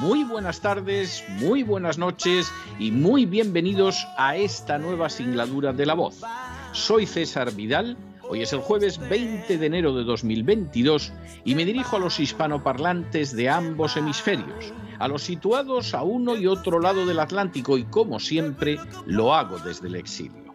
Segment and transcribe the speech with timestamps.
[0.00, 5.94] muy buenas tardes, muy buenas noches y muy bienvenidos a esta nueva singladura de La
[5.94, 6.22] Voz.
[6.72, 11.12] Soy César Vidal, hoy es el jueves 20 de enero de 2022
[11.44, 16.46] y me dirijo a los hispanoparlantes de ambos hemisferios, a los situados a uno y
[16.46, 20.54] otro lado del Atlántico y como siempre lo hago desde el exilio.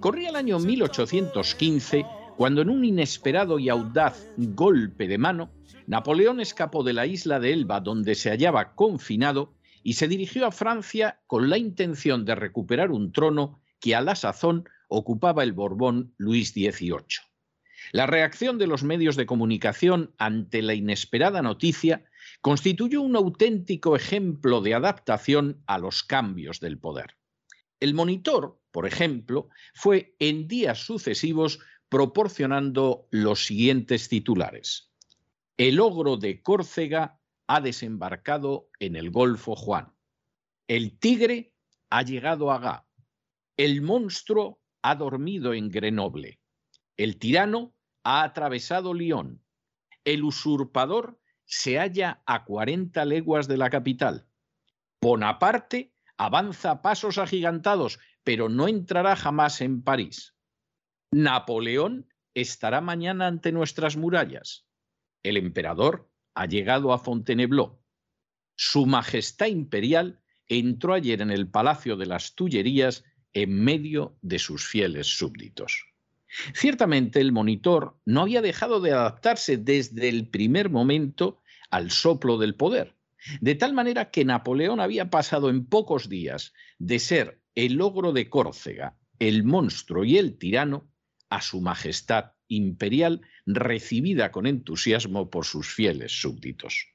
[0.00, 2.04] Corría el año 1815
[2.36, 5.50] cuando en un inesperado y audaz golpe de mano,
[5.86, 10.52] Napoleón escapó de la isla de Elba donde se hallaba confinado y se dirigió a
[10.52, 16.14] Francia con la intención de recuperar un trono que a la sazón ocupaba el Borbón
[16.16, 17.04] Luis XVIII.
[17.92, 22.04] La reacción de los medios de comunicación ante la inesperada noticia
[22.40, 27.16] constituyó un auténtico ejemplo de adaptación a los cambios del poder.
[27.78, 34.90] El monitor, por ejemplo, fue en días sucesivos proporcionando los siguientes titulares.
[35.58, 39.94] El ogro de Córcega ha desembarcado en el Golfo Juan.
[40.68, 41.54] El tigre
[41.88, 42.86] ha llegado a Gá.
[43.56, 46.40] El monstruo ha dormido en Grenoble.
[46.98, 49.42] El tirano ha atravesado Lyon.
[50.04, 54.28] El usurpador se halla a 40 leguas de la capital.
[55.00, 60.34] Bonaparte avanza a pasos agigantados, pero no entrará jamás en París.
[61.12, 64.65] Napoleón estará mañana ante nuestras murallas.
[65.28, 67.80] El emperador ha llegado a Fontainebleau.
[68.54, 74.64] Su Majestad Imperial entró ayer en el Palacio de las Tullerías en medio de sus
[74.68, 75.84] fieles súbditos.
[76.54, 82.54] Ciertamente el monitor no había dejado de adaptarse desde el primer momento al soplo del
[82.54, 82.96] poder,
[83.40, 88.30] de tal manera que Napoleón había pasado en pocos días de ser el logro de
[88.30, 90.88] Córcega, el monstruo y el tirano,
[91.30, 96.88] a su majestad imperial recibida con entusiasmo por sus fieles súbditos.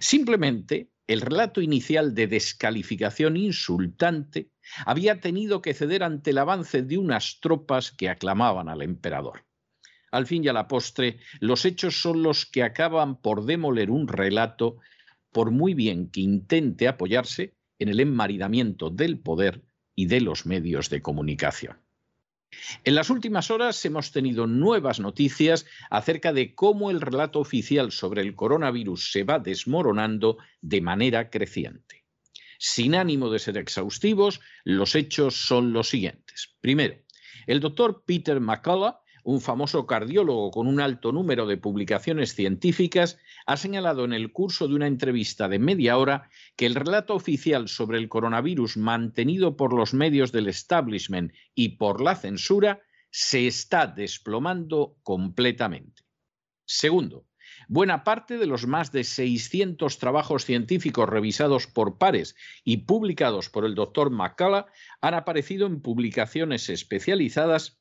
[0.00, 4.50] Simplemente el relato inicial de descalificación insultante
[4.84, 9.44] había tenido que ceder ante el avance de unas tropas que aclamaban al emperador.
[10.10, 14.08] Al fin y a la postre, los hechos son los que acaban por demoler un
[14.08, 14.78] relato,
[15.30, 19.62] por muy bien que intente apoyarse en el enmaridamiento del poder
[19.94, 21.85] y de los medios de comunicación.
[22.84, 28.22] En las últimas horas hemos tenido nuevas noticias acerca de cómo el relato oficial sobre
[28.22, 32.04] el coronavirus se va desmoronando de manera creciente.
[32.58, 36.56] Sin ánimo de ser exhaustivos, los hechos son los siguientes.
[36.60, 36.96] Primero,
[37.46, 38.96] el doctor Peter McCullough
[39.26, 44.66] un famoso cardiólogo con un alto número de publicaciones científicas, ha señalado en el curso
[44.66, 49.72] de una entrevista de media hora que el relato oficial sobre el coronavirus mantenido por
[49.72, 56.02] los medios del establishment y por la censura se está desplomando completamente.
[56.66, 57.26] Segundo,
[57.68, 62.34] buena parte de los más de 600 trabajos científicos revisados por pares
[62.64, 64.66] y publicados por el doctor McCullough
[65.00, 67.80] han aparecido en publicaciones especializadas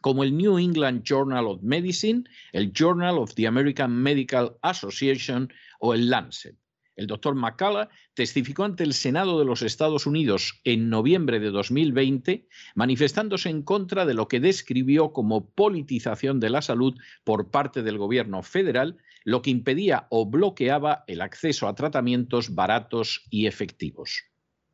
[0.00, 5.94] como el New England Journal of Medicine, el Journal of the American Medical Association o
[5.94, 6.56] el Lancet.
[6.96, 12.48] El doctor McCullough testificó ante el Senado de los Estados Unidos en noviembre de 2020,
[12.74, 17.98] manifestándose en contra de lo que describió como politización de la salud por parte del
[17.98, 24.24] gobierno federal, lo que impedía o bloqueaba el acceso a tratamientos baratos y efectivos.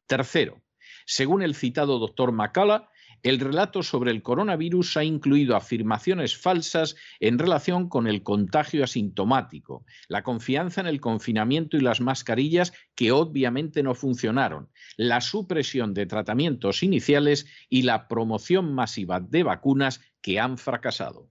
[0.07, 0.63] Tercero,
[1.07, 2.87] según el citado doctor McCullough,
[3.23, 9.85] el relato sobre el coronavirus ha incluido afirmaciones falsas en relación con el contagio asintomático,
[10.09, 16.07] la confianza en el confinamiento y las mascarillas que obviamente no funcionaron, la supresión de
[16.07, 21.31] tratamientos iniciales y la promoción masiva de vacunas que han fracasado.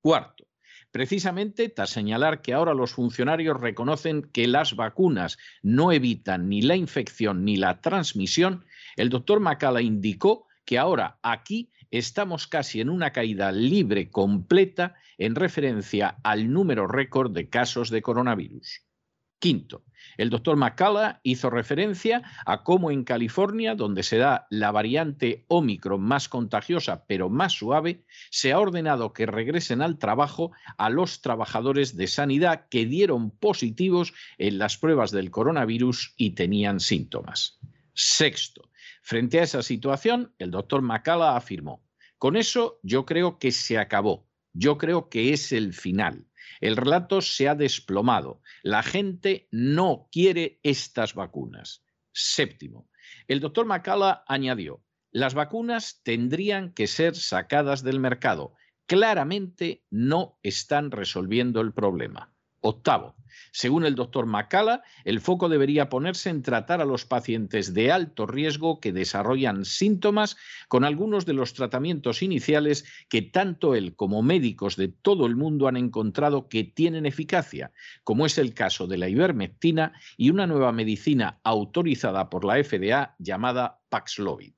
[0.00, 0.48] Cuarto,
[0.90, 6.76] Precisamente tras señalar que ahora los funcionarios reconocen que las vacunas no evitan ni la
[6.76, 8.64] infección ni la transmisión,
[8.96, 15.34] el doctor Macala indicó que ahora aquí estamos casi en una caída libre completa en
[15.34, 18.82] referencia al número récord de casos de coronavirus.
[19.38, 19.86] Quinto,
[20.18, 26.02] el doctor McCullough hizo referencia a cómo en California, donde se da la variante Omicron
[26.02, 31.96] más contagiosa pero más suave, se ha ordenado que regresen al trabajo a los trabajadores
[31.96, 37.58] de sanidad que dieron positivos en las pruebas del coronavirus y tenían síntomas.
[37.94, 38.68] Sexto,
[39.08, 41.82] frente a esa situación, el doctor McCullough afirmó,
[42.18, 46.26] con eso yo creo que se acabó, yo creo que es el final.
[46.60, 48.42] El relato se ha desplomado.
[48.62, 51.86] La gente no quiere estas vacunas.
[52.12, 52.90] Séptimo,
[53.28, 58.56] el doctor Macala añadió, las vacunas tendrían que ser sacadas del mercado.
[58.84, 62.34] Claramente no están resolviendo el problema.
[62.60, 63.16] Octavo,
[63.52, 68.26] según el doctor Macala, el foco debería ponerse en tratar a los pacientes de alto
[68.26, 70.36] riesgo que desarrollan síntomas
[70.68, 75.68] con algunos de los tratamientos iniciales que tanto él como médicos de todo el mundo
[75.68, 77.72] han encontrado que tienen eficacia,
[78.04, 83.14] como es el caso de la ivermectina y una nueva medicina autorizada por la FDA
[83.18, 84.52] llamada Paxlovid.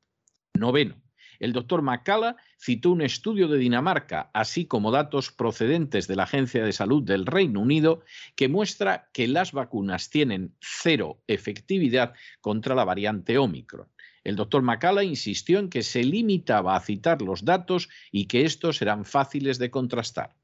[0.54, 1.00] Noveno,
[1.40, 6.64] el doctor Macala citó un estudio de Dinamarca, así como datos procedentes de la Agencia
[6.64, 8.04] de Salud del Reino Unido,
[8.36, 13.88] que muestra que las vacunas tienen cero efectividad contra la variante Omicron.
[14.22, 18.82] El doctor Macala insistió en que se limitaba a citar los datos y que estos
[18.82, 20.36] eran fáciles de contrastar.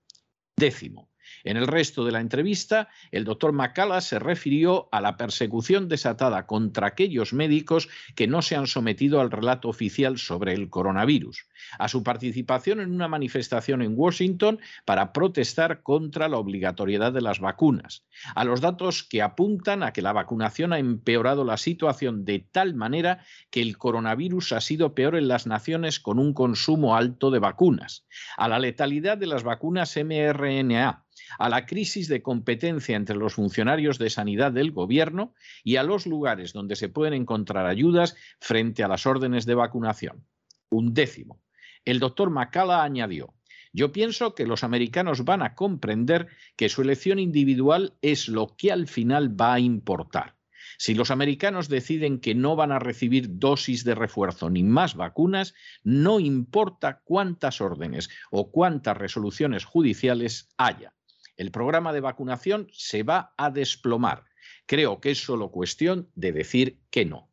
[0.56, 1.10] Décimo,
[1.44, 6.46] en el resto de la entrevista, el doctor Macala se refirió a la persecución desatada
[6.46, 11.46] contra aquellos médicos que no se han sometido al relato oficial sobre el coronavirus,
[11.78, 17.40] a su participación en una manifestación en Washington para protestar contra la obligatoriedad de las
[17.40, 22.40] vacunas, a los datos que apuntan a que la vacunación ha empeorado la situación de
[22.40, 27.30] tal manera que el coronavirus ha sido peor en las naciones con un consumo alto
[27.30, 28.06] de vacunas,
[28.36, 31.06] a la letalidad de las vacunas mRNA,
[31.38, 35.34] a la crisis de competencia entre los funcionarios de sanidad del gobierno
[35.64, 40.26] y a los lugares donde se pueden encontrar ayudas frente a las órdenes de vacunación.
[40.70, 41.42] Un décimo.
[41.84, 43.34] El doctor Macala añadió,
[43.72, 48.72] yo pienso que los americanos van a comprender que su elección individual es lo que
[48.72, 50.34] al final va a importar.
[50.78, 55.54] Si los americanos deciden que no van a recibir dosis de refuerzo ni más vacunas,
[55.84, 60.95] no importa cuántas órdenes o cuántas resoluciones judiciales haya
[61.36, 64.24] el programa de vacunación se va a desplomar.
[64.66, 67.30] Creo que es solo cuestión de decir que no.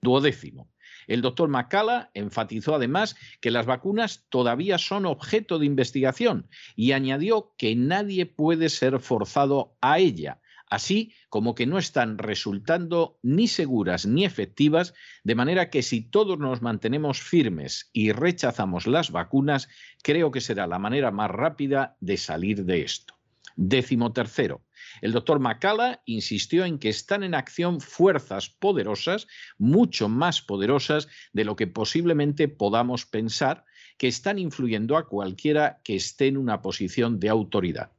[0.00, 0.70] Duodécimo.
[1.06, 7.54] El doctor Macala enfatizó además que las vacunas todavía son objeto de investigación y añadió
[7.58, 14.06] que nadie puede ser forzado a ella, así como que no están resultando ni seguras
[14.06, 19.68] ni efectivas, de manera que si todos nos mantenemos firmes y rechazamos las vacunas,
[20.02, 23.13] creo que será la manera más rápida de salir de esto.
[23.56, 24.64] Décimo tercero,
[25.00, 29.28] el doctor Macala insistió en que están en acción fuerzas poderosas,
[29.58, 33.64] mucho más poderosas de lo que posiblemente podamos pensar,
[33.96, 37.92] que están influyendo a cualquiera que esté en una posición de autoridad.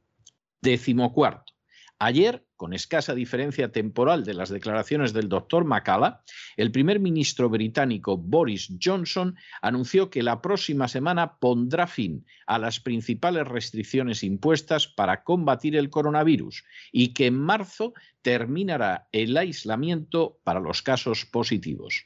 [0.60, 1.54] Décimo cuarto,
[1.98, 6.22] Ayer, con escasa diferencia temporal de las declaraciones del doctor Macala,
[6.58, 12.80] el primer ministro británico Boris Johnson anunció que la próxima semana pondrá fin a las
[12.80, 20.60] principales restricciones impuestas para combatir el coronavirus y que en marzo terminará el aislamiento para
[20.60, 22.04] los casos positivos.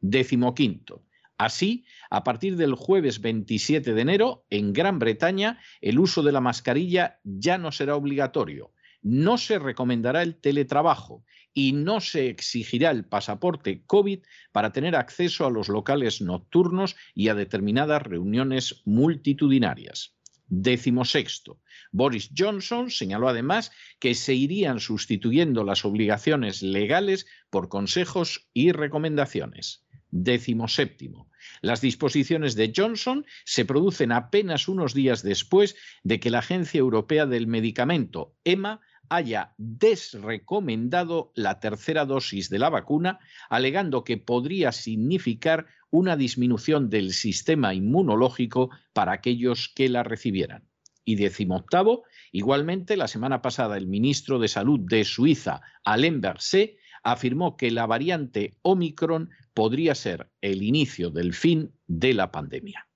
[0.00, 1.06] Décimo quinto.
[1.38, 6.42] Así, a partir del jueves 27 de enero, en Gran Bretaña, el uso de la
[6.42, 13.04] mascarilla ya no será obligatorio no se recomendará el teletrabajo y no se exigirá el
[13.04, 14.20] pasaporte COVID
[14.52, 20.14] para tener acceso a los locales nocturnos y a determinadas reuniones multitudinarias.
[20.46, 21.60] Décimo sexto.
[21.92, 29.84] Boris Johnson señaló además que se irían sustituyendo las obligaciones legales por consejos y recomendaciones.
[30.10, 31.30] Décimo séptimo.
[31.62, 37.26] Las disposiciones de Johnson se producen apenas unos días después de que la Agencia Europea
[37.26, 38.80] del Medicamento, EMA,
[39.10, 43.18] haya desrecomendado la tercera dosis de la vacuna,
[43.50, 50.64] alegando que podría significar una disminución del sistema inmunológico para aquellos que la recibieran.
[51.04, 57.56] Y decimoctavo, igualmente la semana pasada el ministro de Salud de Suiza, Alain Berset, afirmó
[57.56, 62.89] que la variante Omicron podría ser el inicio del fin de la pandemia.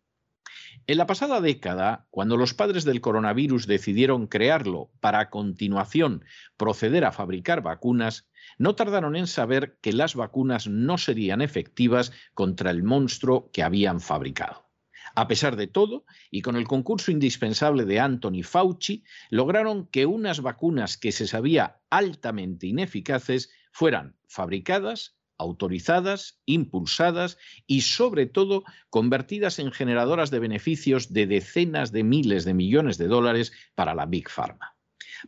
[0.87, 6.27] En la pasada década, cuando los padres del coronavirus decidieron crearlo para a continuación
[6.59, 12.71] proceder a fabricar vacunas, no tardaron en saber que las vacunas no serían efectivas contra
[12.71, 14.69] el monstruo que habían fabricado.
[15.15, 20.43] A pesar de todo, y con el concurso indispensable de Anthony Fauci, lograron que unas
[20.43, 29.73] vacunas que se sabía altamente ineficaces fueran fabricadas, autorizadas, impulsadas y sobre todo convertidas en
[29.73, 34.77] generadoras de beneficios de decenas de miles de millones de dólares para la Big Pharma.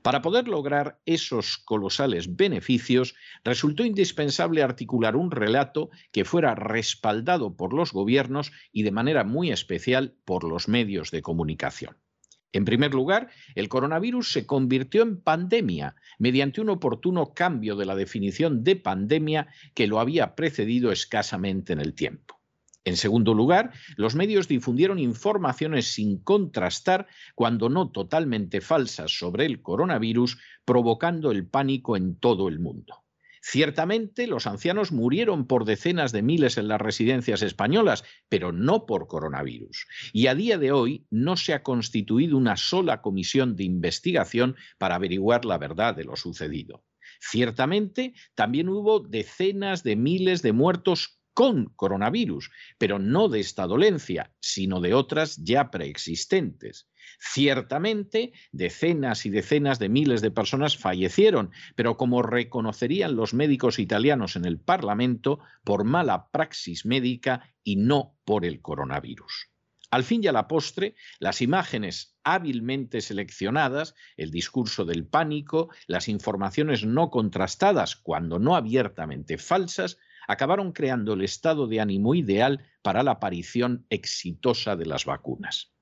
[0.02, 7.72] Para poder lograr esos colosales beneficios, resultó indispensable articular un relato que fuera respaldado por
[7.72, 11.96] los gobiernos y de manera muy especial por los medios de comunicación.
[12.56, 17.94] En primer lugar, el coronavirus se convirtió en pandemia mediante un oportuno cambio de la
[17.94, 22.40] definición de pandemia que lo había precedido escasamente en el tiempo.
[22.86, 29.60] En segundo lugar, los medios difundieron informaciones sin contrastar, cuando no totalmente falsas, sobre el
[29.60, 33.04] coronavirus, provocando el pánico en todo el mundo.
[33.48, 39.06] Ciertamente, los ancianos murieron por decenas de miles en las residencias españolas, pero no por
[39.06, 39.86] coronavirus.
[40.12, 44.96] Y a día de hoy no se ha constituido una sola comisión de investigación para
[44.96, 46.84] averiguar la verdad de lo sucedido.
[47.20, 54.32] Ciertamente, también hubo decenas de miles de muertos con coronavirus, pero no de esta dolencia,
[54.40, 56.88] sino de otras ya preexistentes.
[57.20, 64.36] Ciertamente, decenas y decenas de miles de personas fallecieron, pero como reconocerían los médicos italianos
[64.36, 69.50] en el Parlamento, por mala praxis médica y no por el coronavirus.
[69.90, 76.08] Al fin y a la postre, las imágenes hábilmente seleccionadas, el discurso del pánico, las
[76.08, 83.02] informaciones no contrastadas, cuando no abiertamente falsas, acabaron creando el estado de ánimo ideal para
[83.02, 85.72] la aparición exitosa de las vacunas.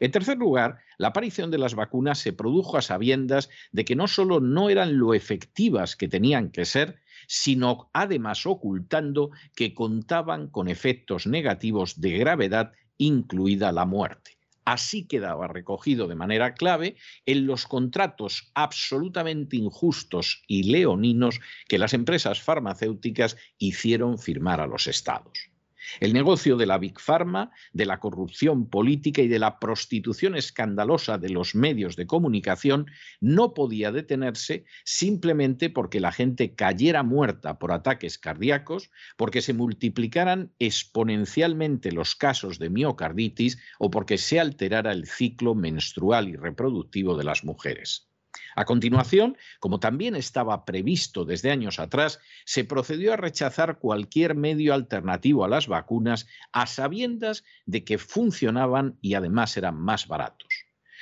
[0.00, 4.08] En tercer lugar, la aparición de las vacunas se produjo a sabiendas de que no
[4.08, 10.68] solo no eran lo efectivas que tenían que ser, sino además ocultando que contaban con
[10.68, 14.33] efectos negativos de gravedad, incluida la muerte.
[14.64, 21.94] Así quedaba recogido de manera clave en los contratos absolutamente injustos y leoninos que las
[21.94, 25.53] empresas farmacéuticas hicieron firmar a los estados.
[26.00, 31.18] El negocio de la Big Pharma, de la corrupción política y de la prostitución escandalosa
[31.18, 32.86] de los medios de comunicación
[33.20, 40.52] no podía detenerse simplemente porque la gente cayera muerta por ataques cardíacos, porque se multiplicaran
[40.58, 47.24] exponencialmente los casos de miocarditis o porque se alterara el ciclo menstrual y reproductivo de
[47.24, 48.13] las mujeres.
[48.56, 54.74] A continuación, como también estaba previsto desde años atrás, se procedió a rechazar cualquier medio
[54.74, 60.48] alternativo a las vacunas a sabiendas de que funcionaban y además eran más baratos.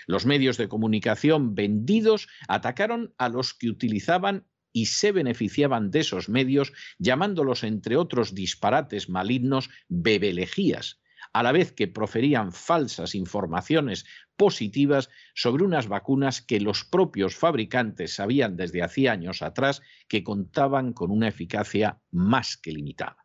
[0.07, 6.29] Los medios de comunicación vendidos atacaron a los que utilizaban y se beneficiaban de esos
[6.29, 11.01] medios, llamándolos, entre otros disparates malignos, bebelejías,
[11.33, 14.07] a la vez que proferían falsas informaciones
[14.43, 20.93] positivas sobre unas vacunas que los propios fabricantes sabían desde hacía años atrás que contaban
[20.95, 23.22] con una eficacia más que limitada.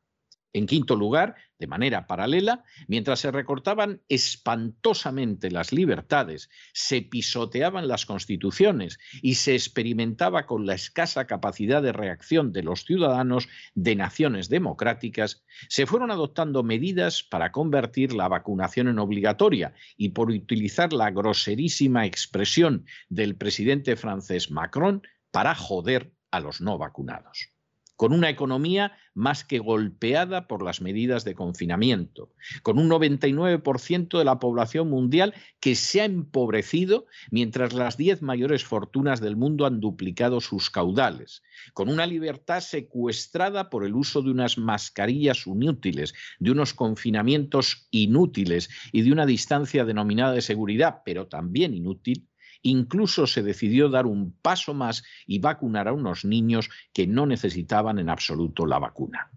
[0.58, 8.08] En quinto lugar, de manera paralela, mientras se recortaban espantosamente las libertades, se pisoteaban las
[8.08, 14.50] constituciones y se experimentaba con la escasa capacidad de reacción de los ciudadanos de naciones
[14.50, 21.12] democráticas, se fueron adoptando medidas para convertir la vacunación en obligatoria y por utilizar la
[21.12, 27.57] groserísima expresión del presidente francés Macron para joder a los no vacunados
[27.98, 34.24] con una economía más que golpeada por las medidas de confinamiento, con un 99% de
[34.24, 39.80] la población mundial que se ha empobrecido mientras las 10 mayores fortunas del mundo han
[39.80, 41.42] duplicado sus caudales,
[41.74, 48.70] con una libertad secuestrada por el uso de unas mascarillas inútiles, de unos confinamientos inútiles
[48.92, 52.28] y de una distancia denominada de seguridad, pero también inútil,
[52.68, 57.98] Incluso se decidió dar un paso más y vacunar a unos niños que no necesitaban
[57.98, 59.32] en absoluto la vacuna.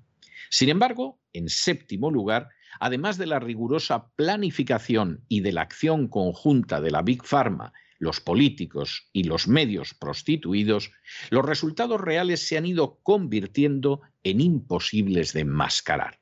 [0.49, 2.49] Sin embargo, en séptimo lugar,
[2.81, 8.21] además de la rigurosa planificación y de la acción conjunta de la Big Pharma, los
[8.21, 10.91] políticos y los medios prostituidos,
[11.31, 16.20] los resultados reales se han ido convirtiendo en imposibles de enmascarar.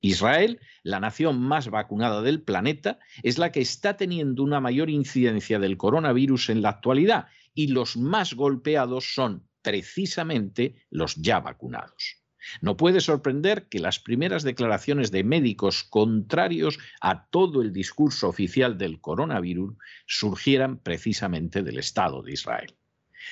[0.00, 5.58] Israel, la nación más vacunada del planeta, es la que está teniendo una mayor incidencia
[5.58, 12.22] del coronavirus en la actualidad y los más golpeados son precisamente los ya vacunados.
[12.60, 18.78] No puede sorprender que las primeras declaraciones de médicos contrarios a todo el discurso oficial
[18.78, 19.74] del coronavirus
[20.06, 22.76] surgieran precisamente del Estado de Israel.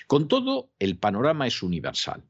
[0.06, 2.24] Con todo, el panorama es universal.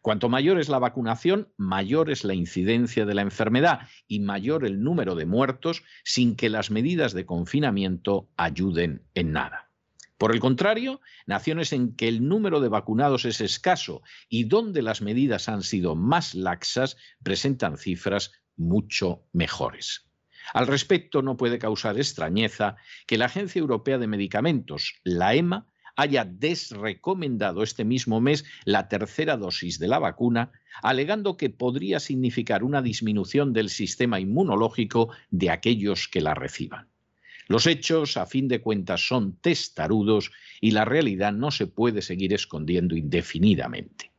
[0.00, 4.82] Cuanto mayor es la vacunación, mayor es la incidencia de la enfermedad y mayor el
[4.82, 9.70] número de muertos sin que las medidas de confinamiento ayuden en nada.
[10.16, 15.02] Por el contrario, naciones en que el número de vacunados es escaso y donde las
[15.02, 20.10] medidas han sido más laxas presentan cifras mucho mejores.
[20.52, 22.76] Al respecto, no puede causar extrañeza
[23.06, 29.36] que la Agencia Europea de Medicamentos, la EMA, haya desrecomendado este mismo mes la tercera
[29.36, 36.08] dosis de la vacuna, alegando que podría significar una disminución del sistema inmunológico de aquellos
[36.08, 36.88] que la reciban.
[37.48, 40.30] Los hechos, a fin de cuentas, son testarudos
[40.60, 44.12] y la realidad no se puede seguir escondiendo indefinidamente.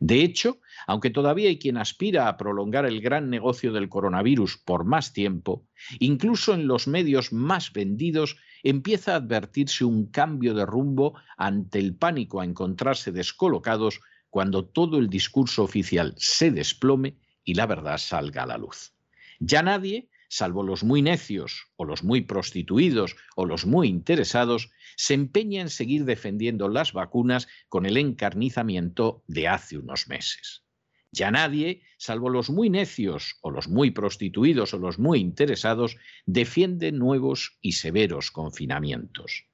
[0.00, 4.84] De hecho, aunque todavía hay quien aspira a prolongar el gran negocio del coronavirus por
[4.84, 5.66] más tiempo,
[5.98, 11.94] incluso en los medios más vendidos empieza a advertirse un cambio de rumbo ante el
[11.94, 14.00] pánico a encontrarse descolocados
[14.30, 18.92] cuando todo el discurso oficial se desplome y la verdad salga a la luz.
[19.40, 25.14] Ya nadie salvo los muy necios o los muy prostituidos o los muy interesados, se
[25.14, 30.64] empeña en seguir defendiendo las vacunas con el encarnizamiento de hace unos meses.
[31.12, 35.96] Ya nadie, salvo los muy necios o los muy prostituidos o los muy interesados,
[36.26, 39.46] defiende nuevos y severos confinamientos.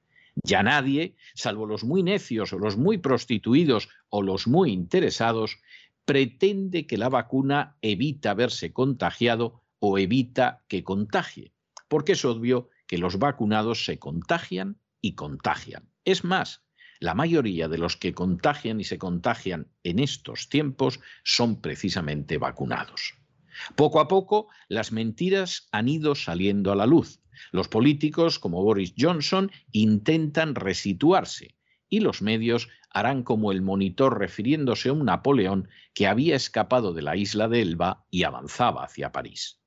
[0.43, 5.57] Ya nadie, salvo los muy necios o los muy prostituidos o los muy interesados,
[6.03, 11.53] pretende que la vacuna evita verse contagiado o evita que contagie,
[11.87, 15.89] porque es obvio que los vacunados se contagian y contagian.
[16.03, 16.64] Es más,
[16.99, 23.13] la mayoría de los que contagian y se contagian en estos tiempos son precisamente vacunados.
[23.75, 27.21] Poco a poco, las mentiras han ido saliendo a la luz.
[27.51, 31.55] Los políticos, como Boris Johnson, intentan resituarse
[31.89, 37.01] y los medios harán como el monitor refiriéndose a un Napoleón que había escapado de
[37.01, 39.61] la isla de Elba y avanzaba hacia París.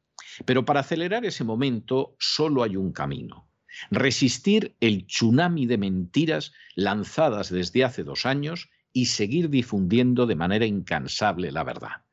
[0.45, 3.48] Pero para acelerar ese momento solo hay un camino.
[3.91, 10.67] Resistir el tsunami de mentiras lanzadas desde hace dos años y seguir difundiendo de manera
[10.67, 12.05] incansable la verdad.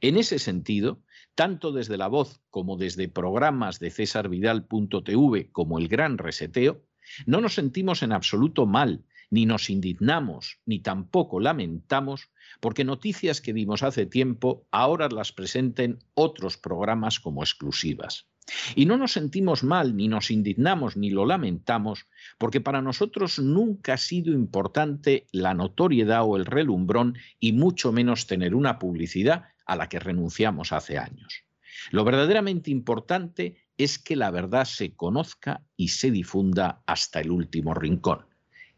[0.00, 1.02] En ese sentido,
[1.34, 6.84] tanto desde La Voz como desde programas de cesarvidal.tv como El Gran Reseteo,
[7.26, 13.54] no nos sentimos en absoluto mal, ni nos indignamos, ni tampoco lamentamos porque noticias que
[13.54, 18.28] dimos hace tiempo ahora las presenten otros programas como exclusivas.
[18.74, 22.06] Y no nos sentimos mal, ni nos indignamos, ni lo lamentamos,
[22.38, 28.26] porque para nosotros nunca ha sido importante la notoriedad o el relumbrón, y mucho menos
[28.26, 31.44] tener una publicidad a la que renunciamos hace años.
[31.90, 37.74] Lo verdaderamente importante es que la verdad se conozca y se difunda hasta el último
[37.74, 38.26] rincón.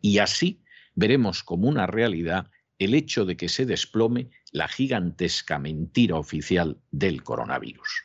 [0.00, 0.62] Y así
[0.94, 7.22] veremos como una realidad el hecho de que se desplome la gigantesca mentira oficial del
[7.22, 8.04] coronavirus.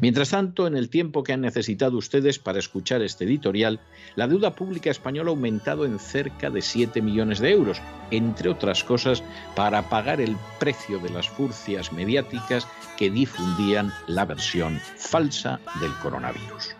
[0.00, 3.80] Mientras tanto, en el tiempo que han necesitado ustedes para escuchar este editorial,
[4.14, 8.84] la deuda pública española ha aumentado en cerca de 7 millones de euros, entre otras
[8.84, 9.22] cosas
[9.54, 16.74] para pagar el precio de las furcias mediáticas que difundían la versión falsa del coronavirus.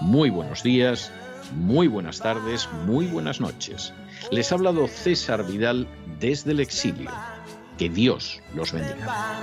[0.00, 1.12] Muy buenos días,
[1.54, 3.92] muy buenas tardes, muy buenas noches.
[4.30, 5.86] Les ha hablado César Vidal
[6.18, 7.10] desde el exilio.
[7.78, 9.42] Que Dios los bendiga.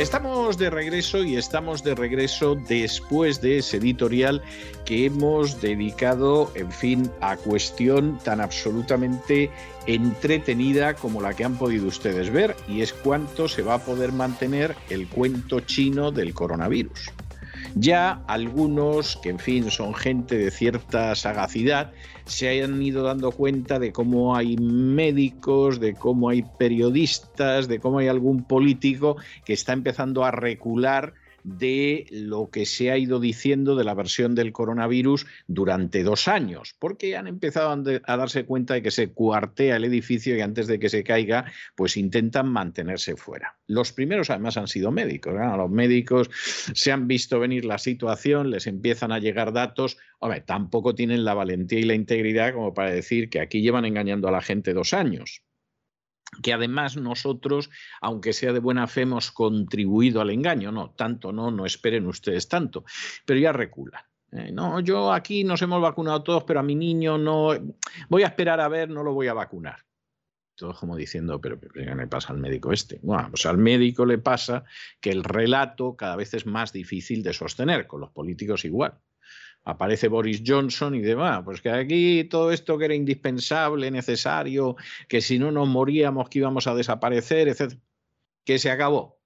[0.00, 4.40] Estamos de regreso y estamos de regreso después de ese editorial
[4.86, 9.50] que hemos dedicado, en fin, a cuestión tan absolutamente
[9.86, 14.12] entretenida como la que han podido ustedes ver, y es cuánto se va a poder
[14.12, 17.10] mantener el cuento chino del coronavirus.
[17.74, 21.92] Ya algunos, que en fin son gente de cierta sagacidad,
[22.30, 27.98] se hayan ido dando cuenta de cómo hay médicos, de cómo hay periodistas, de cómo
[27.98, 33.76] hay algún político que está empezando a recular de lo que se ha ido diciendo
[33.76, 38.82] de la versión del coronavirus durante dos años, porque han empezado a darse cuenta de
[38.82, 43.58] que se cuartea el edificio y antes de que se caiga, pues intentan mantenerse fuera.
[43.66, 46.30] Los primeros además han sido médicos, los médicos
[46.74, 51.34] se han visto venir la situación, les empiezan a llegar datos, hombre, tampoco tienen la
[51.34, 54.94] valentía y la integridad como para decir que aquí llevan engañando a la gente dos
[54.94, 55.42] años
[56.42, 60.72] que además nosotros, aunque sea de buena fe, hemos contribuido al engaño.
[60.72, 62.84] No, tanto no, no esperen ustedes tanto,
[63.24, 64.02] pero ya reculan.
[64.32, 67.50] Eh, no, yo aquí nos hemos vacunado todos, pero a mi niño no,
[68.08, 69.84] voy a esperar a ver, no lo voy a vacunar.
[70.54, 73.00] Todos como diciendo, pero ¿qué le pasa al médico este?
[73.02, 74.64] Bueno, pues al médico le pasa
[75.00, 78.98] que el relato cada vez es más difícil de sostener, con los políticos igual
[79.64, 84.76] aparece Boris Johnson y demás, pues que aquí todo esto que era indispensable, necesario,
[85.08, 87.74] que si no nos moríamos que íbamos a desaparecer, etc.,
[88.44, 89.20] que se acabó.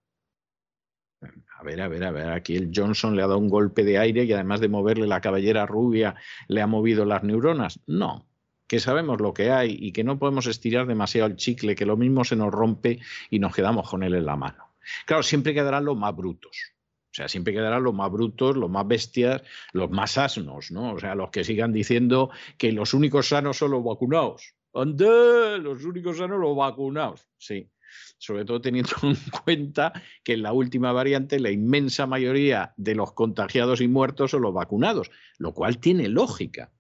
[1.57, 3.99] A ver, a ver, a ver, aquí el Johnson le ha dado un golpe de
[3.99, 6.15] aire y además de moverle la cabellera rubia,
[6.49, 7.81] le ha movido las neuronas.
[7.87, 8.29] No,
[8.67, 11.97] que sabemos lo que hay y que no podemos estirar demasiado el chicle, que lo
[11.97, 12.99] mismo se nos rompe
[13.31, 14.75] y nos quedamos con él en la mano.
[15.07, 16.74] Claro, siempre quedarán los más brutos
[17.15, 19.41] o sea, siempre quedarán los más brutos, los más bestias,
[19.73, 20.95] los más asnos, ¿no?
[20.95, 24.57] O sea, los que sigan diciendo que los únicos sanos son los vacunados.
[24.73, 25.59] ¡Ande!
[25.61, 27.29] Los únicos sanos los vacunados.
[27.39, 27.71] Sí.
[28.19, 29.93] Sobre todo teniendo en cuenta
[30.25, 34.53] que en la última variante la inmensa mayoría de los contagiados y muertos son los
[34.53, 36.73] vacunados, lo cual tiene lógica.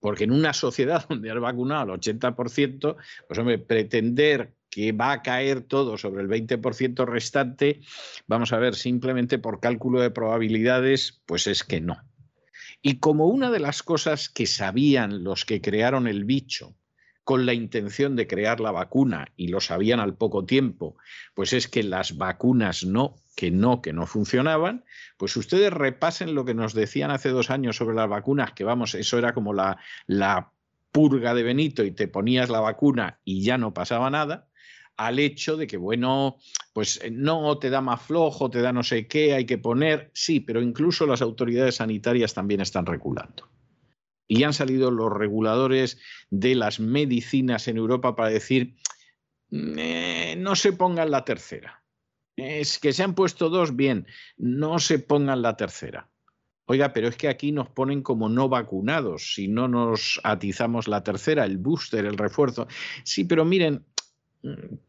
[0.00, 2.96] Porque en una sociedad donde has vacunado al 80%,
[3.28, 7.80] pues hombre, pretender que va a caer todo sobre el 20% restante,
[8.28, 12.00] vamos a ver, simplemente por cálculo de probabilidades, pues es que no.
[12.80, 16.76] Y como una de las cosas que sabían los que crearon el bicho
[17.24, 20.96] con la intención de crear la vacuna y lo sabían al poco tiempo,
[21.34, 24.84] pues es que las vacunas no, que no, que no funcionaban,
[25.16, 28.94] pues ustedes repasen lo que nos decían hace dos años sobre las vacunas, que vamos,
[28.94, 30.52] eso era como la, la
[30.92, 34.47] purga de Benito y te ponías la vacuna y ya no pasaba nada,
[34.98, 36.38] al hecho de que, bueno,
[36.74, 40.10] pues eh, no te da más flojo, te da no sé qué, hay que poner,
[40.12, 43.48] sí, pero incluso las autoridades sanitarias también están regulando.
[44.26, 48.74] Y han salido los reguladores de las medicinas en Europa para decir,
[49.50, 51.82] mm, eh, no se pongan la tercera.
[52.36, 54.06] Es que se han puesto dos, bien,
[54.36, 56.10] no se pongan la tercera.
[56.66, 61.02] Oiga, pero es que aquí nos ponen como no vacunados si no nos atizamos la
[61.02, 62.66] tercera, el booster, el refuerzo.
[63.04, 63.86] Sí, pero miren,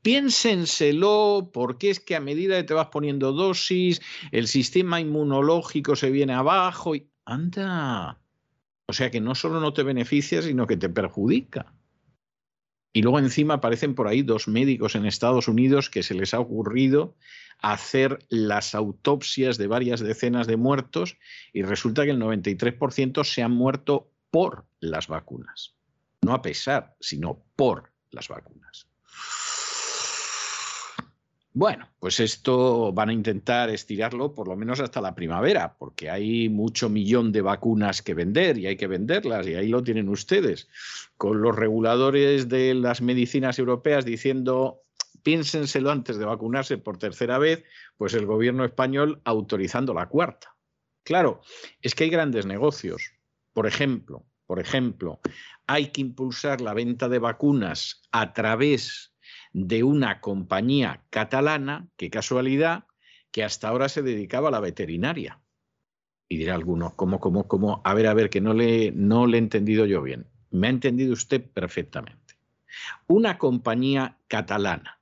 [0.02, 6.12] piénsenselo, porque es que a medida que te vas poniendo dosis, el sistema inmunológico se
[6.12, 8.20] viene abajo y anda.
[8.88, 11.74] O sea que no solo no te beneficia, sino que te perjudica.
[12.92, 16.40] Y luego encima aparecen por ahí dos médicos en Estados Unidos que se les ha
[16.40, 17.16] ocurrido
[17.60, 21.18] hacer las autopsias de varias decenas de muertos
[21.54, 25.76] y resulta que el 93% se han muerto por las vacunas.
[26.22, 28.88] No a pesar, sino por las vacunas.
[31.54, 36.48] Bueno, pues esto van a intentar estirarlo por lo menos hasta la primavera, porque hay
[36.48, 40.70] mucho millón de vacunas que vender y hay que venderlas y ahí lo tienen ustedes,
[41.18, 44.84] con los reguladores de las medicinas europeas diciendo
[45.24, 47.64] piénsenselo antes de vacunarse por tercera vez,
[47.98, 50.56] pues el gobierno español autorizando la cuarta.
[51.04, 51.42] Claro,
[51.82, 53.12] es que hay grandes negocios.
[53.54, 55.20] Por ejemplo, por ejemplo,
[55.68, 59.09] hay que impulsar la venta de vacunas a través
[59.54, 62.86] de una compañía catalana, qué casualidad,
[63.32, 65.40] que hasta ahora se dedicaba a la veterinaria.
[66.28, 67.82] Y dirá alguno, ¿cómo, cómo, cómo?
[67.84, 70.28] A ver, a ver, que no le, no le he entendido yo bien.
[70.52, 72.36] Me ha entendido usted perfectamente.
[73.08, 75.00] Una compañía catalana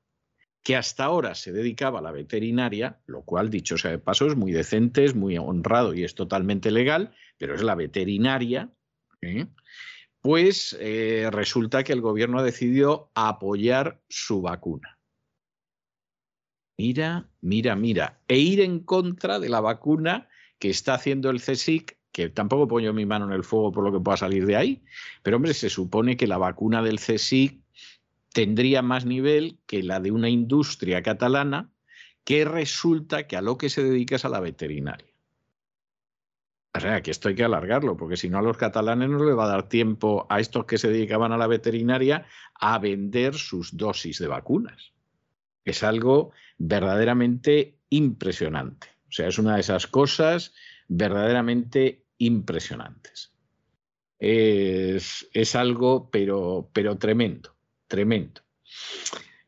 [0.63, 4.35] que hasta ahora se dedicaba a la veterinaria, lo cual, dicho sea de paso, es
[4.35, 8.69] muy decente, es muy honrado y es totalmente legal, pero es la veterinaria,
[9.21, 9.47] ¿eh?
[10.27, 10.77] Pues
[11.31, 14.99] resulta que el gobierno ha decidido apoyar su vacuna.
[16.77, 18.19] Mira, mira, mira.
[18.27, 20.27] E ir en contra de la vacuna
[20.59, 23.91] que está haciendo el CSIC, que tampoco pongo mi mano en el fuego por lo
[23.93, 24.83] que pueda salir de ahí,
[25.23, 27.61] pero hombre, se supone que la vacuna del CSIC
[28.33, 31.71] tendría más nivel que la de una industria catalana
[32.25, 35.16] que resulta que a lo que se dedica es a la veterinaria.
[36.77, 39.37] O sea, que esto hay que alargarlo, porque si no a los catalanes no les
[39.37, 43.75] va a dar tiempo a estos que se dedicaban a la veterinaria a vender sus
[43.75, 44.93] dosis de vacunas.
[45.65, 48.87] Es algo verdaderamente impresionante.
[49.09, 50.53] O sea, es una de esas cosas
[50.87, 53.33] verdaderamente impresionantes.
[54.19, 57.55] Es, es algo, pero, pero tremendo,
[57.87, 58.41] tremendo.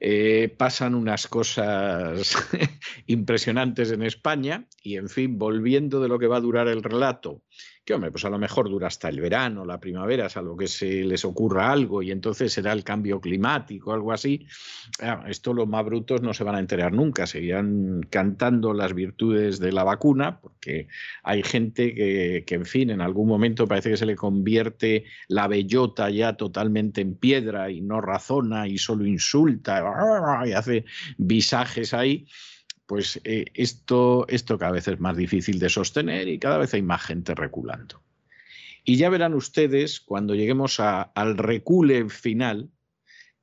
[0.01, 2.33] Eh, pasan unas cosas
[3.07, 7.41] impresionantes en España y, en fin, volviendo de lo que va a durar el relato,
[7.83, 11.03] que hombre, pues a lo mejor dura hasta el verano, la primavera, salvo que se
[11.03, 14.45] les ocurra algo y entonces será el cambio climático, algo así.
[15.01, 19.59] Ah, esto los más brutos no se van a enterar nunca, seguirán cantando las virtudes
[19.59, 20.87] de la vacuna, porque
[21.23, 25.47] hay gente que, que, en fin, en algún momento parece que se le convierte la
[25.47, 29.83] bellota ya totalmente en piedra y no razona y solo insulta
[30.45, 30.85] y hace
[31.17, 32.27] visajes ahí
[32.89, 36.81] pues eh, esto, esto cada vez es más difícil de sostener y cada vez hay
[36.81, 38.01] más gente reculando.
[38.83, 42.71] Y ya verán ustedes, cuando lleguemos al recule final,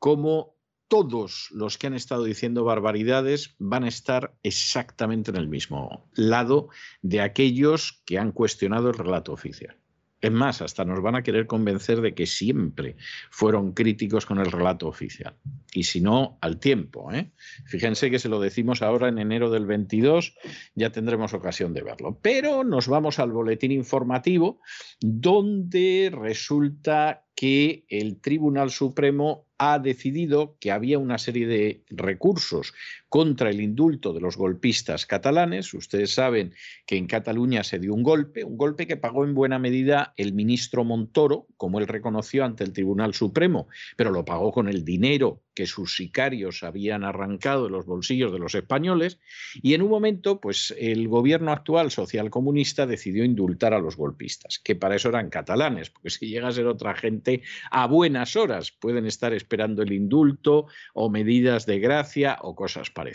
[0.01, 0.57] cómo
[0.89, 6.69] todos los que han estado diciendo barbaridades van a estar exactamente en el mismo lado
[7.03, 9.77] de aquellos que han cuestionado el relato oficial.
[10.21, 12.97] Es más, hasta nos van a querer convencer de que siempre
[13.31, 15.37] fueron críticos con el relato oficial.
[15.73, 17.13] Y si no, al tiempo.
[17.13, 17.31] ¿eh?
[17.67, 20.35] Fíjense que se lo decimos ahora en enero del 22,
[20.75, 22.19] ya tendremos ocasión de verlo.
[22.23, 24.61] Pero nos vamos al boletín informativo,
[25.01, 32.73] donde resulta que el Tribunal Supremo ha decidido que había una serie de recursos
[33.17, 35.73] contra el indulto de los golpistas catalanes.
[35.73, 36.53] Ustedes saben
[36.85, 40.35] que en Cataluña se dio un golpe, un golpe que pagó en buena medida el
[40.35, 45.41] ministro Montoro, como él reconoció ante el Tribunal Supremo, pero lo pagó con el dinero
[45.55, 49.19] que sus sicarios habían arrancado de los bolsillos de los españoles.
[49.63, 54.77] Y en un momento, pues el gobierno actual socialcomunista decidió indultar a los golpistas, que
[54.77, 59.07] para eso eran catalanes, porque si llega a ser otra gente, a buenas horas pueden
[59.07, 63.06] estar esperando el indulto o medidas de gracia o cosas parecidas.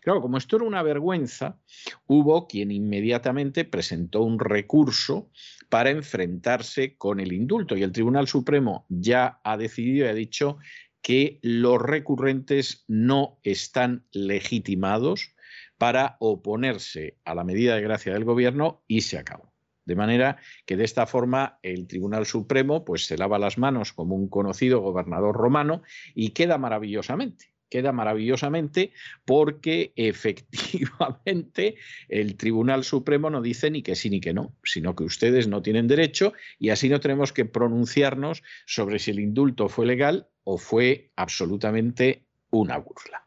[0.00, 1.58] Claro, como esto era una vergüenza,
[2.06, 5.30] hubo quien inmediatamente presentó un recurso
[5.68, 10.58] para enfrentarse con el indulto y el Tribunal Supremo ya ha decidido y ha dicho
[11.02, 15.34] que los recurrentes no están legitimados
[15.78, 19.52] para oponerse a la medida de gracia del gobierno y se acabó.
[19.84, 24.16] De manera que de esta forma el Tribunal Supremo pues se lava las manos como
[24.16, 25.82] un conocido gobernador romano
[26.14, 27.55] y queda maravillosamente.
[27.68, 28.92] Queda maravillosamente
[29.24, 31.76] porque efectivamente
[32.08, 35.62] el Tribunal Supremo no dice ni que sí ni que no, sino que ustedes no
[35.62, 40.58] tienen derecho y así no tenemos que pronunciarnos sobre si el indulto fue legal o
[40.58, 43.26] fue absolutamente una burla.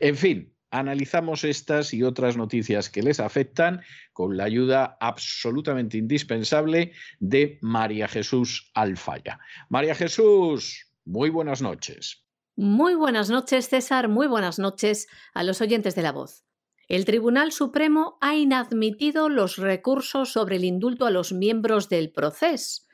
[0.00, 6.92] En fin, analizamos estas y otras noticias que les afectan con la ayuda absolutamente indispensable
[7.20, 9.38] de María Jesús Alfaya.
[9.68, 12.25] María Jesús, muy buenas noches.
[12.56, 14.08] Muy buenas noches, César.
[14.08, 16.44] Muy buenas noches a los oyentes de la voz.
[16.88, 22.86] El Tribunal Supremo ha inadmitido los recursos sobre el indulto a los miembros del proceso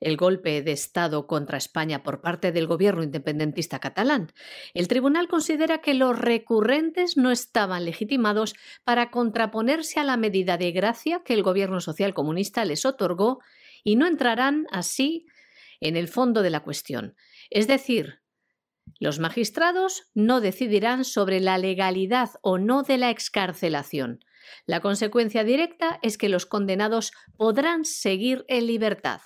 [0.00, 4.32] el golpe de Estado contra España por parte del gobierno independentista catalán.
[4.74, 10.72] El tribunal considera que los recurrentes no estaban legitimados para contraponerse a la medida de
[10.72, 13.40] gracia que el gobierno social comunista les otorgó
[13.82, 15.26] y no entrarán así
[15.80, 17.14] en el fondo de la cuestión.
[17.50, 18.20] Es decir,
[18.98, 24.20] los magistrados no decidirán sobre la legalidad o no de la excarcelación.
[24.66, 29.20] La consecuencia directa es que los condenados podrán seguir en libertad.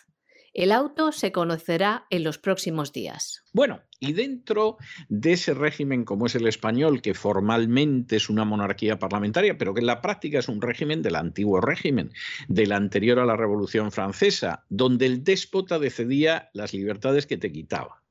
[0.55, 3.43] El auto se conocerá en los próximos días.
[3.55, 4.77] Bueno, y dentro
[5.09, 9.81] de ese régimen como es el español, que formalmente es una monarquía parlamentaria, pero que
[9.81, 12.11] en la práctica es un régimen del antiguo régimen,
[12.49, 18.03] del anterior a la Revolución Francesa, donde el déspota decedía las libertades que te quitaba,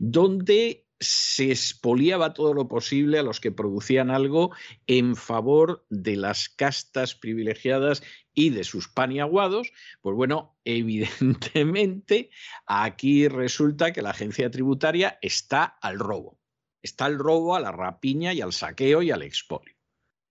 [0.00, 4.52] donde se expoliaba todo lo posible a los que producían algo
[4.86, 8.02] en favor de las castas privilegiadas
[8.34, 12.30] y de sus paniaguados, pues bueno, evidentemente
[12.66, 16.38] aquí resulta que la agencia tributaria está al robo,
[16.82, 19.74] está al robo, a la rapiña y al saqueo y al expolio.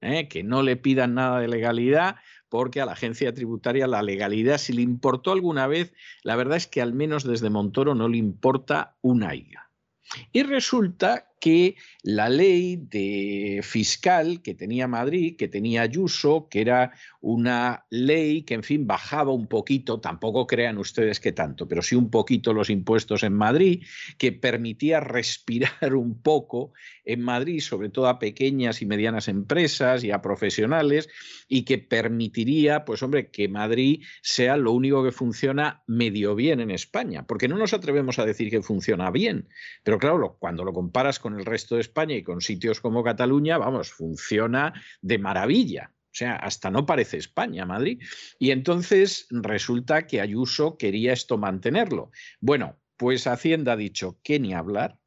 [0.01, 0.27] ¿eh?
[0.27, 2.17] Que no le pidan nada de legalidad,
[2.49, 6.67] porque a la agencia tributaria la legalidad, si le importó alguna vez, la verdad es
[6.67, 9.71] que al menos desde Montoro no le importa una higa.
[10.32, 16.93] Y resulta que la ley de fiscal que tenía Madrid, que tenía Ayuso, que era
[17.19, 21.95] una ley que, en fin, bajaba un poquito, tampoco crean ustedes que tanto, pero sí
[21.95, 23.84] un poquito los impuestos en Madrid,
[24.17, 26.71] que permitía respirar un poco
[27.03, 31.10] en Madrid, sobre todo a pequeñas y medianas empresas y a profesionales,
[31.49, 36.71] y que permitiría, pues hombre, que Madrid sea lo único que funciona medio bien en
[36.71, 39.49] España, porque no nos atrevemos a decir que funciona bien,
[39.84, 43.58] pero claro, cuando lo comparas con el resto de España y con sitios como Cataluña,
[43.58, 45.91] vamos, funciona de maravilla.
[45.91, 48.04] O sea, hasta no parece España, Madrid.
[48.38, 52.12] Y entonces resulta que Ayuso quería esto mantenerlo.
[52.39, 55.00] Bueno, pues Hacienda ha dicho que ni hablar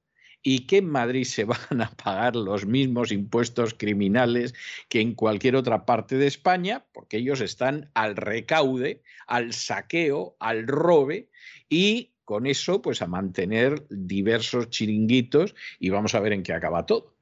[0.42, 4.52] y que en Madrid se van a pagar los mismos impuestos criminales
[4.88, 10.66] que en cualquier otra parte de España, porque ellos están al recaude, al saqueo, al
[10.66, 11.30] robe
[11.68, 16.84] y con eso pues a mantener diversos chiringuitos y vamos a ver en qué acaba
[16.84, 17.14] todo.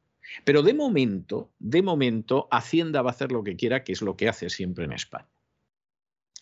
[0.44, 4.16] Pero de momento, de momento, Hacienda va a hacer lo que quiera, que es lo
[4.16, 5.28] que hace siempre en España.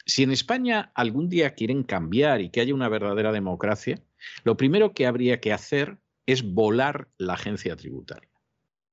[0.07, 4.01] Si en España algún día quieren cambiar y que haya una verdadera democracia,
[4.45, 8.31] lo primero que habría que hacer es volar la agencia tributaria.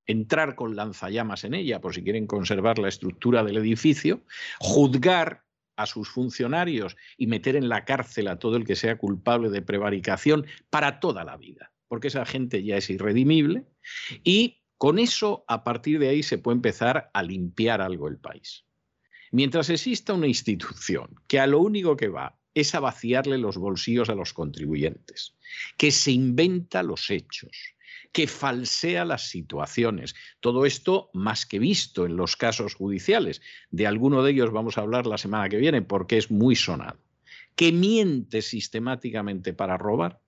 [0.07, 4.23] Entrar con lanzallamas en ella, por si quieren conservar la estructura del edificio,
[4.59, 5.43] juzgar
[5.79, 9.61] a sus funcionarios y meter en la cárcel a todo el que sea culpable de
[9.61, 13.63] prevaricación para toda la vida, porque esa gente ya es irredimible,
[14.25, 18.65] y con eso, a partir de ahí, se puede empezar a limpiar algo el país.
[19.31, 24.09] Mientras exista una institución que a lo único que va es a vaciarle los bolsillos
[24.09, 25.37] a los contribuyentes,
[25.77, 27.55] que se inventa los hechos,
[28.11, 30.15] que falsea las situaciones.
[30.39, 33.41] Todo esto más que visto en los casos judiciales.
[33.69, 36.99] De alguno de ellos vamos a hablar la semana que viene porque es muy sonado.
[37.55, 40.21] Que miente sistemáticamente para robar,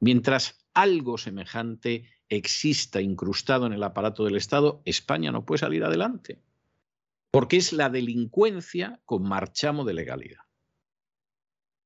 [0.00, 6.40] mientras algo semejante exista incrustado en el aparato del Estado, España no puede salir adelante.
[7.30, 10.45] Porque es la delincuencia con marchamo de legalidad.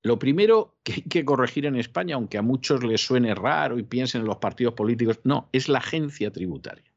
[0.03, 3.83] Lo primero que hay que corregir en España, aunque a muchos les suene raro y
[3.83, 6.93] piensen en los partidos políticos, no, es la agencia tributaria.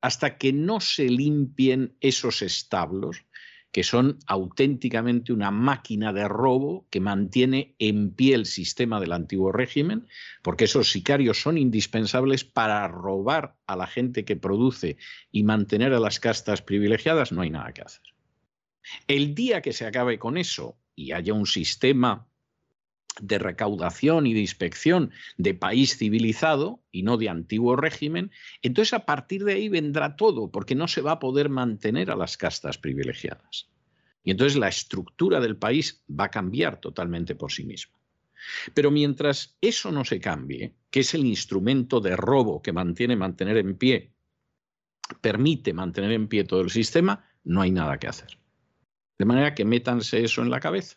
[0.00, 3.24] Hasta que no se limpien esos establos,
[3.72, 9.52] que son auténticamente una máquina de robo que mantiene en pie el sistema del antiguo
[9.52, 10.06] régimen,
[10.42, 14.96] porque esos sicarios son indispensables para robar a la gente que produce
[15.30, 18.04] y mantener a las castas privilegiadas, no hay nada que hacer.
[19.06, 22.26] El día que se acabe con eso y haya un sistema
[23.20, 28.32] de recaudación y de inspección de país civilizado y no de antiguo régimen,
[28.62, 32.16] entonces a partir de ahí vendrá todo, porque no se va a poder mantener a
[32.16, 33.68] las castas privilegiadas.
[34.24, 37.96] Y entonces la estructura del país va a cambiar totalmente por sí misma.
[38.74, 43.56] Pero mientras eso no se cambie, que es el instrumento de robo que mantiene mantener
[43.56, 44.12] en pie,
[45.20, 48.38] permite mantener en pie todo el sistema, no hay nada que hacer.
[49.18, 50.96] De manera que métanse eso en la cabeza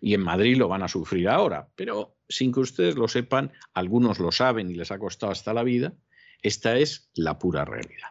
[0.00, 4.18] y en Madrid lo van a sufrir ahora, pero sin que ustedes lo sepan, algunos
[4.18, 5.94] lo saben y les ha costado hasta la vida,
[6.42, 8.08] esta es la pura realidad.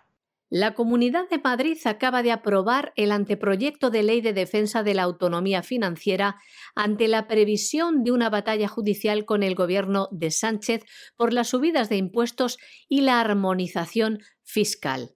[0.49, 5.03] La Comunidad de Madrid acaba de aprobar el anteproyecto de ley de defensa de la
[5.03, 6.37] autonomía financiera
[6.75, 10.83] ante la previsión de una batalla judicial con el gobierno de Sánchez
[11.15, 12.57] por las subidas de impuestos
[12.89, 15.15] y la armonización fiscal.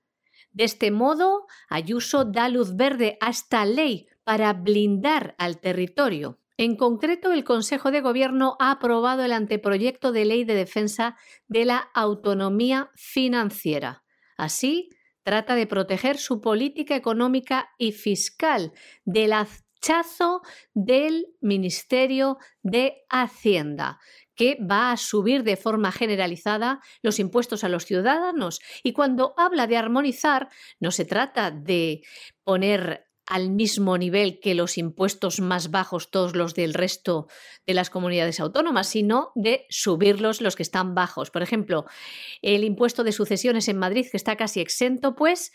[0.53, 6.39] De este modo, Ayuso da luz verde a esta ley para blindar al territorio.
[6.57, 11.15] En concreto, el Consejo de Gobierno ha aprobado el anteproyecto de ley de defensa
[11.47, 14.03] de la autonomía financiera.
[14.37, 14.89] Así,
[15.23, 18.71] trata de proteger su política económica y fiscal
[19.03, 20.41] del hachazo
[20.73, 23.99] del Ministerio de Hacienda,
[24.35, 28.59] que va a subir de forma generalizada los impuestos a los ciudadanos.
[28.81, 32.01] Y cuando habla de armonizar, no se trata de
[32.43, 37.27] poner al mismo nivel que los impuestos más bajos, todos los del resto
[37.65, 41.31] de las comunidades autónomas, sino de subirlos los que están bajos.
[41.31, 41.85] Por ejemplo,
[42.41, 45.51] el impuesto de sucesiones en Madrid, que está casi exento, pues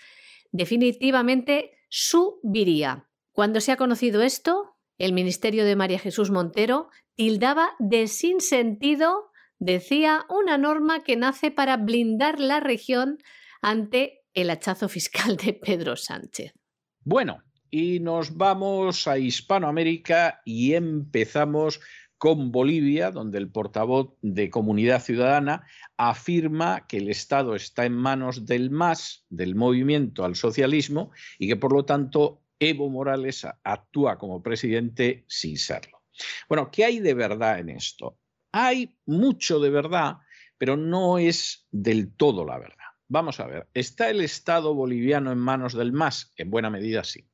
[0.51, 3.09] definitivamente subiría.
[3.33, 9.31] Cuando se ha conocido esto, el Ministerio de María Jesús Montero tildaba de sin sentido,
[9.59, 13.19] decía, una norma que nace para blindar la región
[13.63, 16.53] ante el hachazo fiscal de Pedro Sánchez.
[17.03, 21.81] Bueno, y nos vamos a Hispanoamérica y empezamos
[22.19, 28.45] con Bolivia, donde el portavoz de Comunidad Ciudadana afirma que el Estado está en manos
[28.45, 34.43] del MAS, del movimiento al socialismo, y que por lo tanto Evo Morales actúa como
[34.43, 36.03] presidente sin serlo.
[36.47, 38.19] Bueno, ¿qué hay de verdad en esto?
[38.53, 40.19] Hay mucho de verdad,
[40.59, 42.77] pero no es del todo la verdad.
[43.09, 46.35] Vamos a ver, ¿está el Estado boliviano en manos del MAS?
[46.37, 47.30] En buena medida sí.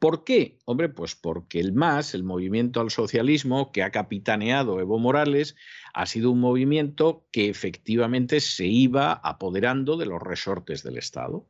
[0.00, 0.58] ¿Por qué?
[0.64, 5.56] Hombre, pues porque el MAS, el movimiento al socialismo que ha capitaneado Evo Morales,
[5.92, 11.46] ha sido un movimiento que efectivamente se iba apoderando de los resortes del Estado.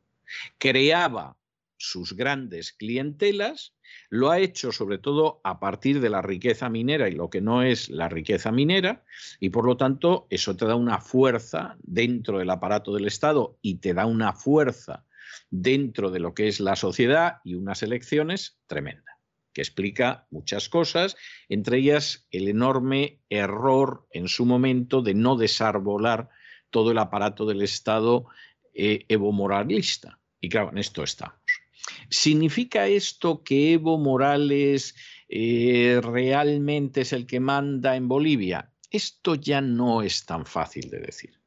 [0.57, 1.37] Creaba
[1.77, 3.73] sus grandes clientelas,
[4.09, 7.63] lo ha hecho sobre todo a partir de la riqueza minera y lo que no
[7.63, 9.05] es la riqueza minera,
[9.39, 13.75] y por lo tanto eso te da una fuerza dentro del aparato del Estado y
[13.75, 15.05] te da una fuerza
[15.49, 19.19] dentro de lo que es la sociedad y unas elecciones tremenda,
[19.53, 21.15] que explica muchas cosas,
[21.49, 26.29] entre ellas el enorme error en su momento de no desarbolar
[26.69, 28.25] todo el aparato del Estado
[28.73, 30.19] eh, evo moralista.
[30.39, 31.41] Y claro, en esto estamos.
[32.09, 34.95] ¿Significa esto que Evo Morales
[35.29, 38.71] eh, realmente es el que manda en Bolivia?
[38.89, 41.40] Esto ya no es tan fácil de decir.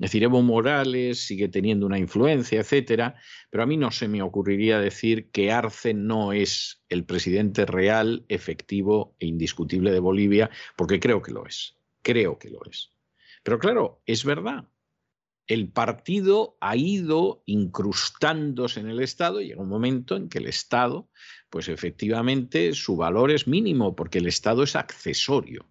[0.00, 3.16] Es decir, Evo Morales sigue teniendo una influencia, etcétera,
[3.50, 8.24] pero a mí no se me ocurriría decir que Arce no es el presidente real,
[8.30, 11.76] efectivo e indiscutible de Bolivia, porque creo que lo es.
[12.00, 12.94] Creo que lo es.
[13.42, 14.66] Pero claro, es verdad
[15.50, 20.46] el partido ha ido incrustándose en el Estado y llega un momento en que el
[20.46, 21.10] Estado,
[21.50, 25.66] pues efectivamente su valor es mínimo porque el Estado es accesorio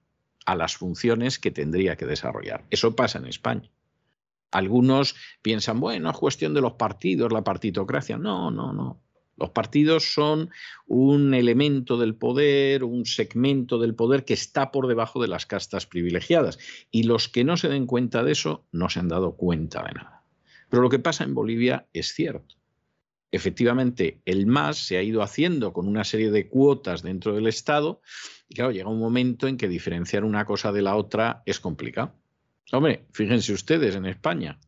[0.45, 2.65] a las funciones que tendría que desarrollar.
[2.69, 3.71] Eso pasa en España.
[4.52, 8.18] Algunos piensan, bueno, es cuestión de los partidos, la partitocracia.
[8.18, 9.02] No, no, no.
[9.38, 10.50] Los partidos son
[10.86, 15.86] un elemento del poder, un segmento del poder que está por debajo de las castas
[15.86, 16.60] privilegiadas.
[16.91, 19.93] Y los que no se den cuenta de eso no se han dado cuenta de
[19.93, 20.24] nada.
[20.70, 22.56] Pero lo que pasa en Bolivia es cierto.
[23.32, 28.02] Efectivamente, el MAS se ha ido haciendo con una serie de cuotas dentro del Estado
[28.50, 32.18] y claro, llega un momento en que diferenciar una cosa de la otra es complicado.
[32.72, 34.59] Hombre, fíjense ustedes en España,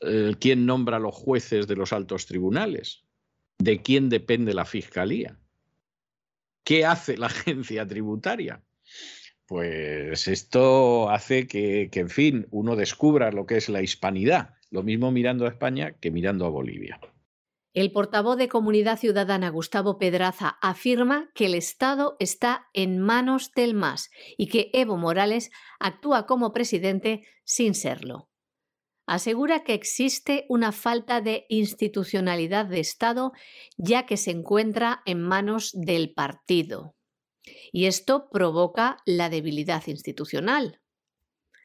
[0.00, 3.04] eh, ¿quién nombra a los jueces de los altos tribunales?
[3.58, 5.38] ¿De quién depende la fiscalía?
[6.64, 8.62] ¿Qué hace la agencia tributaria?
[9.46, 14.82] Pues esto hace que, que, en fin, uno descubra lo que es la hispanidad, lo
[14.82, 16.98] mismo mirando a España que mirando a Bolivia.
[17.72, 23.74] El portavoz de Comunidad Ciudadana, Gustavo Pedraza, afirma que el Estado está en manos del
[23.74, 25.50] MAS y que Evo Morales
[25.80, 28.28] actúa como presidente sin serlo
[29.06, 33.32] asegura que existe una falta de institucionalidad de Estado
[33.76, 36.94] ya que se encuentra en manos del partido.
[37.72, 40.80] Y esto provoca la debilidad institucional.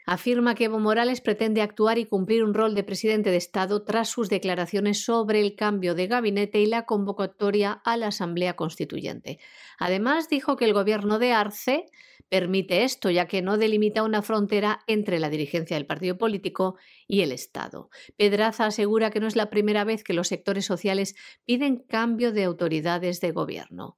[0.09, 4.07] Afirma que Evo Morales pretende actuar y cumplir un rol de presidente de Estado tras
[4.07, 9.37] sus declaraciones sobre el cambio de gabinete y la convocatoria a la Asamblea Constituyente.
[9.77, 11.87] Además, dijo que el gobierno de Arce
[12.29, 17.19] permite esto, ya que no delimita una frontera entre la dirigencia del partido político y
[17.19, 17.89] el Estado.
[18.15, 22.45] Pedraza asegura que no es la primera vez que los sectores sociales piden cambio de
[22.45, 23.97] autoridades de gobierno.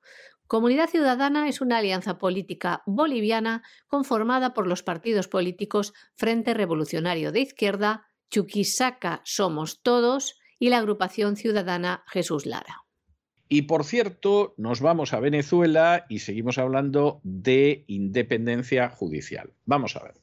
[0.49, 7.41] Comunidad Ciudadana es una alianza política boliviana conformada por los partidos políticos Frente Revolucionario de
[7.41, 12.83] Izquierda, Chuquisaca Somos Todos y la agrupación ciudadana Jesús Lara.
[13.47, 19.53] Y por cierto, nos vamos a Venezuela y seguimos hablando de independencia judicial.
[19.65, 20.15] Vamos a ver.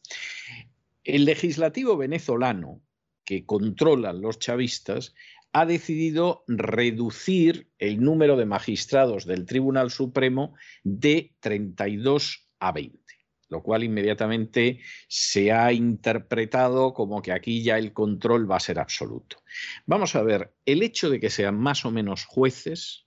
[1.04, 2.80] El legislativo venezolano
[3.24, 5.14] que controlan los chavistas
[5.56, 10.54] ha decidido reducir el número de magistrados del Tribunal Supremo
[10.84, 13.00] de 32 a 20,
[13.48, 18.78] lo cual inmediatamente se ha interpretado como que aquí ya el control va a ser
[18.78, 19.38] absoluto.
[19.86, 23.06] Vamos a ver, el hecho de que sean más o menos jueces,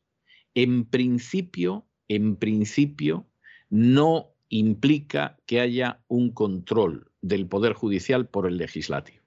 [0.55, 3.29] en principio, en principio,
[3.69, 9.18] no implica que haya un control del Poder Judicial por el legislativo.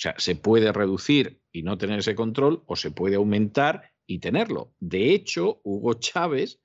[0.00, 4.18] O sea, se puede reducir y no tener ese control o se puede aumentar y
[4.18, 4.72] tenerlo.
[4.80, 6.58] De hecho, Hugo Chávez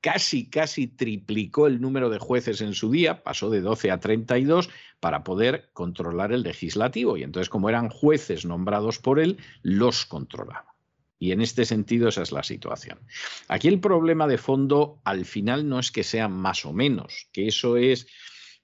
[0.00, 4.68] casi, casi triplicó el número de jueces en su día, pasó de 12 a 32
[4.98, 7.16] para poder controlar el legislativo.
[7.16, 10.74] Y entonces, como eran jueces nombrados por él, los controlaba.
[11.20, 12.98] Y en este sentido esa es la situación.
[13.46, 17.46] Aquí el problema de fondo al final no es que sean más o menos, que
[17.46, 18.08] eso es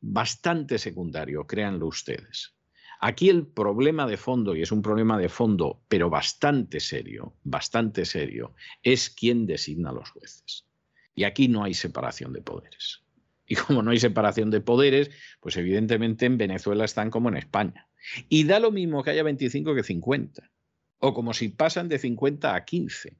[0.00, 2.57] bastante secundario, créanlo ustedes.
[3.00, 8.04] Aquí el problema de fondo, y es un problema de fondo, pero bastante serio, bastante
[8.04, 10.66] serio, es quién designa a los jueces.
[11.14, 13.02] Y aquí no hay separación de poderes.
[13.46, 17.88] Y como no hay separación de poderes, pues evidentemente en Venezuela están como en España.
[18.28, 20.50] Y da lo mismo que haya 25 que 50
[20.98, 23.16] o como si pasan de 50 a 15.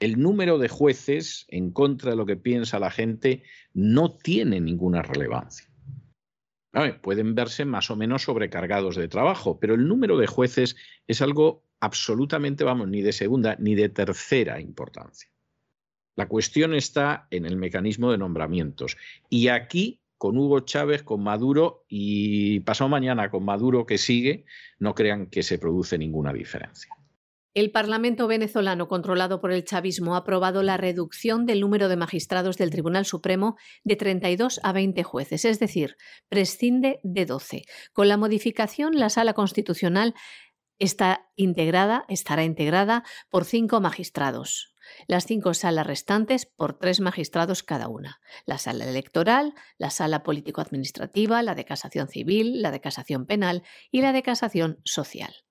[0.00, 5.02] El número de jueces en contra de lo que piensa la gente no tiene ninguna
[5.02, 5.68] relevancia.
[7.00, 11.62] Pueden verse más o menos sobrecargados de trabajo, pero el número de jueces es algo
[11.80, 15.30] absolutamente, vamos, ni de segunda ni de tercera importancia.
[16.16, 18.96] La cuestión está en el mecanismo de nombramientos.
[19.28, 24.44] Y aquí, con Hugo Chávez, con Maduro y pasado mañana con Maduro que sigue,
[24.78, 26.94] no crean que se produce ninguna diferencia.
[27.54, 32.56] El Parlamento venezolano, controlado por el chavismo, ha aprobado la reducción del número de magistrados
[32.58, 35.96] del Tribunal Supremo de 32 a 20 jueces, es decir,
[36.28, 37.62] prescinde de 12.
[37.92, 40.14] Con la modificación, la Sala Constitucional
[40.80, 44.74] Está integrada, estará integrada por cinco magistrados.
[45.06, 48.20] Las cinco salas restantes por tres magistrados cada una.
[48.44, 54.02] La sala electoral, la sala político-administrativa, la de casación civil, la de casación penal y
[54.02, 55.44] la de casación social.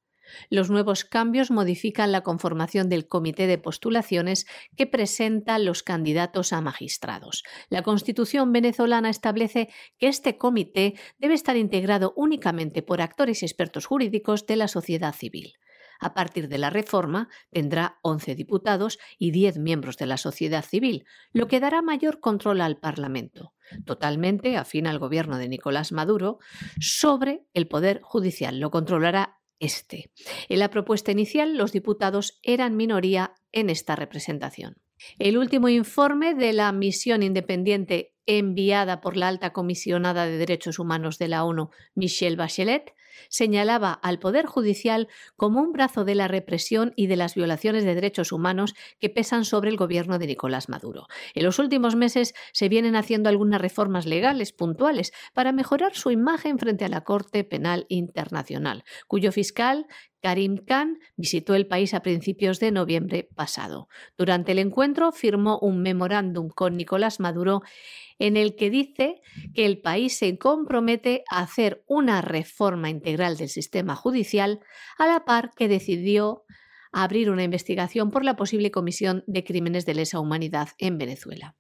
[0.49, 6.61] Los nuevos cambios modifican la conformación del comité de postulaciones que presenta los candidatos a
[6.61, 7.43] magistrados.
[7.69, 13.85] La Constitución venezolana establece que este comité debe estar integrado únicamente por actores y expertos
[13.85, 15.53] jurídicos de la sociedad civil.
[15.99, 21.05] A partir de la reforma, tendrá 11 diputados y 10 miembros de la sociedad civil,
[21.31, 23.53] lo que dará mayor control al Parlamento,
[23.85, 26.39] totalmente afín al gobierno de Nicolás Maduro,
[26.79, 28.59] sobre el Poder Judicial.
[28.59, 30.11] Lo controlará este.
[30.49, 34.77] En la propuesta inicial, los diputados eran minoría en esta representación.
[35.19, 41.17] El último informe de la misión independiente enviada por la alta comisionada de Derechos Humanos
[41.17, 42.93] de la ONU, Michelle Bachelet,
[43.29, 47.95] señalaba al Poder Judicial como un brazo de la represión y de las violaciones de
[47.95, 51.07] derechos humanos que pesan sobre el gobierno de Nicolás Maduro.
[51.33, 56.59] En los últimos meses se vienen haciendo algunas reformas legales puntuales para mejorar su imagen
[56.59, 59.87] frente a la Corte Penal Internacional, cuyo fiscal
[60.23, 63.89] Karim Khan visitó el país a principios de noviembre pasado.
[64.17, 67.61] Durante el encuentro firmó un memorándum con Nicolás Maduro
[68.23, 69.21] en el que dice
[69.53, 74.61] que el país se compromete a hacer una reforma integral del sistema judicial
[74.97, 76.45] a la par que decidió
[76.93, 81.57] abrir una investigación por la posible comisión de crímenes de lesa humanidad en Venezuela.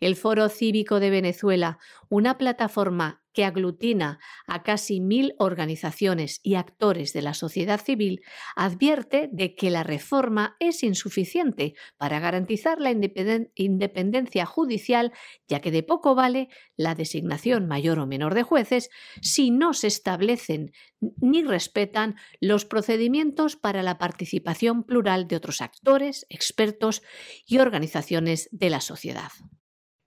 [0.00, 1.78] El Foro Cívico de Venezuela,
[2.08, 8.22] una plataforma que aglutina a casi mil organizaciones y actores de la sociedad civil,
[8.56, 15.12] advierte de que la reforma es insuficiente para garantizar la independencia judicial,
[15.46, 18.90] ya que de poco vale la designación mayor o menor de jueces
[19.22, 26.26] si no se establecen ni respetan los procedimientos para la participación plural de otros actores,
[26.28, 27.02] expertos
[27.46, 29.30] y organizaciones de la sociedad.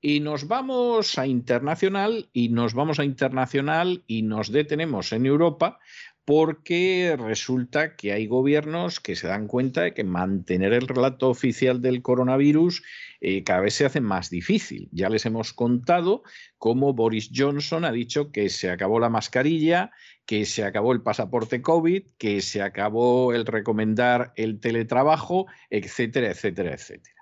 [0.01, 5.79] Y nos vamos a internacional y nos vamos a internacional y nos detenemos en Europa
[6.25, 11.81] porque resulta que hay gobiernos que se dan cuenta de que mantener el relato oficial
[11.81, 12.83] del coronavirus
[13.21, 14.87] eh, cada vez se hace más difícil.
[14.91, 16.23] Ya les hemos contado
[16.57, 19.91] cómo Boris Johnson ha dicho que se acabó la mascarilla,
[20.25, 26.73] que se acabó el pasaporte COVID, que se acabó el recomendar el teletrabajo, etcétera, etcétera,
[26.73, 27.20] etcétera.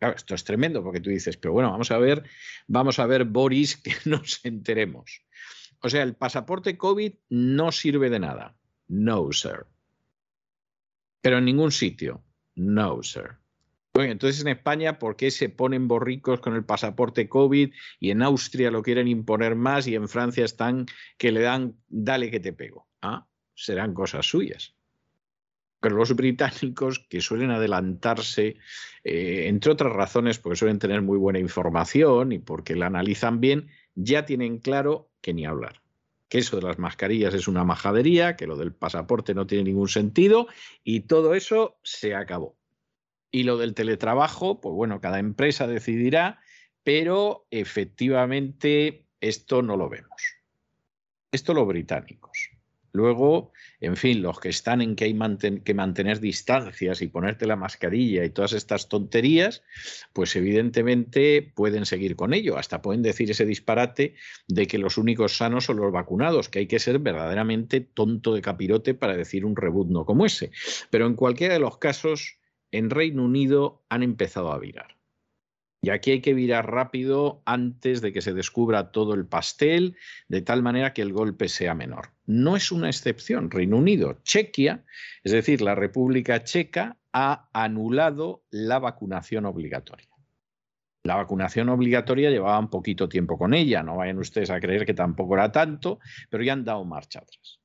[0.00, 2.24] Claro, esto es tremendo porque tú dices, pero bueno, vamos a ver,
[2.66, 5.22] vamos a ver, Boris, que nos enteremos.
[5.82, 8.56] O sea, el pasaporte COVID no sirve de nada.
[8.88, 9.66] No, sir.
[11.20, 12.24] Pero en ningún sitio.
[12.54, 13.36] No, sir.
[13.92, 18.22] Bueno, entonces en España, ¿por qué se ponen borricos con el pasaporte COVID y en
[18.22, 20.86] Austria lo quieren imponer más y en Francia están
[21.18, 22.88] que le dan, dale que te pego?
[23.02, 24.79] Ah, serán cosas suyas
[25.88, 28.56] los británicos que suelen adelantarse,
[29.04, 33.68] eh, entre otras razones, porque suelen tener muy buena información y porque la analizan bien,
[33.94, 35.80] ya tienen claro que ni hablar.
[36.28, 39.88] Que eso de las mascarillas es una majadería, que lo del pasaporte no tiene ningún
[39.88, 40.46] sentido
[40.84, 42.56] y todo eso se acabó.
[43.32, 46.40] Y lo del teletrabajo, pues bueno, cada empresa decidirá,
[46.82, 50.36] pero efectivamente esto no lo vemos.
[51.32, 52.50] Esto los británicos.
[52.92, 55.18] Luego, en fin, los que están en que hay
[55.64, 59.62] que mantener distancias y ponerte la mascarilla y todas estas tonterías,
[60.12, 62.58] pues evidentemente pueden seguir con ello.
[62.58, 64.14] Hasta pueden decir ese disparate
[64.48, 68.42] de que los únicos sanos son los vacunados, que hay que ser verdaderamente tonto de
[68.42, 70.50] capirote para decir un rebuzno como ese.
[70.90, 72.38] Pero en cualquiera de los casos,
[72.72, 74.99] en Reino Unido han empezado a virar.
[75.82, 79.96] Y aquí hay que virar rápido antes de que se descubra todo el pastel,
[80.28, 82.10] de tal manera que el golpe sea menor.
[82.26, 83.50] No es una excepción.
[83.50, 84.84] Reino Unido, Chequia,
[85.24, 90.08] es decir, la República Checa, ha anulado la vacunación obligatoria.
[91.02, 94.92] La vacunación obligatoria llevaba un poquito tiempo con ella, no vayan ustedes a creer que
[94.92, 97.59] tampoco era tanto, pero ya han dado marcha atrás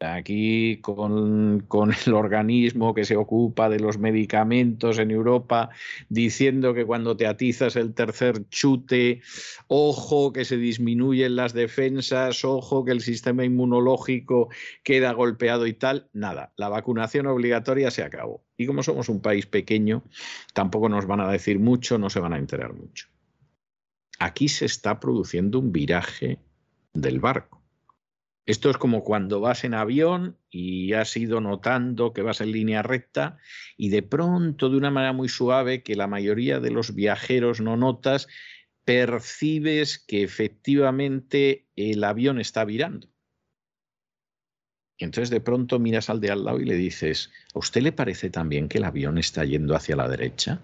[0.00, 1.66] aquí con,
[2.06, 5.70] el organismo que se ocupa de los medicamentos en Europa,
[6.08, 9.22] diciendo que cuando te atizas el tercer chute,
[9.66, 14.48] ojo que se disminuyen las defensas, ojo que el sistema inmunológico
[14.82, 18.44] queda golpeado y tal, nada, la vacunación obligatoria se acabó.
[18.56, 20.04] Y como somos un país pequeño,
[20.54, 23.08] tampoco nos van a decir mucho, no se van a enterar mucho.
[24.20, 26.38] Aquí se está produciendo un viraje
[26.92, 27.57] del barco
[28.48, 32.82] esto es como cuando vas en avión y has ido notando que vas en línea
[32.82, 33.36] recta
[33.76, 37.76] y de pronto, de una manera muy suave, que la mayoría de los viajeros no
[37.76, 38.26] notas,
[38.86, 43.10] percibes que efectivamente el avión está virando.
[44.96, 47.92] Y entonces de pronto miras al de al lado y le dices, ¿a usted le
[47.92, 50.62] parece también que el avión está yendo hacia la derecha?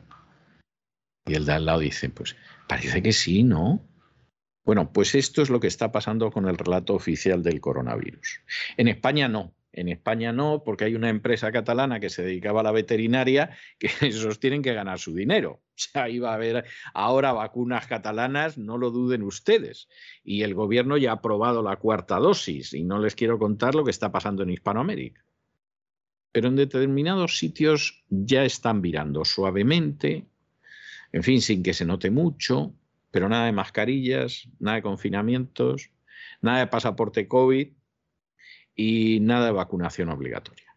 [1.27, 2.35] Y el de al lado dice, pues
[2.67, 3.87] parece que sí, ¿no?
[4.65, 8.41] Bueno, pues esto es lo que está pasando con el relato oficial del coronavirus.
[8.77, 9.55] En España no.
[9.73, 13.89] En España no, porque hay una empresa catalana que se dedicaba a la veterinaria que
[14.01, 15.61] esos tienen que ganar su dinero.
[15.75, 19.89] O sea, iba a haber ahora vacunas catalanas, no lo duden ustedes.
[20.23, 23.85] Y el gobierno ya ha aprobado la cuarta dosis y no les quiero contar lo
[23.85, 25.25] que está pasando en Hispanoamérica.
[26.31, 30.27] Pero en determinados sitios ya están virando suavemente,
[31.13, 32.75] en fin, sin que se note mucho,
[33.15, 35.93] pero nada de mascarillas, nada de confinamientos,
[36.43, 37.69] nada de pasaporte COVID
[38.75, 40.77] y nada de vacunación obligatoria.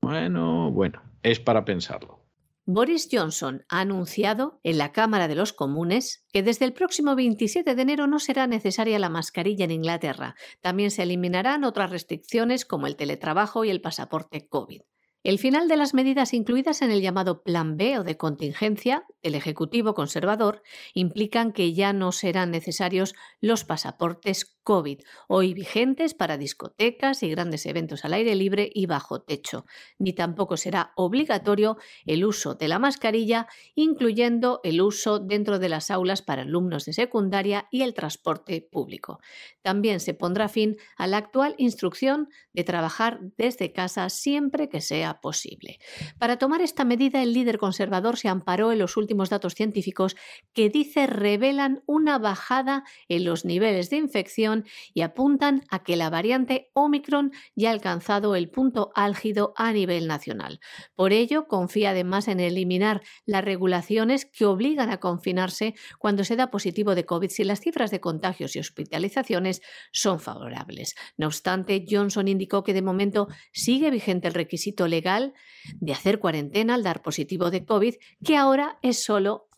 [0.00, 2.24] Bueno, bueno, es para pensarlo.
[2.66, 7.74] Boris Johnson ha anunciado en la Cámara de los Comunes que desde el próximo 27
[7.74, 10.36] de enero no será necesaria la mascarilla en Inglaterra.
[10.60, 14.82] También se eliminarán otras restricciones como el teletrabajo y el pasaporte COVID.
[15.24, 19.34] El final de las medidas incluidas en el llamado Plan B o de contingencia del
[19.34, 20.62] Ejecutivo conservador
[20.92, 27.66] implican que ya no serán necesarios los pasaportes COVID, hoy vigentes para discotecas y grandes
[27.66, 29.66] eventos al aire libre y bajo techo,
[29.98, 35.90] ni tampoco será obligatorio el uso de la mascarilla, incluyendo el uso dentro de las
[35.90, 39.20] aulas para alumnos de secundaria y el transporte público.
[39.60, 45.20] También se pondrá fin a la actual instrucción de trabajar desde casa siempre que sea
[45.20, 45.78] posible.
[46.18, 50.16] Para tomar esta medida, el líder conservador se amparó en los últimos datos científicos
[50.54, 54.53] que dice revelan una bajada en los niveles de infección
[54.92, 60.06] y apuntan a que la variante Omicron ya ha alcanzado el punto álgido a nivel
[60.06, 60.60] nacional.
[60.94, 66.50] Por ello, confía además en eliminar las regulaciones que obligan a confinarse cuando se da
[66.50, 70.94] positivo de COVID si las cifras de contagios y hospitalizaciones son favorables.
[71.16, 75.34] No obstante, Johnson indicó que de momento sigue vigente el requisito legal
[75.80, 77.94] de hacer cuarentena al dar positivo de COVID,
[78.24, 79.48] que ahora es solo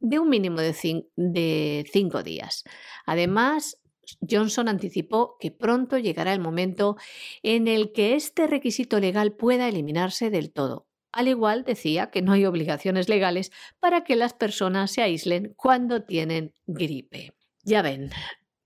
[0.00, 2.64] de un mínimo de, de cinco días.
[3.06, 3.80] Además,
[4.28, 6.96] Johnson anticipó que pronto llegará el momento
[7.42, 10.86] en el que este requisito legal pueda eliminarse del todo.
[11.12, 16.02] Al igual decía que no hay obligaciones legales para que las personas se aíslen cuando
[16.02, 17.32] tienen gripe.
[17.62, 18.10] Ya ven,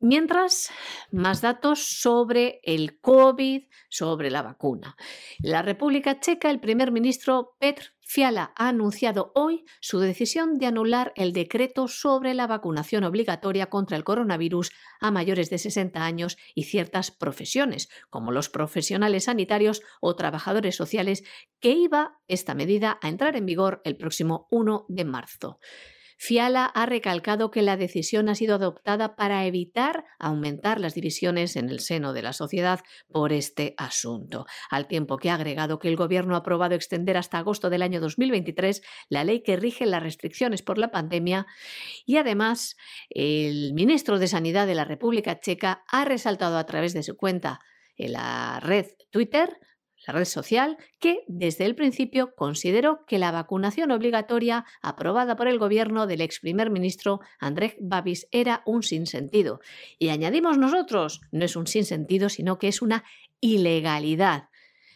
[0.00, 0.70] Mientras,
[1.10, 4.96] más datos sobre el COVID, sobre la vacuna.
[5.42, 10.66] En la República Checa, el primer ministro Petr Fiala ha anunciado hoy su decisión de
[10.66, 14.70] anular el decreto sobre la vacunación obligatoria contra el coronavirus
[15.00, 21.24] a mayores de 60 años y ciertas profesiones, como los profesionales sanitarios o trabajadores sociales,
[21.58, 25.58] que iba esta medida a entrar en vigor el próximo 1 de marzo.
[26.20, 31.68] Fiala ha recalcado que la decisión ha sido adoptada para evitar aumentar las divisiones en
[31.68, 32.80] el seno de la sociedad
[33.12, 37.38] por este asunto, al tiempo que ha agregado que el Gobierno ha aprobado extender hasta
[37.38, 41.46] agosto del año 2023 la ley que rige las restricciones por la pandemia
[42.04, 42.76] y además
[43.10, 47.60] el ministro de Sanidad de la República Checa ha resaltado a través de su cuenta
[47.96, 49.56] en la red Twitter
[50.08, 55.58] la red social, que desde el principio consideró que la vacunación obligatoria aprobada por el
[55.58, 59.60] gobierno del ex primer ministro Andrés Babis era un sinsentido.
[59.98, 63.04] Y añadimos nosotros, no es un sinsentido, sino que es una
[63.40, 64.48] ilegalidad.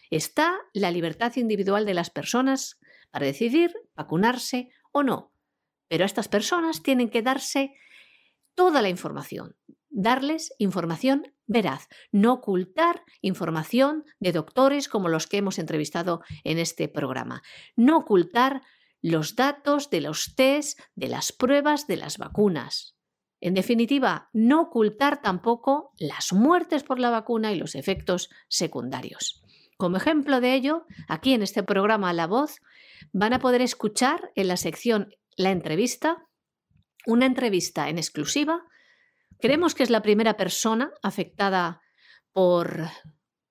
[0.09, 2.79] Está la libertad individual de las personas
[3.11, 5.31] para decidir vacunarse o no.
[5.89, 7.75] Pero a estas personas tienen que darse
[8.55, 9.55] toda la información,
[9.93, 16.89] darles información veraz, no ocultar información de doctores como los que hemos entrevistado en este
[16.89, 17.43] programa,
[17.75, 18.63] no ocultar
[19.01, 22.97] los datos de los test, de las pruebas, de las vacunas.
[23.39, 29.43] En definitiva, no ocultar tampoco las muertes por la vacuna y los efectos secundarios.
[29.77, 32.61] Como ejemplo de ello, aquí en este programa La Voz
[33.11, 36.25] van a poder escuchar en la sección La entrevista,
[37.05, 38.63] una entrevista en exclusiva
[39.43, 41.81] Creemos que es la primera persona afectada
[42.31, 42.87] por,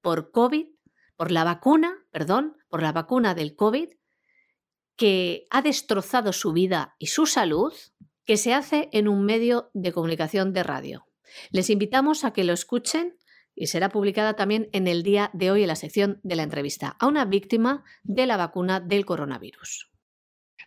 [0.01, 0.69] por COVID,
[1.17, 3.91] por la vacuna, perdón, por la vacuna del COVID,
[4.97, 7.75] que ha destrozado su vida y su salud,
[8.25, 11.05] que se hace en un medio de comunicación de radio.
[11.51, 13.19] Les invitamos a que lo escuchen
[13.55, 16.97] y será publicada también en el día de hoy en la sección de la entrevista
[17.01, 19.93] a una víctima de la vacuna del coronavirus.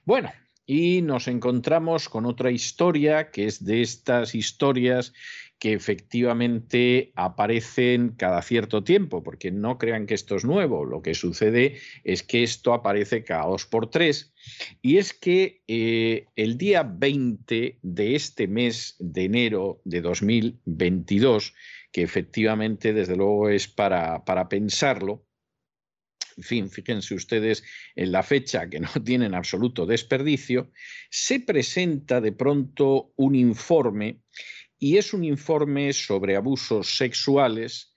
[0.04, 0.30] Bueno,
[0.66, 5.14] y nos encontramos con otra historia que es de estas historias
[5.60, 11.14] que efectivamente aparecen cada cierto tiempo, porque no crean que esto es nuevo, lo que
[11.14, 14.34] sucede es que esto aparece cada dos por tres,
[14.82, 21.54] y es que eh, el día 20 de este mes de enero de 2022,
[21.92, 25.25] que efectivamente desde luego es para, para pensarlo,
[26.38, 27.64] en fin, fíjense ustedes
[27.96, 30.72] en la fecha que no tienen absoluto desperdicio,
[31.10, 34.22] se presenta de pronto un informe
[34.78, 37.94] y es un informe sobre abusos sexuales.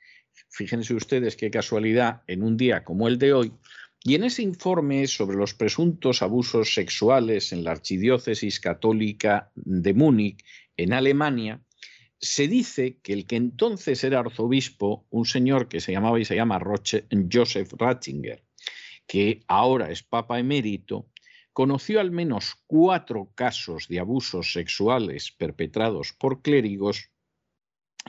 [0.51, 3.53] Fíjense ustedes qué casualidad en un día como el de hoy.
[4.05, 10.45] Y en ese informe sobre los presuntos abusos sexuales en la Archidiócesis Católica de Múnich,
[10.77, 11.61] en Alemania,
[12.21, 16.37] se dice que el que entonces era arzobispo, un señor que se llamaba y se
[16.37, 18.45] llama Joseph Ratzinger,
[19.07, 21.09] que ahora es papa emérito,
[21.53, 27.11] conoció al menos cuatro casos de abusos sexuales perpetrados por clérigos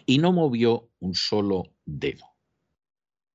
[0.05, 2.28] y no movió un solo dedo.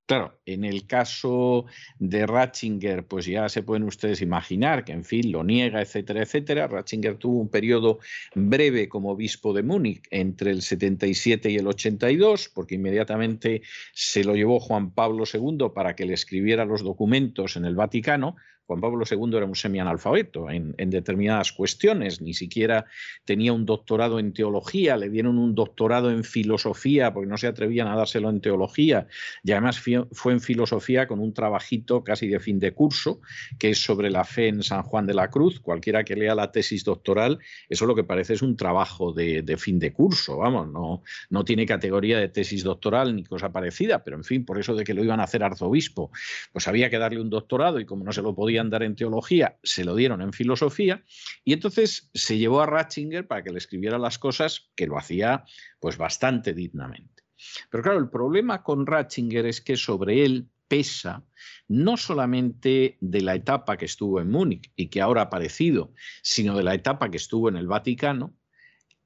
[0.06, 1.64] Claro, en el caso
[1.98, 6.66] de Ratzinger, pues ya se pueden ustedes imaginar que, en fin, lo niega, etcétera, etcétera.
[6.66, 8.00] Ratzinger tuvo un periodo
[8.34, 13.62] breve como obispo de Múnich entre el 77 y el 82, porque inmediatamente
[13.94, 18.36] se lo llevó Juan Pablo II para que le escribiera los documentos en el Vaticano,
[18.66, 22.86] Juan Pablo II era un semianalfabeto en, en determinadas cuestiones, ni siquiera
[23.24, 27.88] tenía un doctorado en teología, le dieron un doctorado en filosofía porque no se atrevían
[27.88, 29.06] a dárselo en teología
[29.42, 29.80] y además
[30.12, 33.20] fue en filosofía con un trabajito casi de fin de curso
[33.58, 35.60] que es sobre la fe en San Juan de la Cruz.
[35.60, 37.38] Cualquiera que lea la tesis doctoral,
[37.68, 41.44] eso lo que parece es un trabajo de, de fin de curso, vamos, no, no
[41.44, 44.94] tiene categoría de tesis doctoral ni cosa parecida, pero en fin, por eso de que
[44.94, 46.10] lo iban a hacer arzobispo,
[46.52, 49.58] pues había que darle un doctorado y como no se lo podía andar en teología,
[49.62, 51.04] se lo dieron en filosofía,
[51.44, 55.44] y entonces se llevó a Ratzinger para que le escribiera las cosas, que lo hacía
[55.80, 57.24] pues bastante dignamente.
[57.70, 61.24] Pero claro, el problema con Ratzinger es que sobre él pesa
[61.68, 65.92] no solamente de la etapa que estuvo en Múnich y que ahora ha aparecido,
[66.22, 68.34] sino de la etapa que estuvo en el Vaticano,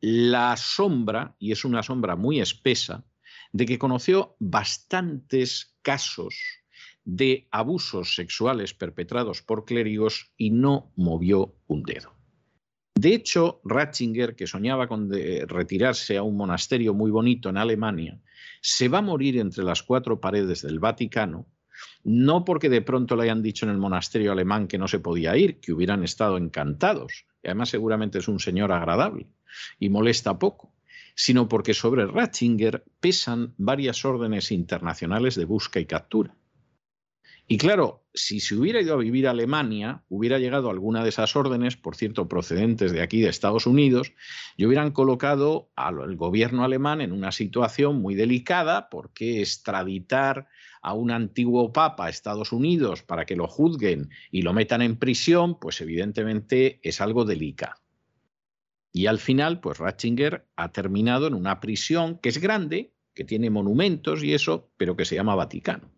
[0.01, 3.05] la sombra, y es una sombra muy espesa,
[3.53, 6.58] de que conoció bastantes casos
[7.11, 12.13] de abusos sexuales perpetrados por clérigos y no movió un dedo.
[12.95, 18.21] De hecho, Ratzinger, que soñaba con retirarse a un monasterio muy bonito en Alemania,
[18.61, 21.47] se va a morir entre las cuatro paredes del Vaticano,
[22.05, 25.35] no porque de pronto le hayan dicho en el monasterio alemán que no se podía
[25.35, 29.29] ir, que hubieran estado encantados, y además seguramente es un señor agradable
[29.79, 30.75] y molesta poco,
[31.15, 36.37] sino porque sobre Ratzinger pesan varias órdenes internacionales de busca y captura.
[37.51, 41.35] Y claro, si se hubiera ido a vivir a Alemania, hubiera llegado alguna de esas
[41.35, 44.13] órdenes, por cierto, procedentes de aquí de Estados Unidos,
[44.59, 50.47] y hubieran colocado al gobierno alemán en una situación muy delicada, porque extraditar
[50.83, 54.97] a un antiguo papa a Estados Unidos para que lo juzguen y lo metan en
[54.97, 57.81] prisión, pues evidentemente es algo delicado.
[58.93, 63.49] Y al final, pues Ratzinger ha terminado en una prisión que es grande, que tiene
[63.49, 65.98] monumentos y eso, pero que se llama Vaticano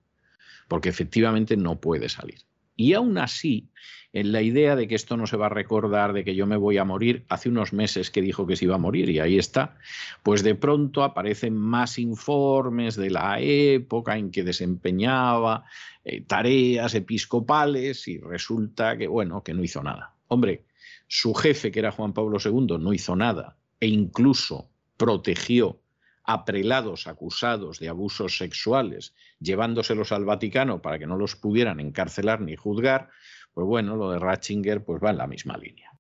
[0.71, 2.43] porque efectivamente no puede salir.
[2.77, 3.69] Y aún así,
[4.13, 6.57] en la idea de que esto no se va a recordar, de que yo me
[6.57, 9.37] voy a morir, hace unos meses que dijo que se iba a morir y ahí
[9.37, 9.77] está,
[10.23, 15.65] pues de pronto aparecen más informes de la época en que desempeñaba
[16.05, 20.15] eh, tareas episcopales y resulta que, bueno, que no hizo nada.
[20.29, 20.67] Hombre,
[21.09, 25.80] su jefe, que era Juan Pablo II, no hizo nada e incluso protegió
[26.33, 32.41] a prelados acusados de abusos sexuales, llevándoselos al Vaticano para que no los pudieran encarcelar
[32.41, 33.09] ni juzgar,
[33.53, 35.91] pues bueno, lo de Ratzinger pues va en la misma línea.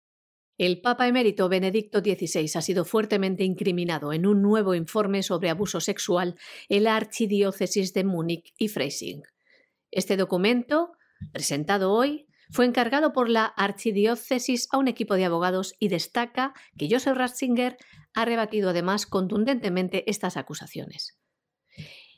[0.56, 5.80] El Papa emérito Benedicto XVI ha sido fuertemente incriminado en un nuevo informe sobre abuso
[5.80, 6.36] sexual
[6.68, 9.22] en la archidiócesis de Múnich y Freising.
[9.90, 10.92] Este documento,
[11.32, 16.88] presentado hoy, fue encargado por la archidiócesis a un equipo de abogados y destaca que
[16.90, 17.76] Joseph Ratzinger
[18.14, 21.18] ha rebatido además contundentemente estas acusaciones.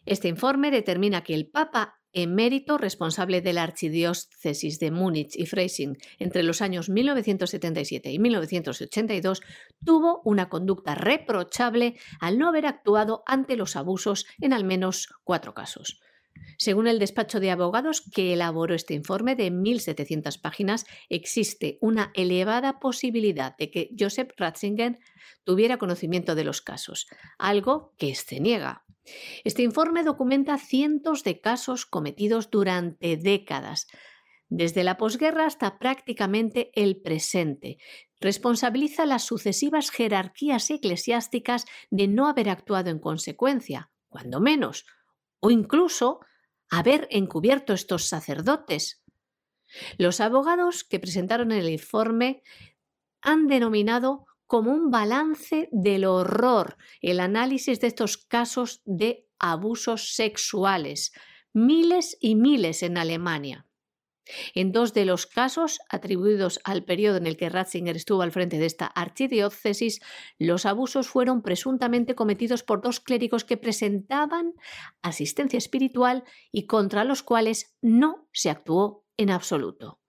[0.05, 5.97] Este informe determina que el Papa emérito responsable de la archidiócesis de Múnich y Freising
[6.19, 9.41] entre los años 1977 y 1982
[9.85, 15.55] tuvo una conducta reprochable al no haber actuado ante los abusos en al menos cuatro
[15.55, 16.01] casos.
[16.59, 22.79] Según el despacho de abogados que elaboró este informe de 1.700 páginas, existe una elevada
[22.79, 24.99] posibilidad de que Joseph Ratzinger
[25.45, 27.07] tuviera conocimiento de los casos,
[27.39, 28.85] algo que se niega.
[29.45, 33.89] Este informe documenta cientos de casos cometidos durante décadas,
[34.49, 37.79] desde la posguerra hasta prácticamente el presente.
[38.21, 44.85] Responsabiliza las sucesivas jerarquías eclesiásticas de no haber actuado en consecuencia, cuando menos,
[45.43, 46.21] o incluso
[46.71, 49.03] haber encubierto estos sacerdotes.
[49.99, 52.43] Los abogados que presentaron el informe
[53.21, 61.13] han denominado como un balance del horror el análisis de estos casos de abusos sexuales,
[61.53, 63.67] miles y miles en Alemania.
[64.55, 68.59] En dos de los casos atribuidos al periodo en el que Ratzinger estuvo al frente
[68.59, 70.01] de esta archidiócesis,
[70.39, 74.55] los abusos fueron presuntamente cometidos por dos clérigos que presentaban
[75.03, 80.02] asistencia espiritual y contra los cuales no se actuó en absoluto.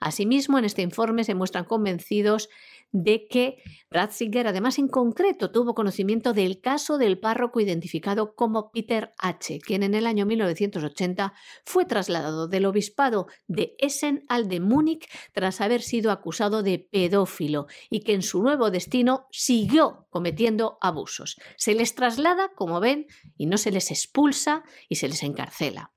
[0.00, 2.48] Asimismo, en este informe se muestran convencidos
[2.92, 9.12] de que Ratzinger, además en concreto, tuvo conocimiento del caso del párroco identificado como Peter
[9.18, 11.34] H., quien en el año 1980
[11.64, 17.66] fue trasladado del obispado de Essen al de Múnich tras haber sido acusado de pedófilo
[17.90, 21.36] y que en su nuevo destino siguió cometiendo abusos.
[21.56, 25.92] Se les traslada, como ven, y no se les expulsa y se les encarcela.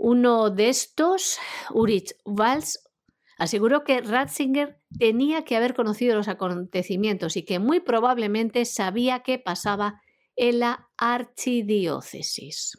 [0.00, 1.38] Uno de estos,
[1.70, 2.78] Ulrich Walz,
[3.36, 9.40] aseguró que Ratzinger tenía que haber conocido los acontecimientos y que muy probablemente sabía qué
[9.40, 10.00] pasaba
[10.36, 12.78] en la archidiócesis.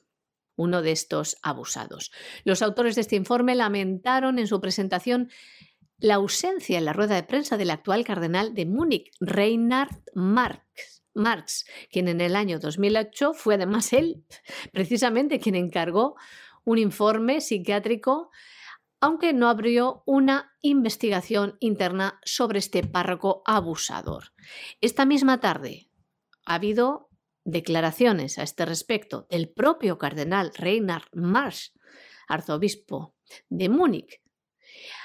[0.55, 2.11] Uno de estos abusados.
[2.45, 5.29] Los autores de este informe lamentaron en su presentación
[5.97, 11.65] la ausencia en la rueda de prensa del actual cardenal de Múnich, Reinhard Marx, Marx,
[11.91, 14.23] quien en el año 2008 fue además él,
[14.71, 16.15] precisamente quien encargó
[16.65, 18.29] un informe psiquiátrico
[19.01, 24.33] aunque no abrió una investigación interna sobre este párroco abusador.
[24.81, 25.89] Esta misma tarde
[26.45, 27.09] ha habido
[27.45, 31.71] declaraciones a este respecto del propio cardenal Reinhard Marsch,
[32.27, 33.15] arzobispo
[33.49, 34.21] de Múnich.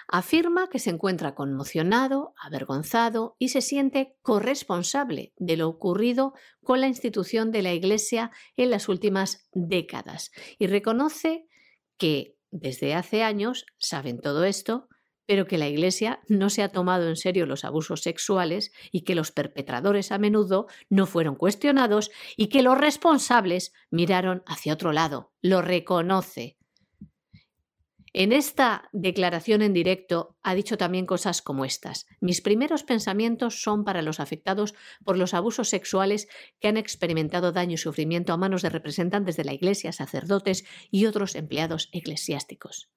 [0.09, 6.89] Afirma que se encuentra conmocionado, avergonzado y se siente corresponsable de lo ocurrido con la
[6.89, 11.47] institución de la Iglesia en las últimas décadas y reconoce
[11.97, 14.89] que desde hace años saben todo esto,
[15.27, 19.15] pero que la Iglesia no se ha tomado en serio los abusos sexuales y que
[19.15, 25.33] los perpetradores a menudo no fueron cuestionados y que los responsables miraron hacia otro lado.
[25.41, 26.59] Lo reconoce.
[28.17, 32.07] En esta declaración en directo ha dicho también cosas como estas.
[32.21, 34.73] Mis primeros pensamientos son para los afectados
[35.05, 36.29] por los abusos sexuales
[36.61, 41.07] que han experimentado daño y sufrimiento a manos de representantes de la Iglesia, sacerdotes y
[41.07, 42.89] otros empleados eclesiásticos.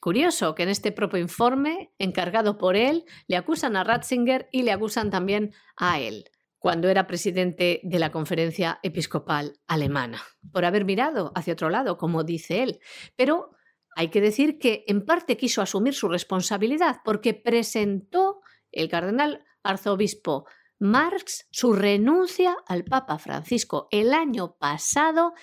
[0.00, 4.72] Curioso que en este propio informe, encargado por él, le acusan a Ratzinger y le
[4.72, 6.24] acusan también a él
[6.58, 10.20] cuando era presidente de la conferencia episcopal alemana,
[10.52, 12.80] por haber mirado hacia otro lado, como dice él.
[13.14, 13.52] Pero
[13.98, 20.46] hay que decir que en parte quiso asumir su responsabilidad porque presentó el cardenal arzobispo
[20.78, 25.34] Marx su renuncia al Papa Francisco el año pasado,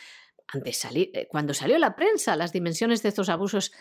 [0.54, 3.74] eh, cuando salió la prensa las dimensiones de estos abusos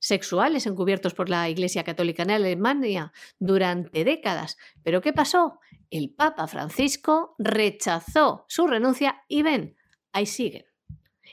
[0.00, 4.56] sexuales encubiertos por la Iglesia Católica en Alemania durante décadas.
[4.82, 5.60] Pero ¿qué pasó?
[5.88, 9.76] El Papa Francisco rechazó su renuncia y ven,
[10.10, 10.66] ahí siguen.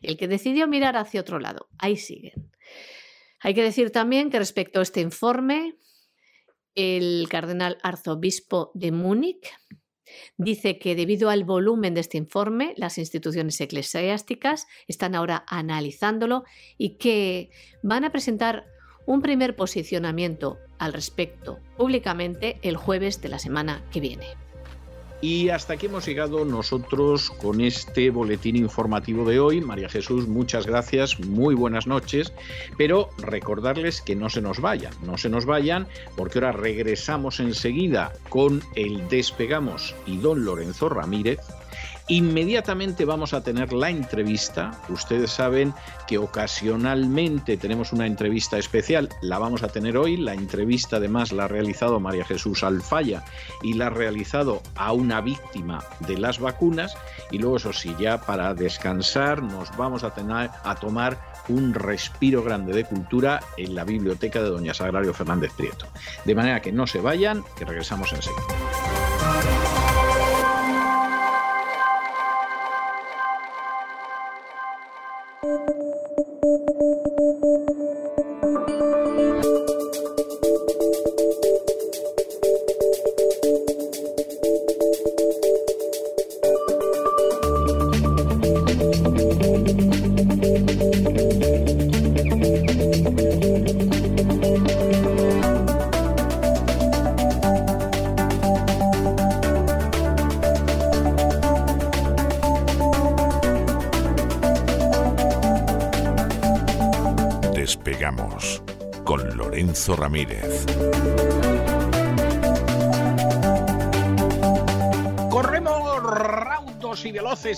[0.03, 2.52] El que decidió mirar hacia otro lado, ahí siguen.
[3.39, 5.75] Hay que decir también que respecto a este informe,
[6.75, 9.51] el cardenal arzobispo de Múnich
[10.37, 16.43] dice que debido al volumen de este informe, las instituciones eclesiásticas están ahora analizándolo
[16.77, 17.51] y que
[17.81, 18.65] van a presentar
[19.05, 24.25] un primer posicionamiento al respecto públicamente el jueves de la semana que viene.
[25.23, 29.61] Y hasta aquí hemos llegado nosotros con este boletín informativo de hoy.
[29.61, 32.33] María Jesús, muchas gracias, muy buenas noches,
[32.77, 38.11] pero recordarles que no se nos vayan, no se nos vayan, porque ahora regresamos enseguida
[38.27, 41.39] con el Despegamos y don Lorenzo Ramírez
[42.09, 44.71] Inmediatamente vamos a tener la entrevista.
[44.89, 45.73] Ustedes saben
[46.05, 49.07] que ocasionalmente tenemos una entrevista especial.
[49.21, 50.17] La vamos a tener hoy.
[50.17, 53.23] La entrevista además la ha realizado María Jesús Alfaya
[53.61, 56.97] y la ha realizado a una víctima de las vacunas.
[57.31, 62.43] Y luego, eso sí, ya para descansar nos vamos a, tener, a tomar un respiro
[62.43, 65.87] grande de cultura en la biblioteca de Doña Sagrario Fernández Prieto.
[66.25, 68.43] De manera que no se vayan, que regresamos enseguida.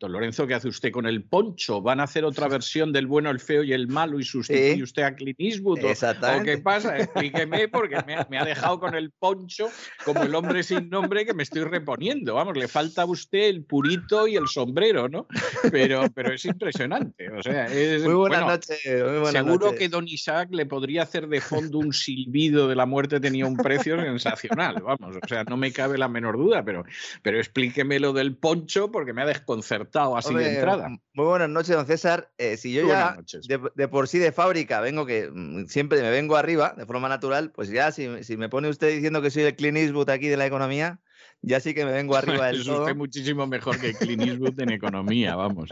[0.00, 1.82] don Lorenzo, ¿qué hace usted con el poncho?
[1.82, 4.82] ¿Van a hacer otra versión del bueno, el feo y el malo y sustituye Sí.
[4.82, 5.82] usted a Clint Eastwood?
[5.84, 6.52] ¿O- Exactamente.
[6.52, 6.96] ¿O qué pasa?
[6.98, 9.68] Explíqueme, porque me, ha- me ha dejado con el poncho
[10.04, 12.34] como el hombre sin nombre que me estoy reponiendo.
[12.34, 15.26] Vamos, le falta a usted el purito y el sombrero, ¿no?
[15.72, 17.30] Pero, pero es impresionante.
[17.32, 18.80] O sea, es, Muy buenas bueno, noches.
[19.32, 23.46] Seguro que Don Isaac le podría hacer de fondo un silbido de la muerte tenía
[23.46, 26.84] un precio sensacional, vamos, o sea, no me cabe la menor duda, pero,
[27.22, 30.88] pero explíqueme lo del poncho porque me ha desconcertado así Hombre, de entrada.
[31.12, 32.30] Muy buenas noches, don César.
[32.38, 33.16] Eh, si yo Muy ya
[33.48, 37.08] de, de por sí de fábrica vengo que mm, siempre me vengo arriba de forma
[37.08, 40.28] natural, pues ya si, si me pone usted diciendo que soy el Clint Eastwood aquí
[40.28, 41.00] de la economía,
[41.42, 42.82] ya sí que me vengo arriba del todo.
[42.82, 45.70] usted muchísimo mejor que Clint Eastwood en economía, vamos,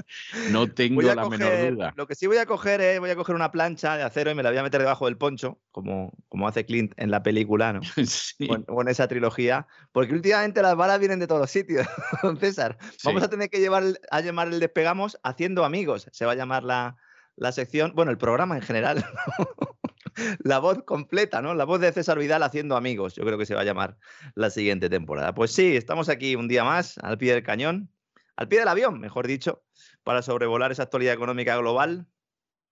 [0.51, 1.93] no tengo la menor duda.
[1.97, 4.35] Lo que sí voy a coger es, voy a coger una plancha de acero y
[4.35, 7.73] me la voy a meter debajo del poncho, como, como hace Clint en la película,
[7.73, 7.81] ¿no?
[8.07, 11.51] Sí, O en, o en esa trilogía, porque últimamente las balas vienen de todos los
[11.51, 11.87] sitios,
[12.23, 12.79] don César.
[13.05, 13.27] Vamos sí.
[13.27, 16.09] a tener que llevar a llamar el despegamos haciendo amigos.
[16.13, 16.97] Se va a llamar la,
[17.37, 19.05] la sección, bueno, el programa en general.
[20.39, 21.55] La voz completa, ¿no?
[21.55, 23.15] La voz de César Vidal haciendo amigos.
[23.15, 23.97] Yo creo que se va a llamar
[24.35, 25.35] la siguiente temporada.
[25.35, 27.91] Pues sí, estamos aquí un día más al pie del cañón,
[28.37, 29.65] al pie del avión, mejor dicho,
[30.05, 32.07] para sobrevolar esa actualidad económica global.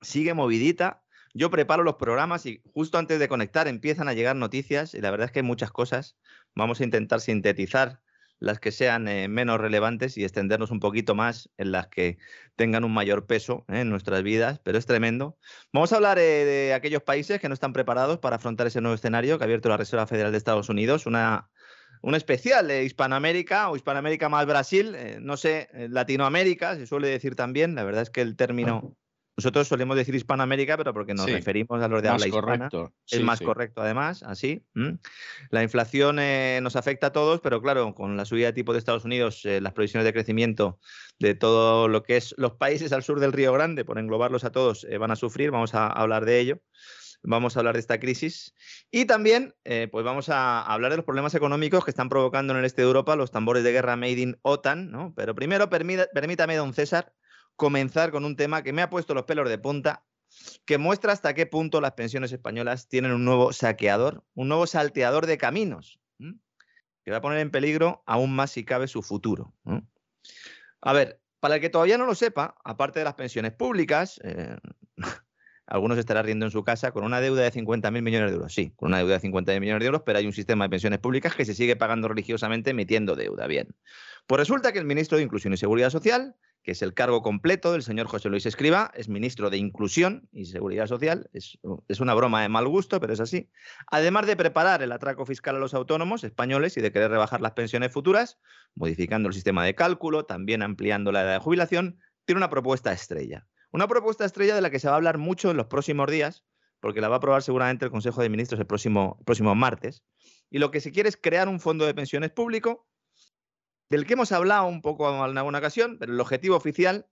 [0.00, 1.02] Sigue movidita.
[1.32, 5.10] Yo preparo los programas y justo antes de conectar empiezan a llegar noticias y la
[5.10, 6.16] verdad es que hay muchas cosas.
[6.54, 8.00] Vamos a intentar sintetizar
[8.44, 12.18] las que sean eh, menos relevantes y extendernos un poquito más en las que
[12.56, 15.38] tengan un mayor peso en nuestras vidas, pero es tremendo.
[15.72, 18.94] Vamos a hablar eh, de aquellos países que no están preparados para afrontar ese nuevo
[18.94, 21.48] escenario que ha abierto la Reserva Federal de Estados Unidos, una,
[22.02, 27.34] un especial de Hispanoamérica o Hispanoamérica más Brasil, eh, no sé, Latinoamérica, se suele decir
[27.34, 28.96] también, la verdad es que el término...
[29.36, 32.68] Nosotros solemos decir Hispanoamérica, pero porque nos Sí, referimos a los de habla hispana.
[32.70, 32.92] correcto.
[33.10, 33.44] Es sí, más sí.
[33.44, 34.64] correcto, además, así.
[35.50, 38.78] La inflación eh, nos afecta a todos, pero claro, con la subida de tipo de
[38.78, 40.78] Estados Unidos, eh, las previsiones de crecimiento
[41.18, 44.52] de todo lo que es los países al sur del Río Grande, por englobarlos a
[44.52, 45.50] todos, eh, van a sufrir.
[45.50, 46.60] Vamos a hablar de ello.
[47.26, 48.54] Vamos a hablar de esta crisis.
[48.90, 52.58] Y también, eh, pues vamos a hablar de los problemas económicos que están provocando en
[52.58, 55.14] el este de Europa los tambores de guerra made in OTAN, ¿no?
[55.16, 57.14] Pero primero, permítame, don César,
[57.56, 60.04] comenzar con un tema que me ha puesto los pelos de punta
[60.64, 65.26] que muestra hasta qué punto las pensiones españolas tienen un nuevo saqueador, un nuevo salteador
[65.26, 66.00] de caminos,
[67.04, 69.52] que va a poner en peligro aún más si cabe su futuro.
[70.80, 74.56] A ver, para el que todavía no lo sepa, aparte de las pensiones públicas, eh,
[75.66, 78.54] algunos estarán riendo en su casa con una deuda de 50.000 millones de euros.
[78.54, 80.98] Sí, con una deuda de 50.000 millones de euros, pero hay un sistema de pensiones
[81.00, 83.46] públicas que se sigue pagando religiosamente emitiendo deuda.
[83.46, 83.68] Bien.
[84.26, 86.34] Pues resulta que el ministro de Inclusión y Seguridad Social
[86.64, 90.46] que es el cargo completo del señor José Luis Escriba, es ministro de Inclusión y
[90.46, 91.28] Seguridad Social.
[91.34, 91.58] Es,
[92.00, 93.50] una broma de mal gusto, pero es así.
[93.88, 97.52] Además de preparar el atraco fiscal a los autónomos españoles y de querer rebajar las
[97.52, 98.38] pensiones futuras,
[98.74, 103.46] modificando el sistema de cálculo, también ampliando la edad de jubilación, tiene una propuesta estrella.
[103.70, 106.44] Una propuesta estrella de la que se va a hablar mucho en los próximos días,
[106.80, 110.02] porque la va a aprobar seguramente el Consejo de Ministros el próximo, próximo martes.
[110.48, 112.86] Y lo que se quiere es crear un fondo de pensiones público
[113.90, 117.06] del que hemos hablado un poco en alguna ocasión, pero el objetivo oficial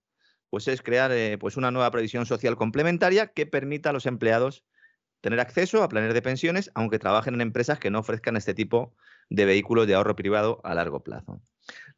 [0.50, 4.64] pues, es crear eh, pues una nueva previsión social complementaria que permita a los empleados
[5.20, 8.94] tener acceso a planes de pensiones, aunque trabajen en empresas que no ofrezcan este tipo
[9.30, 11.40] de vehículos de ahorro privado a largo plazo.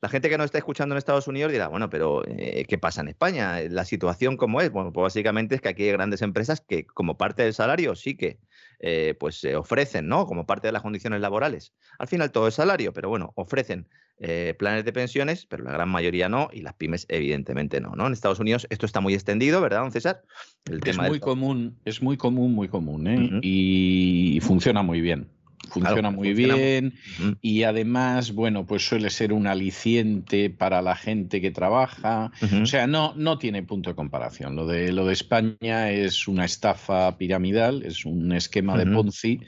[0.02, 3.00] La gente que nos está escuchando en Estados Unidos dirá, bueno, pero eh, ¿qué pasa
[3.00, 3.60] en España?
[3.70, 4.70] ¿La situación cómo es?
[4.70, 8.14] Bueno, pues básicamente es que aquí hay grandes empresas que como parte del salario sí
[8.14, 8.38] que
[8.86, 10.26] eh, pues se ofrecen, ¿no?
[10.26, 11.72] Como parte de las condiciones laborales.
[11.98, 15.88] Al final todo es salario, pero bueno, ofrecen eh, planes de pensiones, pero la gran
[15.88, 18.06] mayoría no, y las pymes evidentemente no, no.
[18.06, 20.22] En Estados Unidos esto está muy extendido, ¿verdad, don César?
[20.66, 21.20] El es muy del...
[21.20, 23.16] común, es muy común, muy común, ¿eh?
[23.16, 23.40] uh -huh.
[23.42, 25.30] y funciona muy bien.
[25.68, 26.94] Funciona muy funciona bien
[27.40, 32.32] y además, bueno, pues suele ser un aliciente para la gente que trabaja.
[32.62, 34.56] O sea, no, no tiene punto de comparación.
[34.56, 38.84] Lo de, lo de España es una estafa piramidal, es un esquema de.
[38.94, 39.40] Ponzi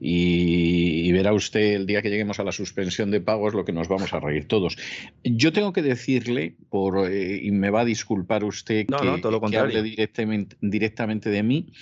[0.00, 3.72] y, y verá usted el día que lleguemos a la suspensión de pagos lo que
[3.72, 4.76] nos vamos a reír todos.
[5.22, 9.20] Yo tengo que decirle, por, eh, y me va a disculpar usted No, que, no,
[9.20, 11.72] todo lo que hable directamente, directamente de mí,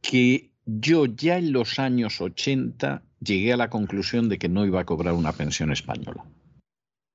[0.00, 4.80] que yo ya en los años 80 llegué a la conclusión de que no iba
[4.80, 6.24] a cobrar una pensión española.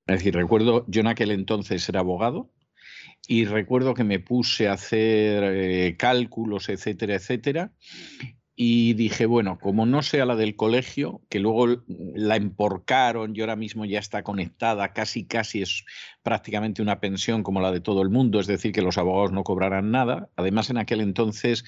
[0.05, 2.49] Es decir, recuerdo, yo en aquel entonces era abogado
[3.27, 7.71] y recuerdo que me puse a hacer eh, cálculos, etcétera, etcétera,
[8.59, 13.55] y dije, bueno, como no sea la del colegio, que luego la emporcaron y ahora
[13.55, 15.85] mismo ya está conectada, casi, casi es
[16.23, 19.43] prácticamente una pensión como la de todo el mundo, es decir, que los abogados no
[19.43, 20.29] cobrarán nada.
[20.37, 21.65] Además, en aquel entonces,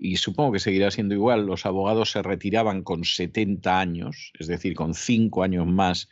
[0.00, 4.74] y supongo que seguirá siendo igual, los abogados se retiraban con 70 años, es decir,
[4.74, 6.08] con 5 años más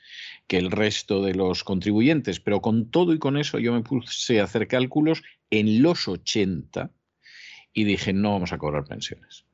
[0.46, 4.38] que el resto de los contribuyentes, pero con todo y con eso yo me puse
[4.38, 6.92] a hacer cálculos en los 80
[7.72, 9.49] y dije, no vamos a cobrar pensiones.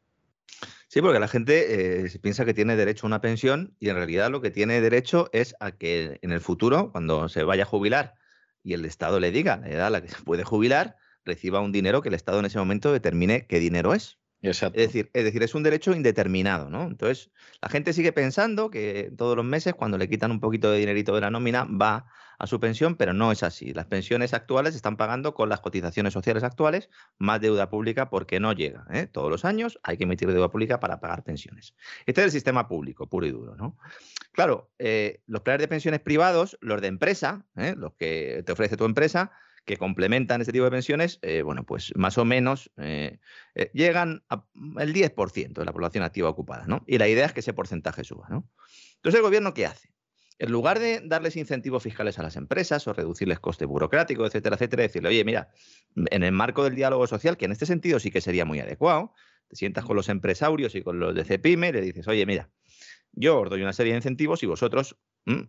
[0.97, 4.31] Sí, porque la gente eh, piensa que tiene derecho a una pensión y en realidad
[4.31, 8.15] lo que tiene derecho es a que en el futuro, cuando se vaya a jubilar
[8.63, 11.71] y el Estado le diga la edad a la que se puede jubilar, reciba un
[11.71, 14.17] dinero que el Estado en ese momento determine qué dinero es.
[14.41, 14.81] Exacto.
[14.81, 16.85] Es decir, es decir, es un derecho indeterminado, ¿no?
[16.85, 17.31] Entonces,
[17.61, 21.15] la gente sigue pensando que todos los meses, cuando le quitan un poquito de dinerito
[21.15, 22.07] de la nómina, va
[22.39, 23.73] a su pensión, pero no es así.
[23.73, 28.41] Las pensiones actuales se están pagando con las cotizaciones sociales actuales, más deuda pública porque
[28.41, 28.87] no llega.
[28.91, 29.07] ¿eh?
[29.07, 31.75] Todos los años hay que emitir deuda pública para pagar pensiones.
[32.07, 33.77] Este es el sistema público, puro y duro, ¿no?
[34.33, 37.75] Claro, eh, los planes de pensiones privados, los de empresa, ¿eh?
[37.77, 39.33] los que te ofrece tu empresa,
[39.65, 42.71] que complementan este tipo de pensiones, bueno, pues más o menos
[43.73, 46.85] llegan al 10% de la población activa ocupada, ¿no?
[46.87, 48.49] Y la idea es que ese porcentaje suba, ¿no?
[48.95, 49.96] Entonces, ¿el gobierno qué hace?
[50.39, 54.83] En lugar de darles incentivos fiscales a las empresas o reducirles coste burocrático, etcétera, etcétera,
[54.83, 55.51] decirle, oye, mira,
[55.95, 59.15] en el marco del diálogo social, que en este sentido sí que sería muy adecuado,
[59.49, 62.51] te sientas con los empresarios y con los de CEPIME y le dices, oye, mira,
[63.13, 65.43] yo os doy una serie de incentivos y vosotros, mm,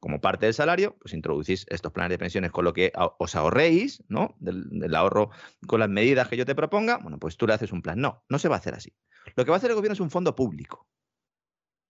[0.00, 4.02] como parte del salario, pues introducís estos planes de pensiones con lo que os ahorréis,
[4.08, 4.34] ¿no?
[4.38, 5.30] Del, del ahorro
[5.66, 8.00] con las medidas que yo te proponga, bueno, pues tú le haces un plan.
[8.00, 8.94] No, no se va a hacer así.
[9.34, 10.88] Lo que va a hacer el gobierno es un fondo público.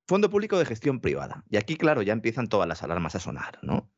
[0.06, 1.44] Fondo público de gestión privada.
[1.50, 3.90] Y aquí, claro, ya empiezan todas las alarmas a sonar, ¿no?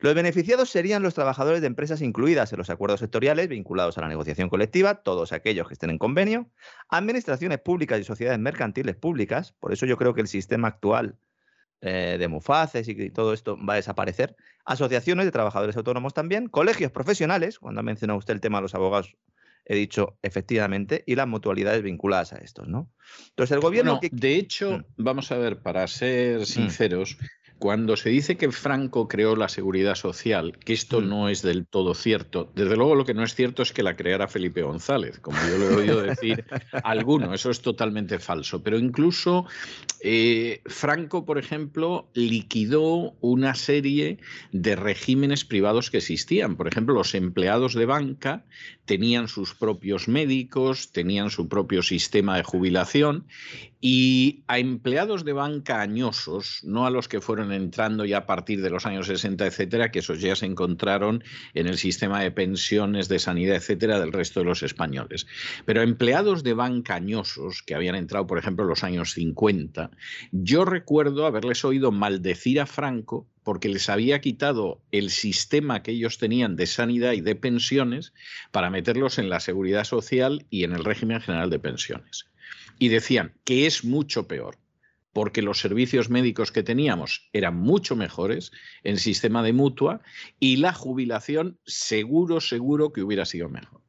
[0.00, 4.08] Los beneficiados serían los trabajadores de empresas incluidas en los acuerdos sectoriales vinculados a la
[4.08, 6.50] negociación colectiva, todos aquellos que estén en convenio,
[6.88, 11.18] administraciones públicas y sociedades mercantiles públicas, por eso yo creo que el sistema actual
[11.80, 16.90] eh, de mufaces y todo esto va a desaparecer, asociaciones de trabajadores autónomos también, colegios
[16.90, 19.16] profesionales, cuando ha mencionado usted el tema de los abogados,
[19.66, 22.90] he dicho efectivamente, y las mutualidades vinculadas a estos, ¿no?
[23.30, 23.98] Entonces el gobierno...
[24.00, 24.84] Que- de hecho, Mm.
[24.98, 27.16] vamos a ver, para ser sinceros,
[27.58, 31.08] cuando se dice que Franco creó la seguridad social, que esto Mm.
[31.08, 33.96] no es del todo cierto, desde luego lo que no es cierto es que la
[33.96, 38.62] creara Felipe González, como yo lo he oído decir a alguno, eso es totalmente falso,
[38.62, 39.46] pero incluso
[40.00, 44.18] eh, Franco, por ejemplo, liquidó una serie
[44.52, 46.56] de regímenes privados que existían.
[46.56, 48.44] Por ejemplo, los empleados de banca
[48.84, 53.26] tenían sus propios médicos, tenían su propio sistema de jubilación
[53.80, 58.62] y a empleados de banca añosos, no a los que fueron entrando ya a partir
[58.62, 61.22] de los años 60, etcétera, que esos ya se encontraron
[61.52, 65.26] en el sistema de pensiones, de sanidad, etcétera, del resto de los españoles.
[65.66, 69.90] Pero empleados de banca añosos, que habían entrado, por ejemplo, en los años 50,
[70.32, 76.18] yo recuerdo haberles oído maldecir a Franco porque les había quitado el sistema que ellos
[76.18, 78.12] tenían de sanidad y de pensiones
[78.50, 82.24] para meterlos en la seguridad social y en el régimen general de pensiones.
[82.78, 84.56] Y decían que es mucho peor,
[85.12, 88.50] porque los servicios médicos que teníamos eran mucho mejores
[88.82, 90.00] en sistema de mutua
[90.40, 93.83] y la jubilación seguro, seguro que hubiera sido mejor.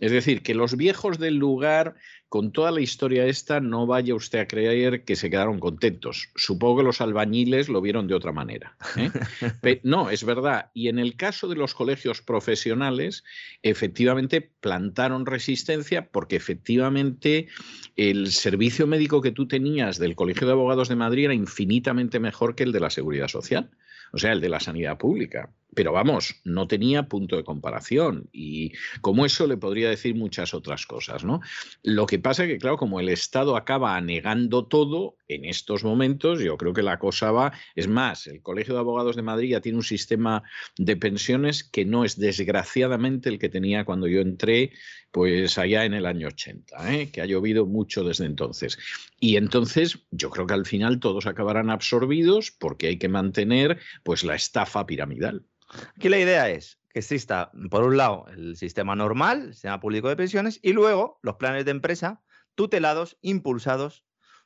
[0.00, 1.94] Es decir, que los viejos del lugar,
[2.28, 6.30] con toda la historia esta, no vaya usted a creer que se quedaron contentos.
[6.34, 8.76] Supongo que los albañiles lo vieron de otra manera.
[8.96, 9.10] ¿eh?
[9.84, 10.70] No, es verdad.
[10.74, 13.24] Y en el caso de los colegios profesionales,
[13.62, 17.48] efectivamente plantaron resistencia porque efectivamente
[17.96, 22.54] el servicio médico que tú tenías del Colegio de Abogados de Madrid era infinitamente mejor
[22.54, 23.70] que el de la Seguridad Social
[24.12, 25.50] o sea, el de la sanidad pública.
[25.74, 30.86] Pero vamos, no tenía punto de comparación y como eso le podría decir muchas otras
[30.86, 31.40] cosas, ¿no?
[31.82, 36.40] Lo que pasa es que, claro, como el Estado acaba anegando todo, en estos momentos
[36.40, 39.60] yo creo que la cosa va, es más, el Colegio de Abogados de Madrid ya
[39.60, 40.42] tiene un sistema
[40.76, 44.72] de pensiones que no es desgraciadamente el que tenía cuando yo entré,
[45.12, 47.10] pues allá en el año 80, ¿eh?
[47.10, 48.78] que ha llovido mucho desde entonces.
[49.20, 54.24] Y entonces yo creo que al final todos acabarán absorbidos porque hay que mantener pues
[54.24, 55.46] la estafa piramidal.
[55.94, 60.08] Aquí la idea es que exista, por un lado, el sistema normal, el sistema público
[60.08, 62.22] de pensiones, y luego los planes de empresa
[62.54, 64.04] tutelados, impulsados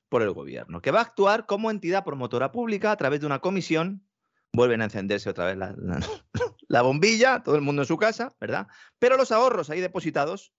[0.08, 3.40] por el gobierno, que va a actuar como entidad promotora pública a través de una
[3.40, 4.06] comisión.
[4.52, 8.68] Vuelven a encenderse otra vez la, bombilla, todo el mundo en su casa, ¿verdad?
[8.98, 10.52] Pero los ahorros ahí depositados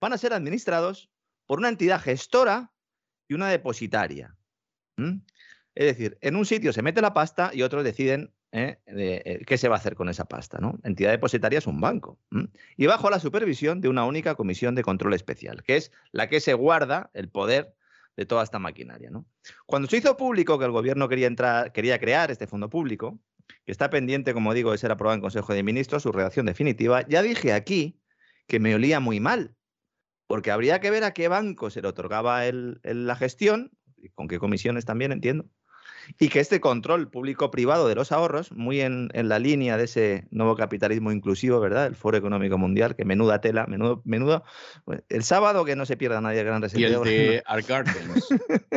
[0.00, 1.10] van a ser administrados
[1.46, 2.72] por una entidad gestora
[3.32, 4.36] y una depositaria.
[5.74, 8.78] Es decir, en un sitio se mete la pasta y otros deciden ¿eh?
[8.86, 10.58] Eh, qué se va a hacer con esa pasta.
[10.60, 10.78] ¿no?
[10.84, 12.18] Entidad depositaria es un banco.
[12.76, 16.40] Y bajo la supervisión de una única comisión de control especial, que es la que
[16.40, 17.74] se guarda el poder
[18.16, 19.10] de toda esta maquinaria.
[19.66, 23.18] Cuando se hizo público que el gobierno quería, entrar, quería crear este fondo público,
[23.64, 27.06] que está pendiente, como digo, de ser aprobado en Consejo de Ministros, su redacción definitiva,
[27.08, 27.98] ya dije aquí
[28.46, 29.54] que me olía muy mal,
[30.32, 33.70] porque habría que ver a qué banco se le otorgaba la gestión,
[34.14, 35.44] con qué comisiones también, entiendo,
[36.18, 40.56] y que este control público-privado de los ahorros, muy en, la línea de ese nuevo
[40.56, 41.86] capitalismo inclusivo, ¿verdad?
[41.86, 44.44] El Foro Económico Mundial, que menuda tela, menudo, menudo.
[45.08, 47.04] El sábado que no se pierda nadie el gran reseteo.
[47.04, 48.28] Y el de Art Gardens.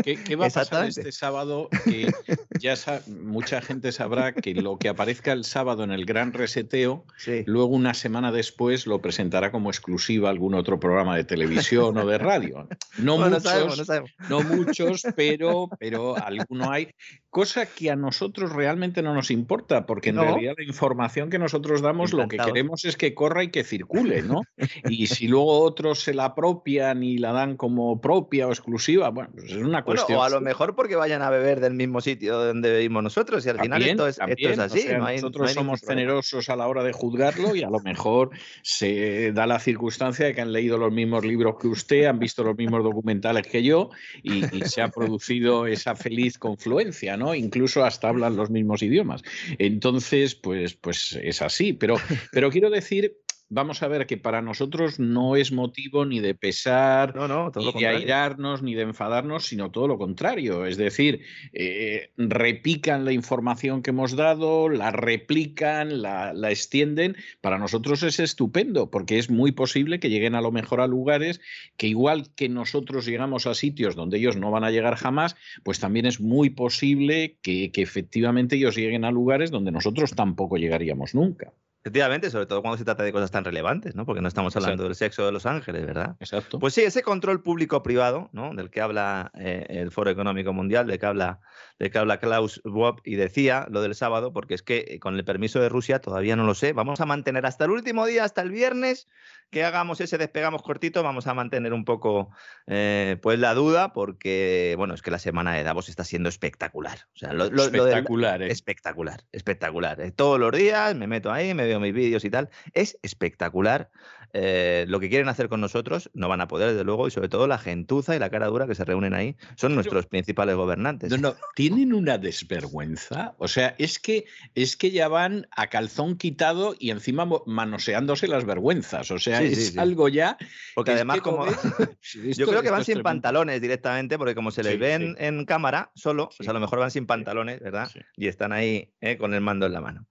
[0.04, 1.70] ¿Qué, va a pasar este sábado?
[1.84, 2.12] Que
[2.60, 2.76] ya
[3.08, 7.06] mucha gente sabrá que lo que aparezca el sábado en el gran reseteo,
[7.46, 12.18] luego una semana después lo presentará como exclusiva algún otro programa de televisión o de
[12.18, 12.68] radio.
[12.98, 13.88] No muchos,
[14.30, 16.90] no, muchos, pero, pero alguno hay
[17.36, 21.82] cosa que a nosotros realmente no nos importa, porque en realidad la información que nosotros
[21.82, 24.44] damos lo que queremos es que corra y que circule, ¿no?
[24.86, 29.32] y si luego otros se la apropian y la dan como propia o exclusiva, bueno,
[29.34, 30.20] pues es una cuestión.
[30.20, 33.50] o a lo mejor porque vayan a beber del mismo sitio donde vivimos nosotros y
[33.50, 34.88] al final esto es, así.
[34.98, 38.30] nosotros somos generosos a la hora de juzgarlo y a lo mejor
[38.62, 42.46] se da la circunstancia de que han leído los mismos libros que usted, han visto
[42.46, 43.90] los mismos documentales que yo
[44.24, 47.18] y se ha producido esa feliz confluencia.
[47.18, 47.25] ¿no?
[47.34, 49.24] Incluso hasta hablan los mismos idiomas.
[49.58, 51.74] Entonces, pues, pues es así.
[51.74, 51.96] Pero,
[52.32, 53.18] pero quiero decir
[53.50, 57.14] vamos a ver que para nosotros no es motivo ni de pesar,
[57.56, 60.66] ni de airarnos, ni de enfadarnos, sino todo lo contrario.
[60.66, 61.22] Es decir,
[61.54, 67.16] eh, repican la información que hemos dado, la replican, la, la, extienden.
[67.42, 71.40] Para nosotros es estupendo, porque es muy posible que lleguen a lo mejor a lugares
[71.78, 75.80] que igual que nosotros llegamos a sitios donde ellos no van a llegar jamás, pues
[75.80, 81.14] también es muy posible que, que efectivamente ellos lleguen a lugares donde nosotros tampoco llegaríamos
[81.14, 81.54] nunca.
[81.86, 84.08] Efectivamente, sobre todo cuando se trata de cosas tan relevantes, ¿no?
[84.08, 86.16] Porque no estamos hablando del sexo de los ángeles, ¿verdad?
[86.20, 86.58] Exacto.
[86.58, 88.56] Pues sí, ese control público-privado, ¿no?
[88.56, 91.42] Del que habla eh, el Foro Económico Mundial, del que habla,
[91.80, 95.16] de que habla Klaus Schwab y decía lo del sábado, porque es que eh, con
[95.16, 96.74] el permiso de Rusia todavía no lo sé.
[96.74, 99.08] Vamos a mantener hasta el último día, hasta el viernes,
[99.50, 102.32] que hagamos ese despegamos cortito, vamos a mantener un poco,
[102.68, 107.00] eh, pues la duda, porque bueno, es que la semana de Davos está siendo espectacular.
[107.14, 110.12] O sea, lo, espectacular, espectacular, espectacular.
[110.16, 112.50] Todos los días me meto ahí, me veo mis vídeos y tal.
[112.74, 113.90] Es espectacular.
[114.34, 117.30] Eh, lo que quieren hacer con nosotros no van a poder, desde luego, y sobre
[117.30, 121.12] todo la gentuza y la cara dura que se reúnen ahí son nuestros principales gobernantes.
[121.12, 123.36] No, no, tienen una desvergüenza.
[123.38, 124.26] O sea, es que,
[124.56, 129.12] es que ya van a calzón quitado y encima manoseándose las vergüenzas.
[129.12, 130.38] O sea, es algo ya.
[130.74, 131.46] Porque además, como.
[132.38, 136.30] yo creo que van sin pantalones directamente, porque como se les ven en cámara solo,
[136.36, 137.90] pues a lo mejor van sin pantalones, ¿verdad?
[138.16, 140.08] Y están ahí eh, con el mando en la mano.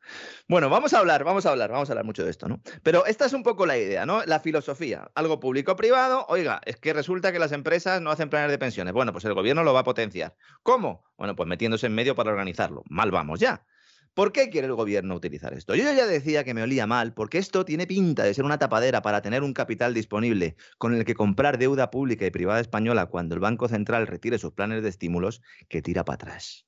[0.48, 2.60] Bueno, vamos a hablar, vamos a hablar, vamos a hablar mucho de esto, ¿no?
[2.82, 4.24] Pero esta es un poco la idea, ¿no?
[4.24, 8.58] La filosofía, algo público-privado, oiga, es que resulta que las empresas no hacen planes de
[8.58, 8.92] pensiones.
[8.92, 10.36] Bueno, pues el gobierno lo va a potenciar.
[10.62, 11.04] ¿Cómo?
[11.16, 12.82] Bueno, pues metiéndose en medio para organizarlo.
[12.88, 13.64] Mal vamos ya.
[14.14, 15.74] ¿Por qué quiere el gobierno utilizar esto?
[15.74, 19.02] Yo ya decía que me olía mal, porque esto tiene pinta de ser una tapadera
[19.02, 23.34] para tener un capital disponible con el que comprar deuda pública y privada española cuando
[23.34, 26.64] el Banco Central retire sus planes de estímulos, que tira para atrás.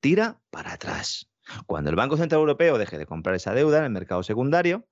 [0.00, 1.30] Tira para atrás.
[1.66, 4.86] Cuando el Banco Central Europeo deje de comprar esa deuda en el mercado secundario,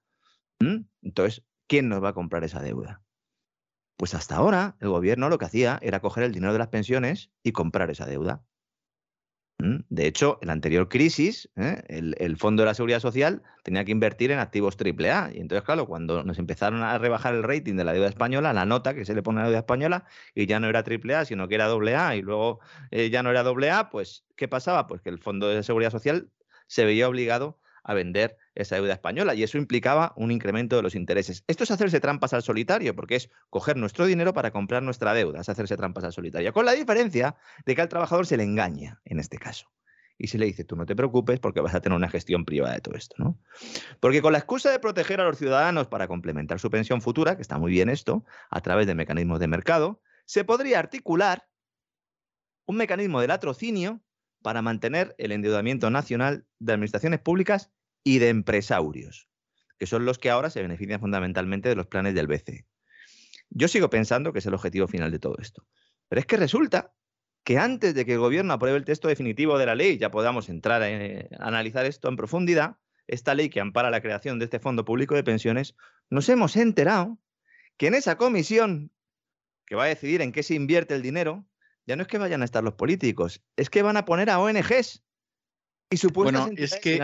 [0.59, 3.03] entonces ¿quién nos va a comprar esa deuda?
[3.97, 7.31] Pues hasta ahora el gobierno lo que hacía era coger el dinero de las pensiones
[7.43, 8.43] y comprar esa deuda.
[9.61, 11.83] De hecho, en la anterior crisis, ¿eh?
[11.89, 15.33] el, Fondo de la Seguridad Social tenía que invertir en activos AAA.
[15.35, 18.67] Y entonces, claro, cuando nos empezaron a rebajar el rating de la deuda española, la
[18.67, 21.49] nota que se le pone a la deuda española, y ya no era AAA, sino
[21.49, 22.61] que era AA, y luego
[22.93, 24.87] eh, ya no era AA, pues, ¿qué pasaba?
[24.87, 26.31] Pues que el Fondo de Seguridad Social
[26.69, 27.59] se veía obligado
[27.89, 31.43] a vender esa deuda española y eso implicaba un incremento de los intereses.
[31.47, 35.41] Esto es hacerse trampas al solitario, porque es coger nuestro dinero para comprar nuestra deuda,
[35.41, 39.01] es hacerse trampas al solitario, con la diferencia de que al trabajador se le engaña
[39.07, 39.73] en este caso.
[40.19, 42.75] Y se le dice, tú no te preocupes porque vas a tener una gestión privada
[42.75, 43.39] de todo esto, ¿no?
[44.01, 47.43] Porque con la excusa de proteger a los ciudadanos para complementar su pensión futura, que
[47.43, 51.49] está muy bien esto, a través de mecanismos de mercado, se podría articular
[52.67, 54.03] un mecanismo de latrocinio
[54.43, 57.71] para mantener el endeudamiento nacional de administraciones públicas
[58.09, 59.29] y de empresarios,
[59.79, 62.67] que son los que ahora se benefician fundamentalmente de los planes del BCE.
[63.51, 65.67] Yo sigo pensando que es el objetivo final de todo esto.
[66.09, 66.95] Pero es que resulta
[67.45, 70.49] que antes de que el gobierno apruebe el texto definitivo de la ley, ya podamos
[70.49, 72.79] entrar a, eh, analizar esto en profundidad,
[73.09, 75.77] esta ley que ampara la creación de este Fondo Público de Pensiones,
[76.09, 77.19] nos hemos enterado
[77.77, 78.91] que en esa comisión
[79.67, 81.47] que va a decidir en qué se invierte el dinero,
[81.85, 84.39] ya no es que vayan a estar los políticos, es que van a poner a
[84.41, 85.05] ONGs
[85.91, 87.01] y bueno, es que,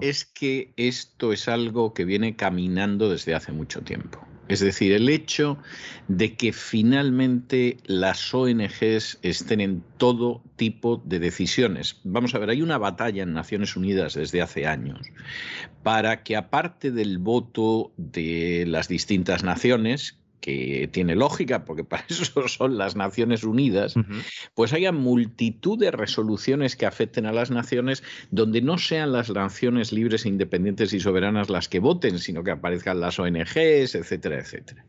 [0.00, 4.24] es que esto es algo que viene caminando desde hace mucho tiempo.
[4.48, 5.58] Es decir, el hecho
[6.08, 12.00] de que finalmente las ONGs estén en todo tipo de decisiones.
[12.04, 15.00] Vamos a ver, hay una batalla en Naciones Unidas desde hace años
[15.82, 22.48] para que aparte del voto de las distintas naciones, que tiene lógica, porque para eso
[22.48, 23.94] son las Naciones Unidas,
[24.54, 29.92] pues haya multitud de resoluciones que afecten a las naciones donde no sean las naciones
[29.92, 34.84] libres, independientes y soberanas las que voten, sino que aparezcan las ONGs, etcétera, etcétera.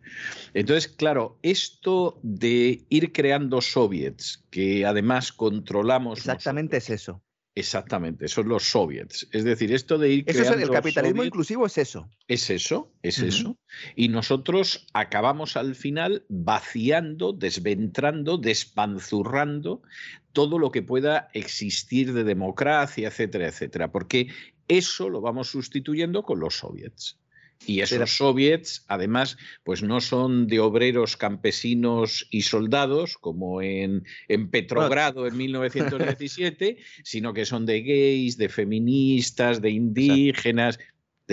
[0.55, 6.17] Entonces, claro, esto de ir creando soviets que además controlamos.
[6.17, 7.21] Exactamente es eso.
[7.55, 9.27] Exactamente, son los soviets.
[9.31, 12.09] Es decir, esto de ir eso es el capitalismo inclusivo es eso.
[12.27, 13.59] Es eso, es eso.
[13.95, 19.83] Y nosotros acabamos al final vaciando, desventrando, despanzurrando
[20.31, 24.29] todo lo que pueda existir de democracia, etcétera, etcétera, porque
[24.67, 27.19] eso lo vamos sustituyendo con los soviets.
[27.65, 34.49] Y esos soviets, además, pues no son de obreros, campesinos y soldados, como en, en
[34.49, 40.79] Petrogrado en 1917, sino que son de gays, de feministas, de indígenas,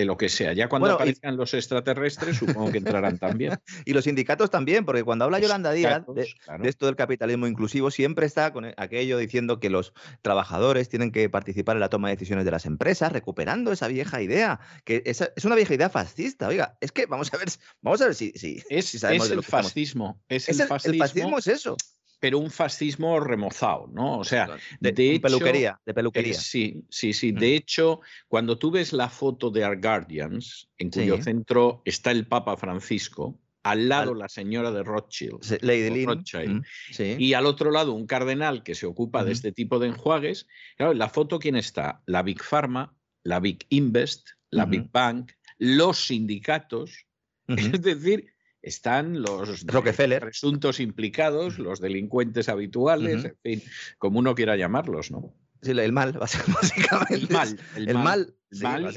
[0.01, 0.53] de lo que sea.
[0.53, 3.59] Ya cuando aparezcan los extraterrestres, supongo que entrarán también.
[3.85, 6.27] y los sindicatos también, porque cuando habla Yolanda Díaz de,
[6.67, 11.75] esto del capitalismo inclusivo, siempre está con aquello diciendo que los trabajadores tienen que participar
[11.75, 15.45] en la toma de decisiones de las empresas, recuperando esa vieja idea, que es, es
[15.45, 16.47] una vieja idea fascista.
[16.47, 17.49] Oiga, es que vamos a ver,
[17.81, 20.19] vamos a ver si, si, es, el fascismo.
[20.27, 20.93] Es, el, fascismo.
[20.93, 21.77] El fascismo es eso
[22.21, 24.19] pero un fascismo remozado, ¿no?
[24.19, 26.35] O sea, de, peluquería, de peluquería.
[26.35, 27.31] sí, sí, sí.
[27.31, 32.27] De hecho, cuando tú ves la foto de Our Guardians, en cuyo centro está el
[32.27, 36.63] Papa Francisco, al lado la señora de Rothschild, Lady Rothschild
[36.99, 40.47] y al otro lado un cardenal que se ocupa de este tipo de enjuagues.
[40.77, 42.03] Claro, en la foto, ¿quién está?
[42.05, 47.07] La Big Pharma, la Big Invest, la Big Bank, los sindicatos.
[47.47, 48.30] Es decir,
[48.61, 50.21] están los Rockefeller.
[50.21, 53.63] presuntos implicados, los delincuentes habituales, en fin,
[53.97, 55.33] como uno quiera llamarlos, ¿no?
[55.61, 57.15] Sí, el mal, básicamente.
[57.15, 57.59] El mal.
[57.75, 58.35] El, mal.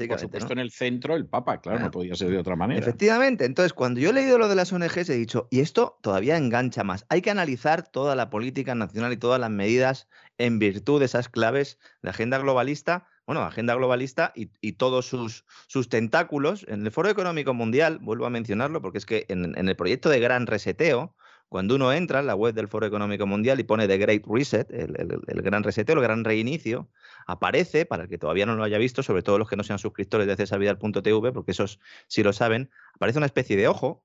[0.07, 2.79] por supuesto, en el centro, el Papa, claro, no podía ser de otra manera.
[2.79, 3.45] Efectivamente.
[3.45, 6.83] Entonces, cuando yo he leído lo de las ONGs, he dicho, y esto todavía engancha
[6.83, 7.05] más.
[7.09, 11.29] Hay que analizar toda la política nacional y todas las medidas en virtud de esas
[11.29, 16.65] claves de agenda globalista bueno, agenda globalista y, todos sus, sus, tentáculos.
[16.67, 20.19] En el Foro Económico Mundial, vuelvo a mencionarlo, porque es que en, el proyecto de
[20.19, 21.15] gran reseteo,
[21.49, 24.71] cuando uno entra en la web del Foro Económico Mundial y pone The Great Reset,
[24.71, 26.89] el, gran reseteo, el gran reinicio,
[27.25, 29.79] aparece, para el que todavía no lo haya visto, sobre todo los que no sean
[29.79, 34.03] suscriptores de cesarvidal.tv, porque esos sí lo saben, aparece una especie de ojo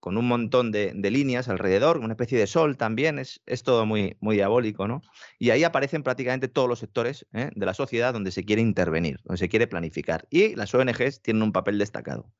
[0.00, 4.36] con un montón de, líneas alrededor, una especie de sol también, es, todo muy, muy
[4.36, 5.02] diabólico, ¿no?
[5.38, 7.50] Y ahí aparecen prácticamente todos los sectores ¿eh?
[7.54, 10.26] de la sociedad donde se quiere intervenir, donde se quiere planificar.
[10.30, 12.32] Y las ONGs tienen un papel destacado.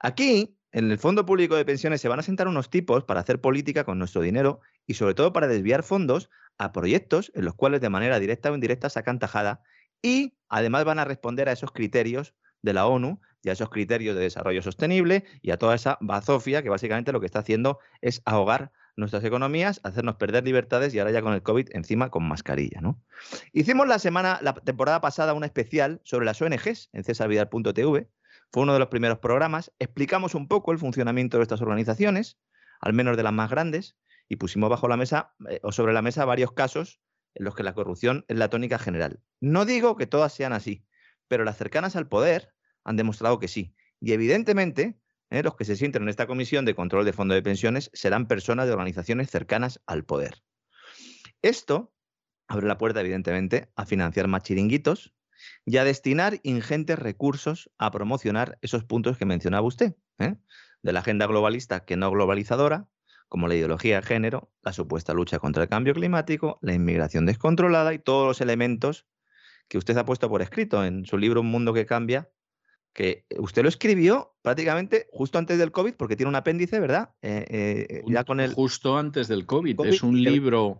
[0.00, 3.40] Aquí, en el Fondo Público de Pensiones, se van a sentar unos tipos para hacer
[3.40, 6.28] política con nuestro dinero y sobre todo para desviar fondos
[6.58, 9.62] a proyectos en los cuales de manera directa o indirecta sacan tajada
[10.02, 14.16] y además van a responder a esos criterios de la ONU y a esos criterios
[14.16, 18.20] de desarrollo sostenible y a toda esa bazofia que básicamente lo que está haciendo es
[18.24, 22.80] ahogar nuestras economías, hacernos perder libertades y ahora ya con el COVID encima con mascarilla.
[23.52, 28.08] Hicimos la semana, la temporada pasada un especial sobre las ONGs en cesarvidal.tv.
[28.50, 29.72] Fue uno de los primeros programas.
[29.78, 32.38] Explicamos un poco el funcionamiento de estas organizaciones,
[32.80, 33.96] al menos de las más grandes,
[34.28, 37.00] y pusimos bajo la mesa eh, o sobre la mesa varios casos
[37.34, 39.20] en los que la corrupción es la tónica general.
[39.40, 40.84] No digo que todas sean así,
[41.28, 42.55] pero las cercanas al poder
[42.86, 43.74] han demostrado que sí.
[44.00, 44.98] Y evidentemente,
[45.30, 45.42] ¿eh?
[45.42, 48.66] los que se sienten en esta comisión de control de fondos de pensiones serán personas
[48.66, 50.42] de organizaciones cercanas al poder.
[51.42, 51.92] Esto
[52.46, 55.12] abre la puerta, evidentemente, a financiar más chiringuitos
[55.64, 60.36] y a destinar ingentes recursos a promocionar esos puntos que mencionaba usted, ¿eh?
[60.82, 62.88] de la agenda globalista que no globalizadora,
[63.28, 67.92] como la ideología de género, la supuesta lucha contra el cambio climático, la inmigración descontrolada
[67.92, 69.06] y todos los elementos
[69.68, 72.30] que usted ha puesto por escrito en su libro Un mundo que cambia,
[72.96, 77.10] que usted lo escribió prácticamente justo antes del COVID, porque tiene un apéndice, ¿verdad?
[77.20, 78.54] Eh, eh, ya con el...
[78.54, 79.84] Justo antes del COVID.
[79.84, 80.78] Es un libro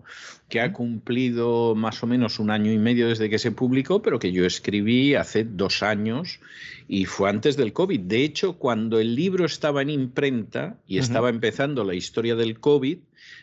[0.48, 4.18] que ha cumplido más o menos un año y medio desde que se publicó, pero
[4.18, 6.40] que yo escribí hace dos años
[6.88, 8.00] y fue antes del COVID.
[8.00, 12.96] De hecho, cuando el libro estaba en imprenta y estaba empezando la historia del COVID,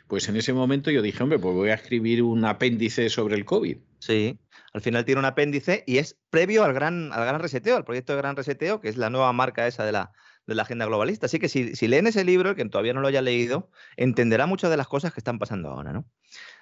[0.08, 3.46] pues en ese momento yo dije, hombre, pues voy a escribir un apéndice sobre el
[3.46, 3.78] COVID.
[4.00, 4.40] Sí,
[4.74, 8.14] al final tiene un apéndice y es previo al gran, al gran reseteo, al proyecto
[8.14, 10.12] de gran reseteo, que es la nueva marca esa de la,
[10.48, 11.28] de la agenda globalista.
[11.28, 14.48] Así que si, si, leen ese libro, el que todavía no lo haya leído, entenderá
[14.48, 15.94] muchas de las cosas que están pasando ahora.
[15.94, 16.06] ¿no?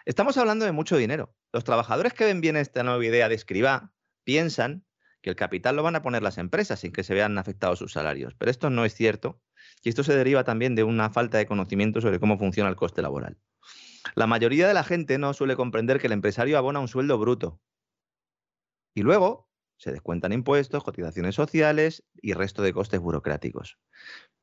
[0.05, 1.33] Estamos hablando de mucho dinero.
[1.53, 3.93] Los trabajadores que ven bien esta nueva idea de escriba
[4.25, 4.83] piensan
[5.21, 7.93] que el capital lo van a poner las empresas sin que se vean afectados sus
[7.93, 8.33] salarios.
[8.37, 9.41] Pero esto no es cierto.
[9.83, 13.01] Y esto se deriva también de una falta de conocimiento sobre cómo funciona el coste
[13.01, 13.37] laboral.
[14.15, 17.61] La mayoría de la gente no suele comprender que el empresario abona un sueldo bruto,
[18.93, 23.79] y luego se descuentan impuestos, cotizaciones sociales y resto de costes burocráticos.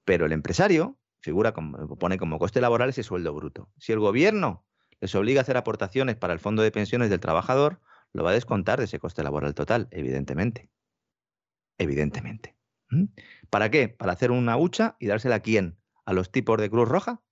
[0.04, 3.70] Pero el empresario figura como, pone como coste laboral ese sueldo bruto.
[3.78, 4.64] Si el gobierno
[5.00, 7.80] les obliga a hacer aportaciones para el fondo de pensiones del trabajador,
[8.12, 10.70] lo va a descontar de ese coste laboral total, evidentemente.
[11.78, 12.56] Evidentemente.
[12.90, 13.04] ¿Mm?
[13.50, 13.88] ¿Para qué?
[13.88, 15.78] ¿Para hacer una hucha y dársela a quién?
[16.04, 17.22] ¿A los tipos de Cruz Roja?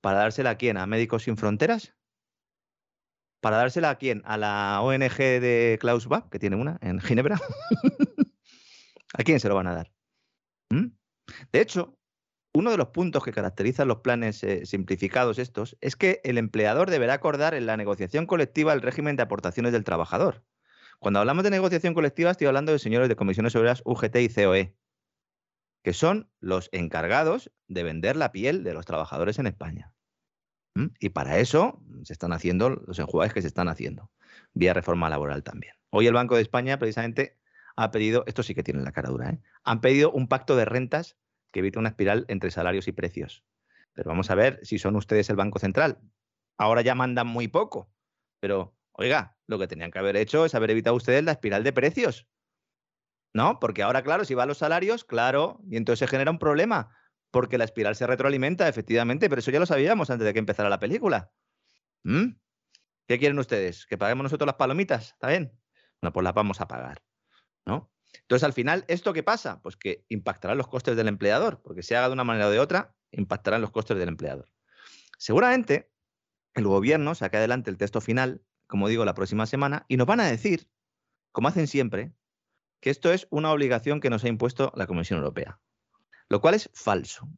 [0.00, 0.76] ¿Para dársela a quién?
[0.76, 1.94] ¿A Médicos Sin Fronteras?
[3.40, 4.22] ¿Para dársela a quién?
[4.24, 7.40] ¿A la ONG de Klaus Bach, que tiene una en Ginebra?
[9.14, 9.92] ¿A quién se lo van a dar?
[10.70, 10.88] ¿Mm?
[11.52, 11.98] De hecho,
[12.52, 16.90] uno de los puntos que caracterizan los planes eh, simplificados estos es que el empleador
[16.90, 20.44] deberá acordar en la negociación colectiva el régimen de aportaciones del trabajador.
[20.98, 24.76] Cuando hablamos de negociación colectiva, estoy hablando de señores de comisiones obreras UGT y COE,
[25.82, 29.94] que son los encargados de vender la piel de los trabajadores en España.
[30.98, 34.10] Y para eso se están haciendo los enjuagues que se están haciendo,
[34.54, 35.74] vía reforma laboral también.
[35.90, 37.38] Hoy el Banco de España precisamente
[37.76, 39.40] ha pedido, esto sí que tiene la cara dura, ¿eh?
[39.64, 41.16] han pedido un pacto de rentas
[41.50, 43.44] que evite una espiral entre salarios y precios.
[43.92, 45.98] Pero vamos a ver si son ustedes el Banco Central.
[46.56, 47.90] Ahora ya mandan muy poco,
[48.38, 51.72] pero oiga, lo que tenían que haber hecho es haber evitado ustedes la espiral de
[51.72, 52.28] precios.
[53.32, 53.60] ¿No?
[53.60, 56.96] Porque ahora, claro, si va los salarios, claro, y entonces se genera un problema
[57.30, 60.68] porque la espiral se retroalimenta, efectivamente, pero eso ya lo sabíamos antes de que empezara
[60.68, 61.32] la película.
[62.02, 62.32] ¿Mm?
[63.06, 63.86] ¿Qué quieren ustedes?
[63.86, 65.12] ¿Que paguemos nosotros las palomitas?
[65.12, 65.52] ¿Está bien?
[66.00, 67.02] Bueno, pues las vamos a pagar.
[67.66, 67.92] ¿no?
[68.12, 69.60] Entonces, al final, ¿esto qué pasa?
[69.62, 72.58] Pues que impactará los costes del empleador, porque si haga de una manera o de
[72.58, 74.48] otra, impactarán los costes del empleador.
[75.18, 75.90] Seguramente
[76.54, 80.20] el gobierno saque adelante el texto final, como digo, la próxima semana, y nos van
[80.20, 80.68] a decir,
[81.32, 82.12] como hacen siempre,
[82.80, 85.60] que esto es una obligación que nos ha impuesto la Comisión Europea
[86.30, 87.28] lo cual es falso.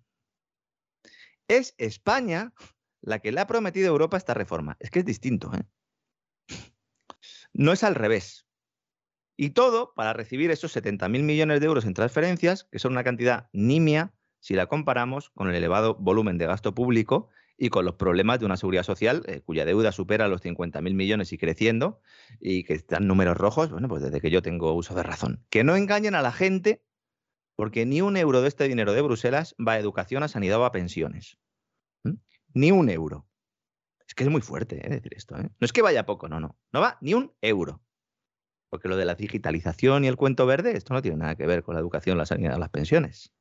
[1.49, 2.53] Es España
[3.01, 4.77] la que le ha prometido a Europa esta reforma.
[4.79, 5.51] Es que es distinto.
[5.55, 5.65] ¿eh?
[7.53, 8.47] No es al revés.
[9.37, 13.49] Y todo para recibir esos 70.000 millones de euros en transferencias, que son una cantidad
[13.53, 18.41] nimia si la comparamos con el elevado volumen de gasto público y con los problemas
[18.41, 22.01] de una seguridad social eh, cuya deuda supera los 50.000 millones y creciendo
[22.41, 25.45] y que están números rojos, bueno, pues desde que yo tengo uso de razón.
[25.49, 26.83] Que no engañen a la gente
[27.57, 30.65] porque ni un euro de este dinero de Bruselas va a educación, a sanidad o
[30.65, 31.39] a pensiones.
[32.55, 33.27] Ni un euro.
[34.07, 34.91] Es que es muy fuerte ¿eh?
[34.91, 35.39] decir esto.
[35.39, 35.49] ¿eh?
[35.59, 36.57] No es que vaya poco, no, no.
[36.73, 37.83] No va ni un euro.
[38.71, 41.63] Porque lo de la digitalización y el cuento verde, esto no tiene nada que ver
[41.63, 43.33] con la educación, la sanidad o las pensiones.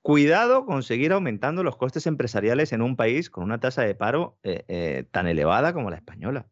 [0.00, 4.38] Cuidado con seguir aumentando los costes empresariales en un país con una tasa de paro
[4.42, 6.48] eh, tan elevada como la española.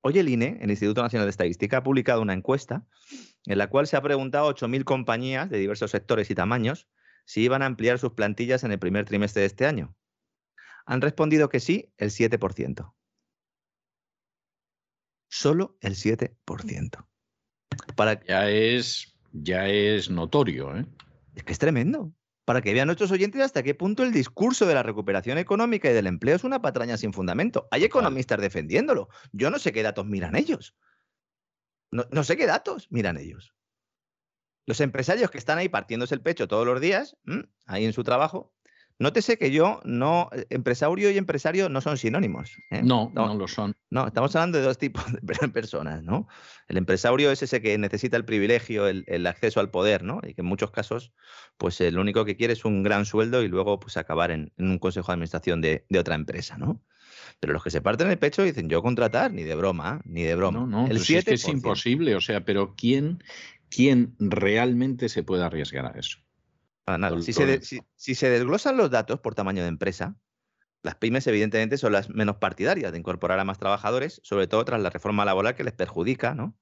[0.00, 2.86] Hoy el INE, el Instituto Nacional de Estadística, ha publicado una encuesta
[3.48, 6.86] en la cual se ha preguntado a 8.000 compañías de diversos sectores y tamaños
[7.24, 9.96] si iban a ampliar sus plantillas en el primer trimestre de este año.
[10.86, 12.94] Han respondido que sí el 7%.
[15.28, 17.06] Solo el 7%.
[17.96, 18.22] Para...
[18.24, 20.76] Ya, es, ya es notorio.
[20.76, 20.86] ¿eh?
[21.34, 22.12] Es que es tremendo
[22.44, 25.92] para que vean nuestros oyentes hasta qué punto el discurso de la recuperación económica y
[25.92, 27.68] del empleo es una patraña sin fundamento.
[27.70, 29.10] Hay economistas defendiéndolo.
[29.32, 30.74] Yo no sé qué datos miran ellos.
[31.90, 33.54] No, sé qué datos miran ellos.
[34.66, 37.16] Los empresarios que están ahí partiéndose el pecho todos los días,
[37.66, 38.52] ahí en su trabajo,
[39.00, 42.56] Nótese que yo no, eh, empresario y empresario no son sinónimos.
[42.70, 42.82] ¿eh?
[42.82, 43.76] No, no, lo son.
[43.90, 45.20] No, estamos hablando de dos tipos de
[45.52, 46.26] personas, ¿no?
[46.66, 50.20] El empresario es ese que necesita el privilegio, el, acceso al poder, ¿no?
[50.24, 51.12] Y que en muchos casos,
[51.58, 54.78] pues lo único que quiere es un gran sueldo y luego, pues acabar en, un
[54.78, 56.82] consejo de administración de, de, otra empresa, ¿no?
[57.40, 60.34] Pero los que se parten el pecho dicen, yo contratar, ni de broma, ni de
[60.34, 60.60] broma.
[60.60, 61.34] No, no, el pues es, que 7%.
[61.34, 62.14] es imposible.
[62.16, 63.22] O sea, pero ¿quién,
[63.70, 66.18] ¿quién realmente se puede arriesgar a eso?
[66.84, 67.20] Para nada.
[67.22, 70.16] Si se, de- con- si- si se desglosan los datos por tamaño de empresa,
[70.82, 74.80] las pymes evidentemente son las menos partidarias de incorporar a más trabajadores, sobre todo tras
[74.80, 76.56] la reforma laboral que les perjudica, ¿no?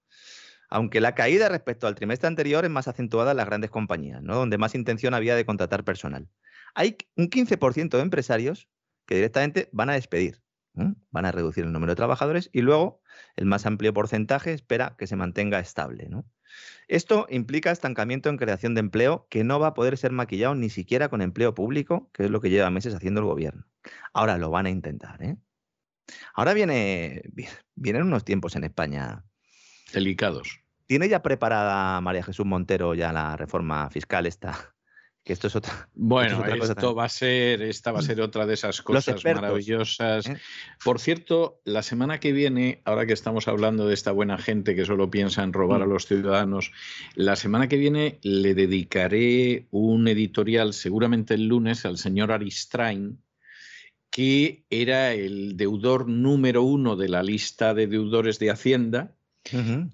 [0.69, 4.35] Aunque la caída respecto al trimestre anterior es más acentuada en las grandes compañías, ¿no?
[4.35, 6.29] donde más intención había de contratar personal.
[6.75, 8.69] Hay un 15% de empresarios
[9.07, 10.43] que directamente van a despedir,
[11.11, 13.01] van a reducir el número de trabajadores y luego
[13.37, 16.09] el más amplio porcentaje espera que se mantenga estable.
[16.09, 16.25] ¿no?
[16.89, 20.71] Esto implica estancamiento en creación de empleo que no va a poder ser maquillado ni
[20.71, 23.67] siquiera con empleo público, que es lo que lleva meses haciendo el gobierno.
[24.13, 25.23] Ahora lo van a intentar.
[25.23, 25.37] ¿eh?
[26.35, 29.25] Ahora viene, vi- vienen unos tiempos en España.
[29.93, 30.61] Delicados.
[30.87, 34.76] ¿Tiene ya preparada María Jesús Montero ya la reforma fiscal esta?
[35.27, 35.89] Que esto es otra.
[35.97, 40.29] Bueno, otra esto va a ser, esta va a ser otra de esas cosas maravillosas.
[40.29, 40.37] ¿eh?
[40.85, 44.85] Por cierto, la semana que viene, ahora que estamos hablando de esta buena gente que
[44.85, 45.91] solo piensa en robar a Mm.
[45.91, 46.71] los ciudadanos,
[47.17, 53.21] la semana que viene le dedicaré un editorial, seguramente el lunes, al señor Aristrain,
[54.11, 59.16] que era el deudor número uno de la lista de deudores de Hacienda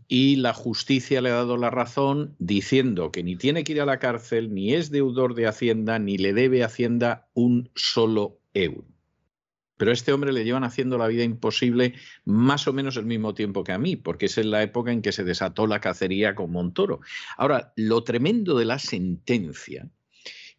[0.08, 3.86] Y la justicia le ha dado la razón diciendo que ni tiene que ir a
[3.86, 8.86] la cárcel, ni es deudor de Hacienda, ni le debe Hacienda un solo euro.
[9.76, 13.34] Pero a este hombre le llevan haciendo la vida imposible más o menos el mismo
[13.34, 16.34] tiempo que a mí, porque es en la época en que se desató la cacería
[16.34, 17.00] con Montoro.
[17.36, 19.88] Ahora, lo tremendo de la sentencia,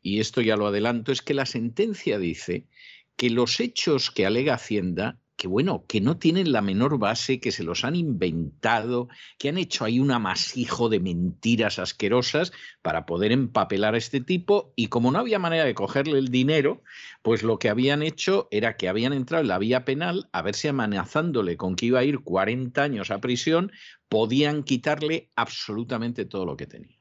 [0.02, 2.68] y esto ya lo adelanto, es que la sentencia dice
[3.16, 7.52] que los hechos que alega Hacienda, que bueno, que no tienen la menor base, que
[7.52, 12.52] se los han inventado, que han hecho ahí un amasijo de mentiras asquerosas
[12.82, 16.84] para poder empapelar a este tipo y como no había manera de cogerle el dinero,
[17.22, 20.56] pues lo que habían hecho era que habían entrado en la vía penal a ver
[20.56, 23.72] si amenazándole con que iba a ir 40 años a prisión,
[24.10, 27.00] podían quitarle absolutamente todo lo que tenía.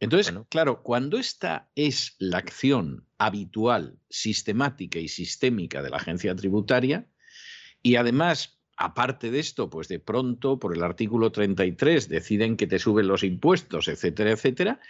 [0.00, 0.46] Entonces, Bueno.
[0.50, 7.08] claro, cuando esta es la acción habitual, sistemática y sistémica de la agencia tributaria,
[7.84, 12.78] y además, aparte de esto, pues de pronto, por el artículo 33, deciden que te
[12.78, 14.80] suben los impuestos, etcétera, etcétera,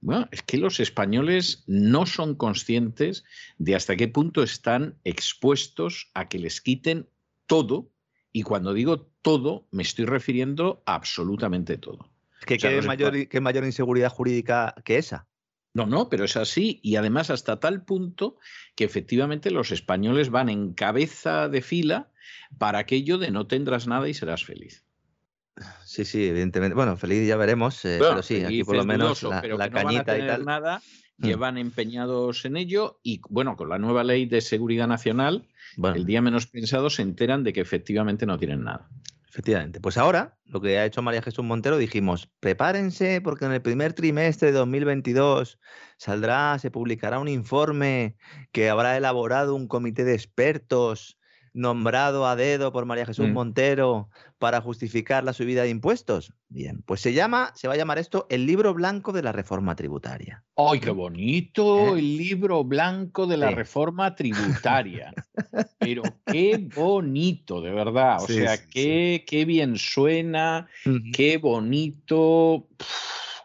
[0.00, 3.24] bueno, es que los españoles no son conscientes
[3.58, 7.08] de hasta qué punto están expuestos a que les quiten
[7.46, 7.90] todo,
[8.32, 11.98] y cuando digo todo, me estoy refiriendo a absolutamente todo.
[11.98, 15.26] O sea, qué, mayor, qué mayor inseguridad jurídica que esa.
[15.74, 16.78] No, no, pero es así.
[16.84, 18.38] Y además hasta tal punto
[18.76, 22.12] que efectivamente los españoles van en cabeza de fila
[22.58, 24.84] para aquello de no tendrás nada y serás feliz.
[25.84, 26.74] Sí, sí, evidentemente.
[26.74, 29.56] Bueno, feliz ya veremos, eh, Bueno, pero sí, aquí por lo menos dudoso, la, pero
[29.56, 30.44] la que no van a cañita y tener tal.
[30.44, 30.82] nada,
[31.18, 31.26] Mm.
[31.28, 35.48] llevan empeñados en ello y bueno, con la nueva ley de seguridad nacional,
[35.78, 38.90] Bueno, el día menos pensado se enteran de que efectivamente no tienen nada.
[39.26, 39.80] efectivamente.
[39.80, 43.92] Pues ahora, lo que ha hecho María Jesús Montero, dijimos, prepárense porque en el primer
[43.94, 45.58] trimestre de 2022
[45.96, 48.16] saldrá, se publicará un informe
[48.52, 51.15] que habrá elaborado un comité de expertos
[51.56, 53.32] nombrado a dedo por María Jesús Mm.
[53.32, 56.32] Montero para justificar la subida de impuestos.
[56.48, 59.74] Bien, pues se llama, se va a llamar esto el libro blanco de la reforma
[59.74, 60.44] tributaria.
[60.56, 61.96] ¡Ay, qué bonito!
[61.96, 61.98] ¿Eh?
[61.98, 63.54] El libro blanco de la Sí.
[63.54, 65.12] reforma tributaria.
[65.78, 68.22] Pero qué bonito, de verdad.
[68.22, 70.68] O Sí, sea, sí, qué, qué bien suena,
[71.12, 72.68] qué bonito.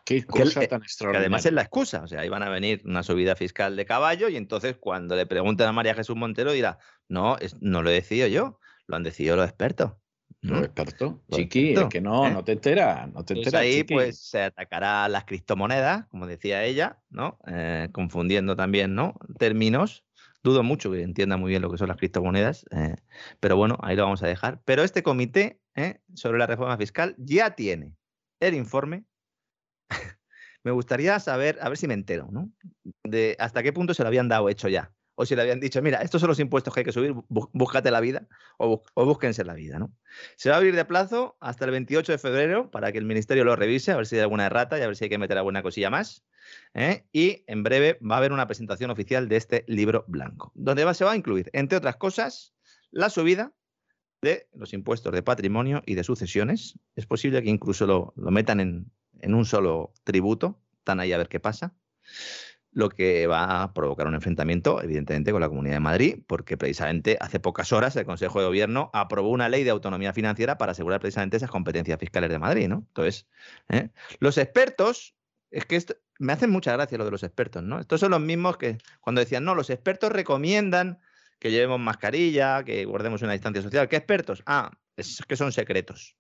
[0.06, 1.20] Qué Que cosa eh, tan Que extraordinaria.
[1.22, 4.30] además es la excusa, o sea, ahí van a venir una subida fiscal de caballo
[4.30, 7.94] y entonces cuando le pregunten a María Jesús Montero dirá, no, es- no lo he
[7.94, 9.94] decidido yo, lo han decidido los expertos.
[10.42, 10.64] Lo ¿Mm?
[10.64, 11.24] experto.
[11.28, 12.32] Lo Chiqui, experto, es que no, ¿eh?
[12.32, 13.62] no te enteras, no te Entonces enteras.
[13.62, 13.94] ahí chiqui.
[13.94, 17.38] pues se atacará a las criptomonedas, como decía ella, ¿no?
[17.48, 19.14] Eh, confundiendo también, ¿no?
[19.38, 20.04] Términos.
[20.44, 22.96] Dudo mucho que entienda muy bien lo que son las criptomonedas, eh,
[23.40, 24.62] pero bueno, ahí lo vamos a dejar.
[24.66, 25.62] Pero este comité
[26.16, 27.96] sobre la reforma fiscal ya tiene
[28.40, 29.06] el informe.
[30.64, 32.52] me gustaría saber, a ver si me entero, ¿no?
[33.04, 34.94] De hasta qué punto se lo habían dado hecho ya.
[35.16, 37.50] O si le habían dicho, mira, estos son los impuestos que hay que subir, bú-
[37.54, 38.28] búscate la vida
[38.58, 39.94] o, o búsquense la vida, ¿no?
[40.36, 43.44] Se va a abrir de plazo hasta el 28 de febrero para que el ministerio
[43.44, 45.38] lo revise, a ver si hay alguna errata y a ver si hay que meter
[45.38, 46.26] alguna cosilla más.
[46.74, 47.06] ¿eh?
[47.12, 50.94] Y en breve va a haber una presentación oficial de este libro blanco, donde va-
[50.94, 52.56] se va a incluir, entre otras cosas,
[52.90, 53.54] la subida
[54.22, 56.80] de los impuestos de patrimonio y de sucesiones.
[56.96, 58.92] Es posible que incluso lo metan en,
[59.22, 61.74] en un solo tributo, están ahí a ver qué pasa
[62.72, 67.18] lo que va a provocar un enfrentamiento, evidentemente, con la Comunidad de Madrid, porque precisamente
[67.20, 71.02] hace pocas horas el Consejo de Gobierno aprobó una ley de autonomía financiera para asegurar
[71.02, 72.86] precisamente esas competencias fiscales de Madrid, ¿no?
[72.88, 73.28] Entonces,
[73.70, 73.90] ¿eh?
[74.20, 75.16] los expertos,
[75.50, 77.80] es que esto, me hacen mucha gracia lo de los expertos, ¿no?
[77.80, 81.00] Estos son los mismos que cuando decían, no, los expertos recomiendan
[81.40, 83.90] que llevemos mascarilla, que guardemos una distancia social.
[83.90, 84.44] ¿Qué expertos?
[84.46, 86.16] Ah, es que son secretos.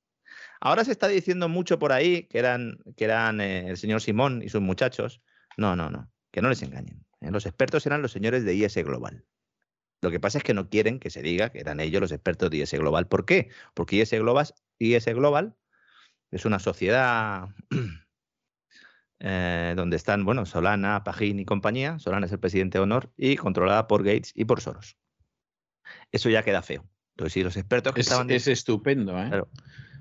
[0.61, 4.43] Ahora se está diciendo mucho por ahí que eran, que eran eh, el señor Simón
[4.43, 5.21] y sus muchachos.
[5.57, 7.03] No, no, no, que no les engañen.
[7.19, 7.31] ¿eh?
[7.31, 9.25] Los expertos eran los señores de IS Global.
[10.01, 12.51] Lo que pasa es que no quieren que se diga que eran ellos los expertos
[12.51, 13.07] de IS Global.
[13.07, 13.49] ¿Por qué?
[13.73, 14.47] Porque IS Global,
[14.77, 15.55] IS Global
[16.29, 17.49] es una sociedad
[19.19, 21.97] eh, donde están, bueno, Solana, Pajín y compañía.
[21.97, 24.95] Solana es el presidente de honor y controlada por Gates y por Soros.
[26.11, 26.87] Eso ya queda feo.
[27.15, 28.29] Entonces, si los expertos que es, estaban...
[28.29, 29.43] Es estupendo, ¿eh?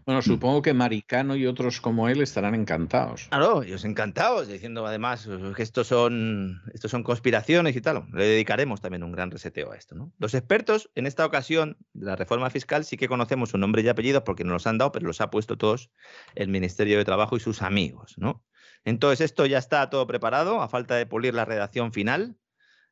[0.06, 3.28] Bueno, supongo que Maricano y otros como él estarán encantados.
[3.28, 8.04] Claro, ellos encantados, diciendo además que estos son, estos son conspiraciones y tal.
[8.12, 9.94] Le dedicaremos también un gran reseteo a esto.
[9.94, 10.12] ¿no?
[10.18, 13.88] Los expertos, en esta ocasión de la reforma fiscal, sí que conocemos su nombre y
[13.88, 15.90] apellidos porque nos los han dado, pero los ha puesto todos
[16.34, 18.14] el Ministerio de Trabajo y sus amigos.
[18.16, 18.44] ¿no?
[18.84, 22.36] Entonces, esto ya está todo preparado, a falta de pulir la redacción final.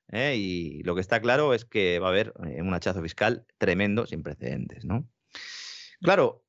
[0.09, 0.37] ¿eh?
[0.37, 4.07] Y lo que está claro es que va a haber eh, un hachazo fiscal tremendo,
[4.07, 4.85] sin precedentes.
[4.85, 5.09] ¿no?
[6.01, 6.45] Claro,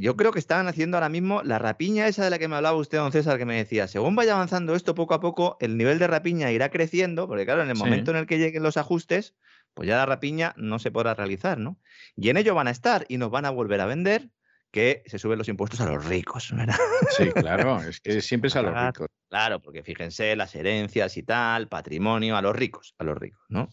[0.00, 2.76] yo creo que estaban haciendo ahora mismo la rapiña esa de la que me hablaba
[2.76, 5.98] usted, don César, que me decía, según vaya avanzando esto poco a poco, el nivel
[5.98, 9.34] de rapiña irá creciendo, porque claro, en el momento en el que lleguen los ajustes,
[9.74, 11.80] pues ya la rapiña no se podrá realizar, ¿no?
[12.16, 14.30] Y en ello van a estar y nos van a volver a vender
[14.70, 16.76] que se suben los impuestos a los ricos, ¿verdad?
[17.16, 19.08] Sí, claro, es que siempre es a los ricos.
[19.28, 23.68] Claro, porque fíjense, las herencias y tal, patrimonio, a los ricos, a los ricos, ¿no?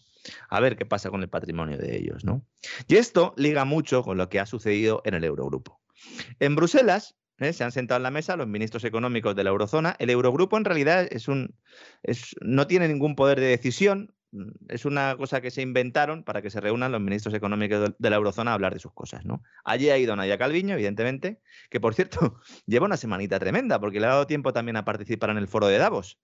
[0.48, 2.44] A ver qué pasa con el patrimonio de ellos, ¿no?
[2.88, 5.80] Y esto liga mucho con lo que ha sucedido en el Eurogrupo.
[6.40, 7.52] En Bruselas, ¿eh?
[7.52, 9.96] se han sentado en la mesa los ministros económicos de la eurozona.
[9.98, 11.54] El Eurogrupo en realidad es un,
[12.02, 14.14] es, no tiene ningún poder de decisión,
[14.68, 18.16] es una cosa que se inventaron para que se reúnan los ministros económicos de la
[18.16, 19.42] eurozona a hablar de sus cosas, ¿no?
[19.64, 21.40] Allí ha ido Nadia Calviño, evidentemente,
[21.70, 25.30] que por cierto lleva una semanita tremenda porque le ha dado tiempo también a participar
[25.30, 26.18] en el foro de Davos.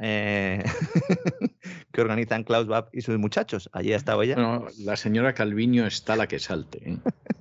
[0.00, 0.62] Eh,
[1.92, 3.68] que organizan Klaus Bab y sus muchachos.
[3.72, 4.36] Allí ha estado ella.
[4.78, 6.90] la señora Calviño está la que salte.
[6.90, 6.98] ¿eh?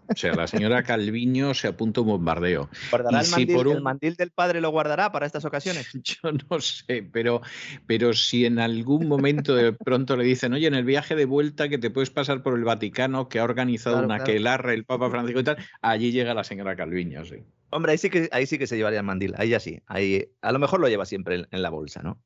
[0.09, 2.69] O sea, la señora Calviño se apunta un bombardeo.
[2.89, 5.89] ¿Guardará el, mandil, el mandil del padre lo guardará para estas ocasiones?
[6.03, 7.41] Yo no sé, pero,
[7.85, 11.69] pero si en algún momento de pronto le dicen, oye, en el viaje de vuelta
[11.69, 14.71] que te puedes pasar por el Vaticano, que ha organizado una claro.
[14.71, 17.43] el Papa Francisco y tal, allí llega la señora Calviño, sí.
[17.69, 19.81] Hombre, ahí sí que, ahí sí que se llevaría el mandil, ahí ya sí.
[19.87, 22.21] Ahí, a lo mejor lo lleva siempre en, la bolsa, ¿no?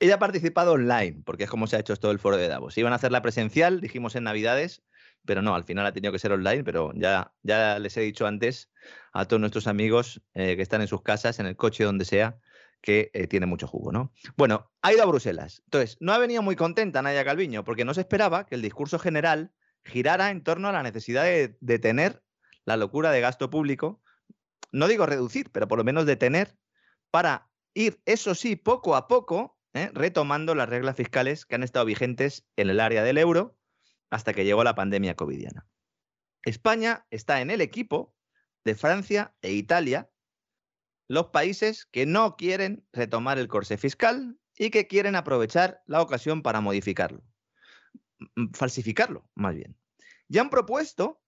[0.00, 2.76] Ella ha participado online, porque es como se ha hecho todo el foro de Davos.
[2.78, 4.82] Iban a hacerla presencial, dijimos en Navidades,
[5.24, 8.26] pero no, al final ha tenido que ser online, pero ya, ya les he dicho
[8.26, 8.70] antes
[9.12, 12.38] a todos nuestros amigos eh, que están en sus casas, en el coche, donde sea,
[12.80, 14.12] que eh, tiene mucho jugo, ¿no?
[14.36, 15.62] Bueno, ha ido a Bruselas.
[15.64, 18.98] Entonces, no ha venido muy contenta Nadia Calviño, porque no se esperaba que el discurso
[18.98, 19.52] general
[19.84, 22.22] girara en torno a la necesidad de detener
[22.64, 24.00] la locura de gasto público,
[24.72, 26.56] no digo reducir, pero por lo menos detener
[27.10, 29.90] para ir, eso sí, poco a poco, ¿eh?
[29.94, 33.56] retomando las reglas fiscales que han estado vigentes en el área del euro
[34.10, 35.66] hasta que llegó la pandemia covidiana.
[36.42, 38.14] España está en el equipo
[38.64, 40.10] de Francia e Italia,
[41.08, 46.42] los países que no quieren retomar el corsé fiscal y que quieren aprovechar la ocasión
[46.42, 47.22] para modificarlo,
[48.52, 49.76] falsificarlo más bien.
[50.28, 51.22] Ya han propuesto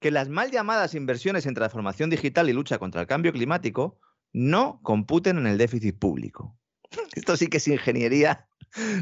[0.00, 4.00] que las mal llamadas inversiones en transformación digital y lucha contra el cambio climático
[4.32, 6.58] no computen en el déficit público.
[7.14, 8.48] Esto sí que es ingeniería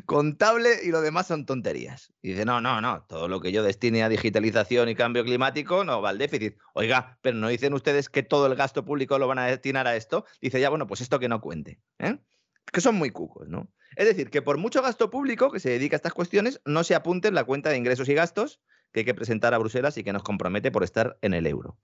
[0.07, 2.13] contable y lo demás son tonterías.
[2.23, 5.85] Y dice, no, no, no, todo lo que yo destine a digitalización y cambio climático
[5.85, 6.57] no va al déficit.
[6.75, 9.97] Oiga, pero no dicen ustedes que todo el gasto público lo van a destinar a
[9.97, 10.25] esto.
[10.41, 11.81] Dice, ya, bueno, pues esto que no cuente.
[11.99, 12.19] ¿eh?
[12.73, 13.71] Que son muy cucos, ¿no?
[13.97, 16.95] Es decir, que por mucho gasto público que se dedica a estas cuestiones, no se
[16.95, 18.61] apunte en la cuenta de ingresos y gastos
[18.93, 21.79] que hay que presentar a Bruselas y que nos compromete por estar en el euro.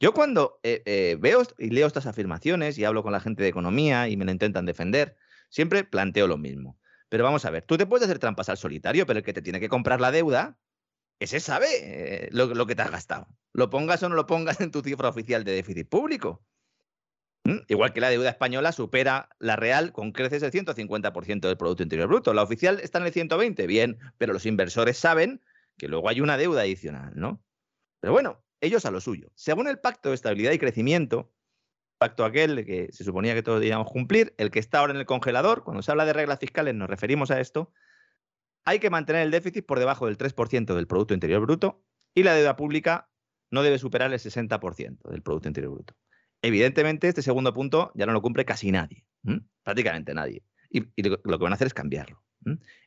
[0.00, 3.48] Yo cuando eh, eh, veo y leo estas afirmaciones y hablo con la gente de
[3.48, 5.16] economía y me lo intentan defender,
[5.48, 6.78] siempre planteo lo mismo.
[7.08, 9.42] Pero vamos a ver, tú te puedes hacer trampas al solitario, pero el que te
[9.42, 10.58] tiene que comprar la deuda,
[11.20, 11.66] ese sabe
[12.26, 13.28] eh, lo, que te has gastado.
[13.52, 16.42] Lo pongas o no lo pongas en tu cifra oficial de déficit público.
[17.44, 17.58] ¿Mm?
[17.68, 22.08] Igual que la deuda española supera la real con creces el 150% del Producto Interior
[22.08, 22.34] Bruto.
[22.34, 25.40] La oficial está en el 120, bien, pero los inversores saben
[25.78, 27.42] que luego hay una deuda adicional, ¿no?
[28.00, 29.30] Pero bueno, ellos a lo suyo.
[29.34, 31.32] Según el Pacto de Estabilidad y Crecimiento,
[31.98, 35.06] pacto aquel que se suponía que todos debíamos cumplir, el que está ahora en el
[35.06, 37.72] congelador, cuando se habla de reglas fiscales nos referimos a esto,
[38.64, 41.82] hay que mantener el déficit por debajo del 3% del Producto Interior Bruto
[42.14, 43.10] y la deuda pública
[43.50, 45.96] no debe superar el 60% del Producto Interior Bruto.
[46.42, 49.06] Evidentemente, este segundo punto ya no lo cumple casi nadie,
[49.64, 50.44] prácticamente nadie.
[50.70, 52.22] Y, lo, que van a hacer es cambiarlo.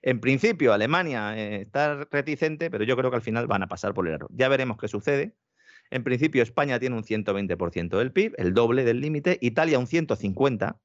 [0.01, 3.93] En principio, Alemania eh, está reticente, pero yo creo que al final van a pasar
[3.93, 4.29] por el error.
[4.33, 5.35] Ya veremos qué sucede.
[5.89, 10.79] En principio, España tiene un 120% del PIB, el doble del límite, Italia un 150%.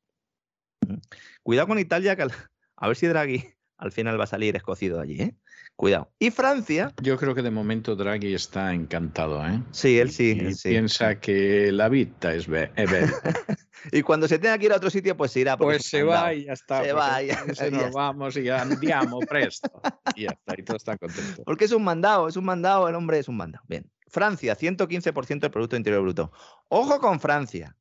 [1.43, 2.23] Cuidado con Italia, que
[2.77, 5.35] a ver si Draghi al final va a salir escocido allí, ¿eh?
[5.77, 6.11] Cuidado.
[6.19, 6.95] Y Francia.
[7.03, 9.63] Yo creo que de momento Draghi está encantado, ¿eh?
[9.73, 10.41] Sí, él sí.
[10.63, 12.73] Piensa que la vida es bella.
[13.93, 15.59] y cuando se tenga que ir a otro sitio, pues se irá.
[15.59, 16.83] Pues se va y ya está.
[16.83, 19.71] Se va y ya, nos vamos y andiamo presto.
[20.15, 21.43] Y ya está, y todo está contento.
[21.45, 23.65] Porque es un mandado, es un mandado, el hombre es un mandado.
[23.69, 23.91] Bien.
[24.09, 26.33] Francia, 115% del Producto Interior Bruto.
[26.69, 27.77] Ojo con Francia.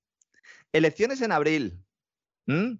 [0.73, 1.79] Elecciones en abril.
[2.45, 2.73] ¿Mm?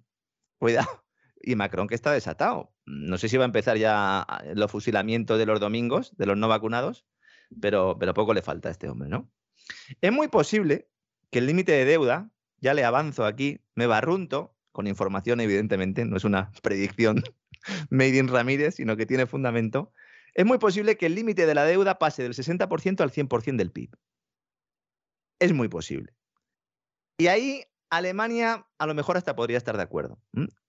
[0.58, 1.04] Cuidado.
[1.40, 2.75] Y Macron que está desatado.
[2.86, 6.48] No sé si va a empezar ya los fusilamientos de los domingos, de los no
[6.48, 7.04] vacunados,
[7.60, 9.30] pero, pero poco le falta a este hombre, ¿no?
[10.00, 10.88] Es muy posible
[11.30, 16.16] que el límite de deuda, ya le avanzo aquí, me barrunto, con información evidentemente, no
[16.16, 17.22] es una predicción
[17.90, 19.92] made in Ramírez, sino que tiene fundamento,
[20.34, 23.72] es muy posible que el límite de la deuda pase del 60% al 100% del
[23.72, 23.90] PIB.
[25.38, 26.14] Es muy posible.
[27.18, 30.18] Y ahí Alemania a lo mejor hasta podría estar de acuerdo,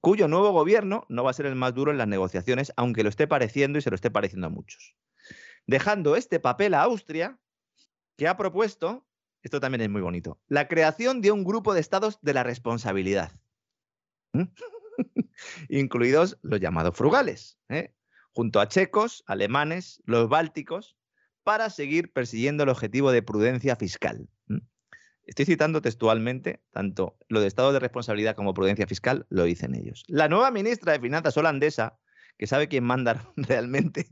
[0.01, 3.09] cuyo nuevo gobierno no va a ser el más duro en las negociaciones, aunque lo
[3.09, 4.95] esté pareciendo y se lo esté pareciendo a muchos.
[5.65, 7.39] Dejando este papel a Austria,
[8.17, 9.07] que ha propuesto,
[9.41, 13.31] esto también es muy bonito, la creación de un grupo de estados de la responsabilidad,
[15.69, 17.93] incluidos los llamados frugales, ¿eh?
[18.31, 20.95] junto a checos, alemanes, los bálticos,
[21.43, 24.27] para seguir persiguiendo el objetivo de prudencia fiscal.
[25.27, 30.05] Estoy citando textualmente, tanto lo de estado de responsabilidad como prudencia fiscal lo dicen ellos.
[30.07, 31.99] La nueva ministra de Finanzas holandesa,
[32.37, 34.07] que sabe quién manda realmente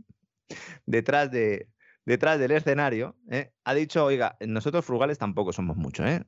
[0.85, 1.69] detrás, de,
[2.05, 3.53] detrás del escenario, ¿eh?
[3.63, 6.25] ha dicho, oiga, nosotros frugales tampoco somos muchos, ¿eh?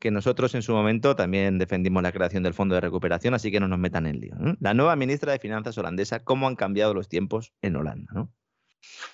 [0.00, 3.60] que nosotros en su momento también defendimos la creación del Fondo de Recuperación, así que
[3.60, 4.34] no nos metan en lío.
[4.58, 8.12] La nueva ministra de Finanzas holandesa, cómo han cambiado los tiempos en Holanda.
[8.12, 8.32] ¿no?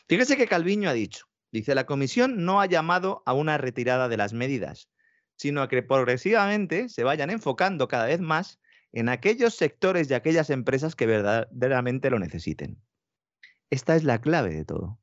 [0.09, 4.16] Fíjese que Calviño ha dicho, dice, la Comisión no ha llamado a una retirada de
[4.16, 4.88] las medidas,
[5.40, 8.60] sino a que progresivamente se vayan enfocando cada vez más
[8.92, 12.78] en aquellos sectores y aquellas empresas que verdaderamente lo necesiten.
[13.70, 15.00] Esta es la clave de todo.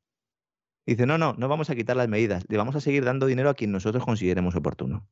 [0.86, 3.50] Dice, no, no, no vamos a quitar las medidas, le vamos a seguir dando dinero
[3.50, 5.08] a quien nosotros consideremos oportuno.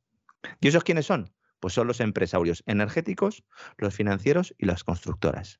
[0.61, 1.33] ¿Y esos quiénes son?
[1.59, 3.43] Pues son los empresarios energéticos,
[3.77, 5.59] los financieros y las constructoras.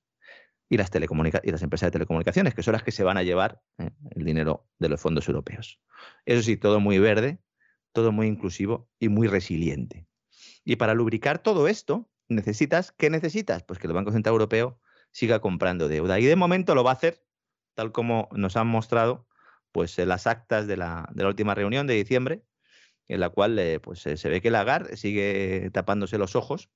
[0.70, 4.24] Y las, empresas de telecomunicaciones, que son las que se van a llevar eh, el
[4.24, 5.82] dinero de los fondos europeos.
[6.26, 7.40] Eso sí, todo muy verde,
[7.92, 10.08] todo muy inclusivo y muy resiliente.
[10.64, 13.64] Y para lubricar todo esto, necesitas, ¿qué necesitas?
[13.64, 14.80] Pues que el Banco Central Europeo
[15.12, 16.20] siga comprando deuda.
[16.20, 17.24] Y de momento lo va a hacer,
[17.74, 19.28] tal como nos han mostrado
[19.72, 22.44] pues, las actas de la, última reunión de diciembre,
[23.08, 26.70] en la cual eh, pues, se ve que Lagarde sigue tapándose los ojos.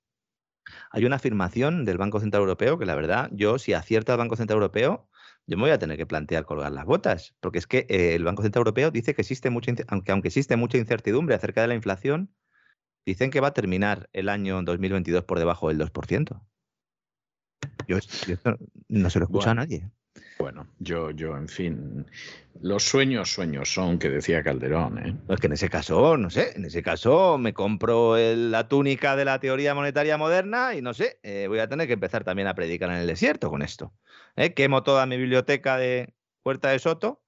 [0.91, 4.35] Hay una afirmación del Banco Central Europeo que la verdad, yo si acierta el Banco
[4.35, 5.09] Central Europeo,
[5.47, 8.23] yo me voy a tener que plantear colgar las botas, porque es que eh, el
[8.23, 11.75] Banco Central Europeo dice que existe mucha, aunque, aunque existe mucha incertidumbre acerca de la
[11.75, 12.33] inflación,
[13.05, 16.41] dicen que va a terminar el año 2022 por debajo del 2%.
[17.87, 18.57] Yo, esto
[18.87, 19.91] no se lo escucha a nadie.
[20.41, 22.07] Bueno, yo, yo, en fin,
[22.61, 24.97] los sueños, sueños son, que decía Calderón.
[24.97, 25.15] ¿eh?
[25.29, 29.23] Es que en ese caso, no sé, en ese caso me compro la túnica de
[29.23, 32.55] la teoría monetaria moderna y no sé, eh, voy a tener que empezar también a
[32.55, 33.93] predicar en el desierto con esto.
[34.35, 34.55] ¿eh?
[34.55, 37.21] Quemo toda mi biblioteca de Puerta de Soto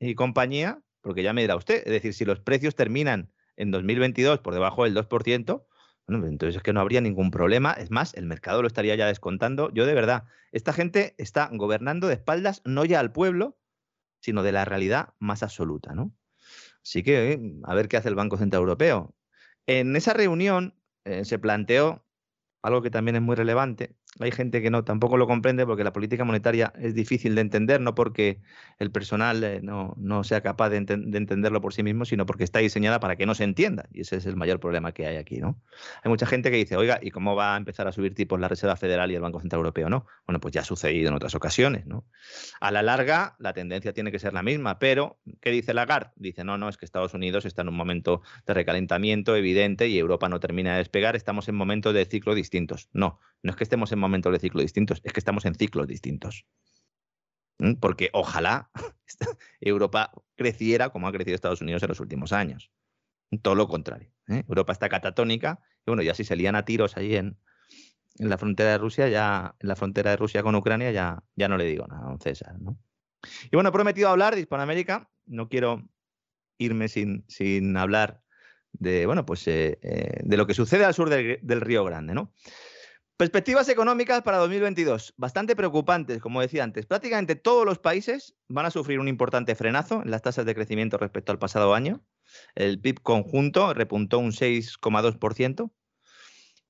[0.00, 4.38] y compañía, porque ya me dirá usted, es decir, si los precios terminan en 2022
[4.38, 5.66] por debajo del 2%,
[6.08, 7.72] bueno, entonces es que no habría ningún problema.
[7.72, 9.70] Es más, el mercado lo estaría ya descontando.
[9.72, 13.58] Yo de verdad, esta gente está gobernando de espaldas no ya al pueblo,
[14.20, 16.12] sino de la realidad más absoluta, ¿no?
[16.82, 19.14] Así que eh, a ver qué hace el Banco Central Europeo.
[19.66, 20.74] En esa reunión
[21.04, 22.04] eh, se planteó
[22.62, 25.92] algo que también es muy relevante, hay gente que no tampoco lo comprende porque la
[25.92, 28.40] política monetaria es difícil de entender, no porque
[28.78, 32.60] el personal eh, no, no, sea capaz de, entenderlo por sí mismo, sino porque está
[32.60, 33.88] diseñada para que no se entienda.
[33.92, 35.38] Y ese es el mayor problema que hay aquí.
[35.38, 35.60] ¿no?
[36.02, 38.48] Hay mucha gente que dice, oiga, ¿y cómo va a empezar a subir tipos la
[38.48, 39.90] Reserva Federal y el Banco Central Europeo?
[39.90, 40.06] No.
[40.26, 41.86] Bueno, pues ya ha sucedido en otras ocasiones.
[41.86, 42.04] ¿no?
[42.60, 46.10] A la larga, la tendencia tiene que ser la misma, pero ¿qué dice Lagarde?
[46.16, 49.98] Dice, no, no, es que Estados Unidos está en un momento de recalentamiento evidente y
[49.98, 52.88] Europa no termina de despegar, estamos en momentos de ciclo distintos.
[52.92, 55.86] No, no es que estemos en momentos de ciclo distintos, es que estamos en ciclos
[55.86, 56.46] distintos.
[57.58, 57.74] ¿Mm?
[57.74, 58.70] Porque ojalá
[59.60, 62.72] Europa creciera como ha crecido Estados Unidos en los últimos años.
[63.42, 64.10] Todo lo contrario.
[64.28, 64.42] ¿eh?
[64.48, 67.38] Europa está catatónica y bueno, ya si se lían a tiros ahí en,
[68.18, 71.56] la frontera de Rusia, ya en la frontera de Rusia con Ucrania, ya, ya no
[71.56, 72.56] le digo nada a don César.
[73.44, 75.10] Y bueno, he prometido hablar de Hispanoamérica.
[75.26, 75.88] No quiero
[76.58, 78.22] irme sin, sin hablar
[78.72, 82.32] de, bueno, pues, eh, eh, de lo que sucede al sur del Río Grande, ¿no?
[83.18, 86.84] Perspectivas económicas para 2022, bastante preocupantes, como decía antes.
[86.84, 90.98] Prácticamente todos los países van a sufrir un importante frenazo en las tasas de crecimiento
[90.98, 92.04] respecto al pasado año.
[92.54, 95.70] El PIB conjunto repuntó un 6,2%.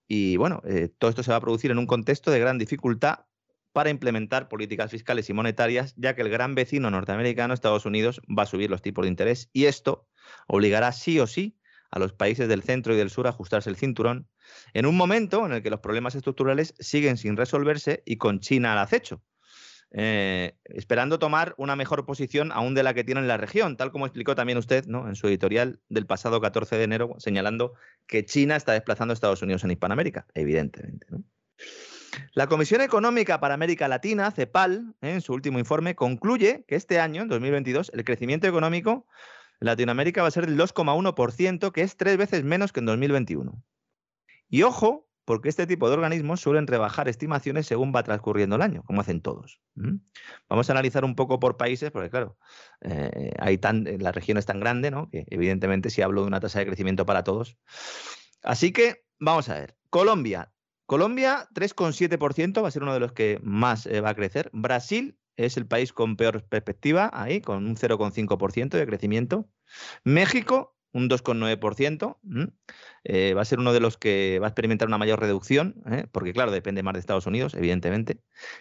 [0.07, 3.27] Y bueno, eh, todo esto se va a producir en un contexto de gran dificultad
[3.73, 8.45] para implementar políticas fiscales y monetarias, ya que el gran vecino norteamericano, Estados Unidos, va
[8.45, 10.07] a subir los tipos de interés y esto
[10.47, 11.59] obligará sí o sí
[11.97, 14.29] a los países del centro y del sur a ajustarse el cinturón
[14.75, 18.73] en un momento en el que los problemas estructurales siguen sin resolverse y con China
[18.73, 19.23] al acecho.
[19.93, 23.93] Eh, esperando tomar una mejor posición aún de la que tiene en la región, tal
[23.93, 25.09] como explicó también usted ¿no?
[25.09, 27.73] en su editorial del pasado 14 de enero, señalando
[28.07, 31.07] que China está desplazando a Estados Unidos en Hispanoamérica, evidentemente.
[32.35, 37.23] La Comisión Económica para América Latina, CEPAL, en su último informe, concluye que este año,
[37.23, 39.07] en 2022, el crecimiento económico
[39.61, 43.63] Latinoamérica va a ser del 2,1%, que es tres veces menos que en 2021.
[44.49, 48.85] Y ojo, porque este tipo de organismos suelen rebajar estimaciones según va transcurriendo el año,
[48.85, 49.61] como hacen todos.
[50.49, 52.39] Vamos a analizar un poco por países, porque claro,
[52.83, 55.11] eh, hay tan, la región es tan grande, ¿no?
[55.11, 57.59] que evidentemente si hablo de una tasa de crecimiento para todos.
[58.43, 59.77] Así que vamos a ver.
[59.91, 60.53] Colombia,
[60.87, 64.51] Colombia, 3,7%, va a ser uno de los que más eh, va a crecer.
[64.53, 69.49] Brasil es el país con peor perspectiva, ahí, con un 0,5% de crecimiento.
[70.05, 72.17] México, un 2,9%.
[73.05, 76.07] Eh, va a ser uno de los que va a experimentar una mayor reducción, ¿eh?
[76.11, 78.21] porque claro, depende más de Estados Unidos, evidentemente.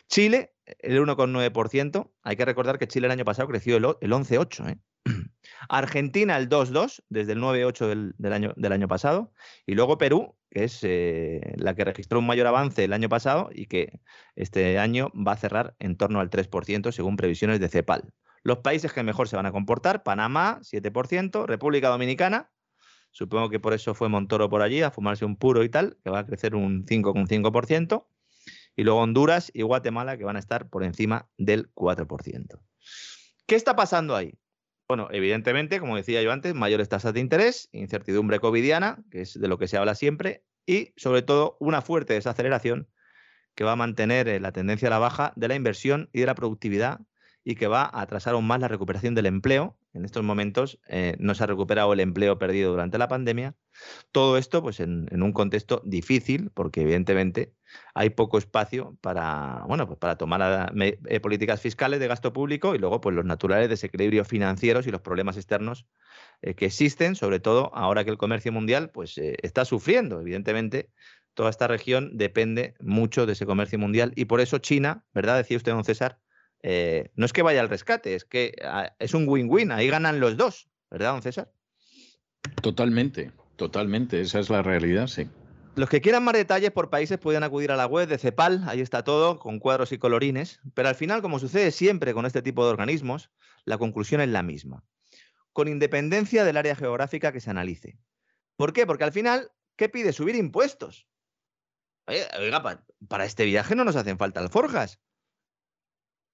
[0.10, 2.12] Chile, el 1,9%.
[2.24, 4.70] Hay que recordar que Chile el año pasado creció el, 11,8%.
[4.70, 4.78] ¿eh?
[5.70, 9.32] Argentina el 2,2 desde el 9,8 del, año, pasado.
[9.66, 13.50] Y luego Perú, que es eh, la que registró un mayor avance el año pasado
[13.54, 14.00] y que
[14.36, 18.14] este año va a cerrar en torno al 3% según previsiones de CEPAL.
[18.44, 22.52] Los países que mejor se van a comportar, Panamá 7%, República Dominicana,
[23.10, 26.12] supongo que por eso fue Montoro por allí a fumarse un puro y tal, que
[26.12, 28.06] va a crecer un 5,5%,
[28.76, 32.60] y luego Honduras y Guatemala que van a estar por encima del 4%.
[33.48, 34.38] ¿Qué está pasando ahí?
[34.88, 39.48] Bueno, evidentemente, como decía yo antes, mayores tasas de interés, incertidumbre covidiana, que es de
[39.48, 42.88] lo que se habla siempre, y sobre todo una fuerte desaceleración
[43.56, 46.26] que va a mantener eh, la tendencia a la baja de la inversión y de
[46.28, 47.00] la productividad
[47.44, 49.78] y que va a atrasar aún más la recuperación del empleo.
[49.96, 53.56] En estos momentos eh, no se ha recuperado el empleo perdido durante la pandemia.
[54.12, 57.54] Todo esto pues, en, un contexto difícil, porque evidentemente
[57.94, 62.78] hay poco espacio para, bueno, pues para tomar eh, políticas fiscales de gasto público y
[62.78, 65.88] luego pues los naturales desequilibrios financieros y los problemas externos
[66.42, 70.90] eh, que existen, sobre todo ahora que el comercio mundial pues está sufriendo, evidentemente.
[71.34, 75.36] Toda esta región depende mucho de ese comercio mundial y por eso China, ¿verdad?
[75.36, 76.20] Decía usted, don César,
[77.16, 80.38] no es que vaya al rescate, es que ah, es un win-win, ahí ganan los
[80.38, 81.52] dos, ¿verdad, don César?
[82.62, 85.28] Totalmente, totalmente, esa es la realidad, sí.
[85.76, 88.80] Los que quieran más detalles por países pueden acudir a la web de CEPAL, ahí
[88.80, 92.64] está todo, con cuadros y colorines, pero al final, como sucede siempre con este tipo
[92.64, 93.30] de organismos,
[93.66, 94.86] la conclusión es la misma,
[95.52, 98.00] con independencia del área geográfica que se analice.
[98.56, 98.88] ¿Por qué?
[98.88, 100.14] Porque al final, ¿qué pide?
[100.14, 101.08] Subir impuestos.
[102.08, 105.02] Oiga, para, este viaje no nos hacen falta alforjas.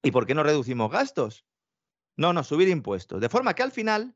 [0.03, 1.45] ¿Y por qué no reducimos gastos?
[2.17, 3.21] No, no, subir impuestos.
[3.21, 4.15] De forma que al final,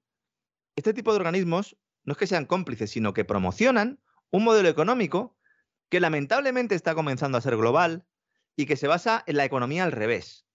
[0.76, 4.00] este tipo de organismos no es que sean cómplices, sino que promocionan
[4.32, 5.38] un modelo económico
[5.90, 8.06] que lamentablemente está comenzando a ser global
[8.56, 10.46] y que se basa en la economía al revés.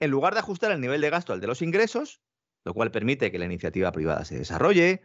[0.00, 2.22] En lugar de ajustar el nivel de gasto al de los ingresos,
[2.64, 5.02] lo cual permite que la iniciativa privada se desarrolle,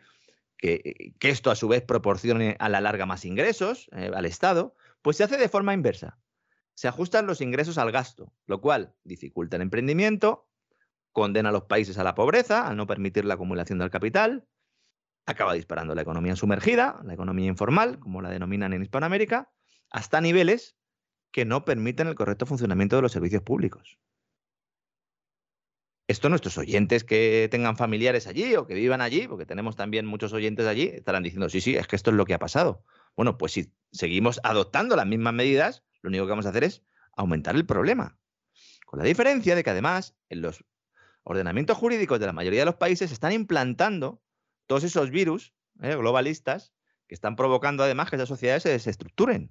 [0.57, 5.17] que, esto a su vez proporcione a la larga más ingresos eh, al Estado, pues
[5.17, 6.17] se hace de forma inversa.
[6.75, 10.47] Se ajustan los ingresos al gasto, lo cual dificulta el emprendimiento,
[11.11, 14.45] condena a los países a la pobreza al no permitir la acumulación del capital,
[15.25, 19.49] acaba disparando la economía sumergida, la economía informal, como la denominan en Hispanoamérica,
[19.89, 20.77] hasta niveles
[21.31, 23.97] que no permiten el correcto funcionamiento de los servicios públicos.
[26.07, 30.33] Esto nuestros oyentes que tengan familiares allí o que vivan allí, porque tenemos también muchos
[30.33, 32.83] oyentes allí, estarán diciendo, sí, sí, es que esto es lo que ha pasado.
[33.15, 36.83] Bueno, pues si seguimos adoptando las mismas medidas, lo único que vamos a hacer es
[37.17, 38.17] aumentar el problema.
[38.85, 40.63] Con la diferencia de que además en los
[41.23, 44.21] ordenamientos jurídicos de la mayoría de los países se están implantando
[44.67, 45.95] todos esos virus ¿eh?
[45.95, 46.73] globalistas
[47.07, 49.49] que están provocando además que esas sociedades se desestructuren.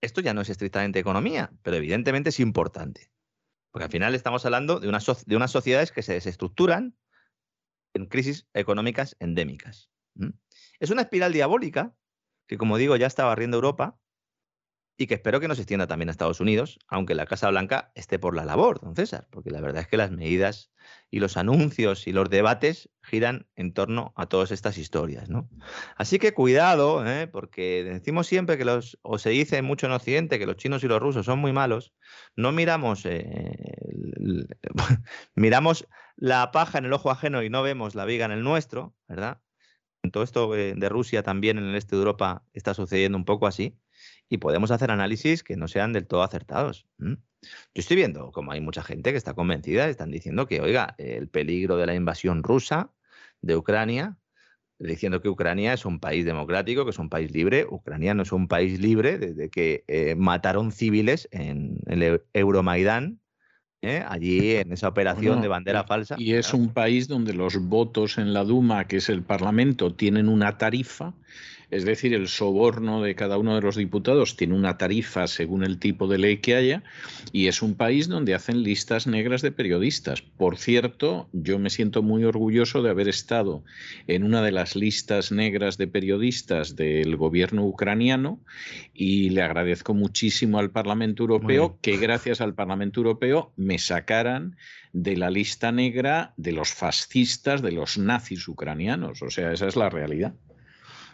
[0.00, 3.10] Esto ya no es estrictamente economía, pero evidentemente es importante.
[3.72, 4.86] Porque al final estamos hablando de,
[5.26, 6.96] de unas sociedades que se desestructuran
[7.94, 9.90] en crisis económicas endémicas.
[10.78, 11.94] Es una espiral diabólica
[12.46, 13.98] que, como digo, ya está barriendo Europa
[14.96, 17.90] y que espero que no se extienda también a Estados Unidos, aunque la Casa Blanca
[17.94, 20.70] esté por la labor, don César, porque la verdad es que las medidas
[21.10, 25.30] y los anuncios y los debates giran en torno a todas estas historias.
[25.30, 25.48] ¿no?
[25.96, 27.26] Así que cuidado, ¿eh?
[27.26, 30.88] porque decimos siempre que los, o se dice mucho en Occidente que los chinos y
[30.88, 31.94] los rusos son muy malos,
[32.36, 33.56] no miramos, eh,
[35.34, 38.94] miramos la paja en el ojo ajeno y no vemos la viga en el nuestro,
[39.08, 39.40] ¿verdad?
[40.10, 43.78] todo esto de Rusia también en el este de Europa está sucediendo un poco así
[44.32, 46.86] y podemos hacer análisis que no sean del todo acertados.
[46.98, 47.16] Yo
[47.74, 51.76] estoy viendo como hay mucha gente que está convencida, están diciendo que, oiga, el peligro
[51.76, 52.90] de la invasión rusa
[53.42, 54.16] de Ucrania,
[54.78, 57.66] diciendo que Ucrania es un país democrático, que es un país libre.
[57.68, 63.20] Ucrania no es un país libre desde que eh, mataron civiles en el Euromaidán,
[63.82, 64.02] ¿eh?
[64.08, 66.16] allí en esa operación de bandera falsa.
[66.18, 70.26] Y es un país donde los votos en la Duma, que es el Parlamento, tienen
[70.26, 71.12] una tarifa
[71.72, 75.78] es decir, el soborno de cada uno de los diputados tiene una tarifa según el
[75.78, 76.82] tipo de ley que haya
[77.32, 80.20] y es un país donde hacen listas negras de periodistas.
[80.20, 83.64] Por cierto, yo me siento muy orgulloso de haber estado
[84.06, 88.38] en una de las listas negras de periodistas del gobierno ucraniano
[88.92, 94.56] y le agradezco muchísimo al Parlamento Europeo que gracias al Parlamento Europeo me sacaran
[94.92, 99.22] de la lista negra de los fascistas, de los nazis ucranianos.
[99.22, 100.34] O sea, esa es la realidad.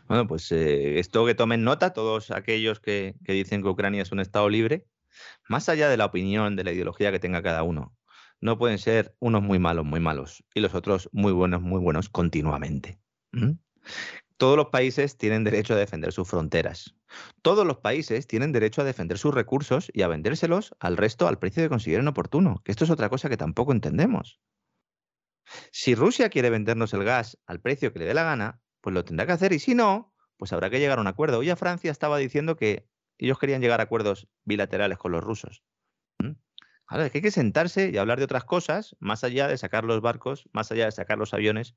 [0.08, 4.20] Bueno, pues eh, esto que tomen nota todos aquellos que, dicen que Ucrania es un
[4.20, 4.86] Estado libre,
[5.48, 7.94] más allá de la opinión, de la ideología que tenga cada uno.
[8.40, 12.08] No pueden ser unos muy malos, muy malos, y los otros muy buenos, muy buenos
[12.08, 12.98] continuamente.
[14.38, 16.94] Todos los países tienen derecho a defender sus fronteras.
[17.42, 21.38] Todos los países tienen derecho a defender sus recursos y a vendérselos al resto al
[21.38, 24.40] precio que consideren oportuno, que esto es otra cosa que tampoco entendemos.
[25.70, 29.04] Si Rusia quiere vendernos el gas al precio que le dé la gana, pues lo
[29.04, 31.38] tendrá que hacer y si no, pues habrá que llegar a un acuerdo.
[31.38, 32.88] Hoy a Francia estaba diciendo que
[33.18, 35.62] ellos querían llegar a acuerdos bilaterales con los rusos.
[36.90, 39.84] Ahora, es que hay que sentarse y hablar de otras cosas, más allá de sacar
[39.84, 41.74] los barcos, más allá de sacar los aviones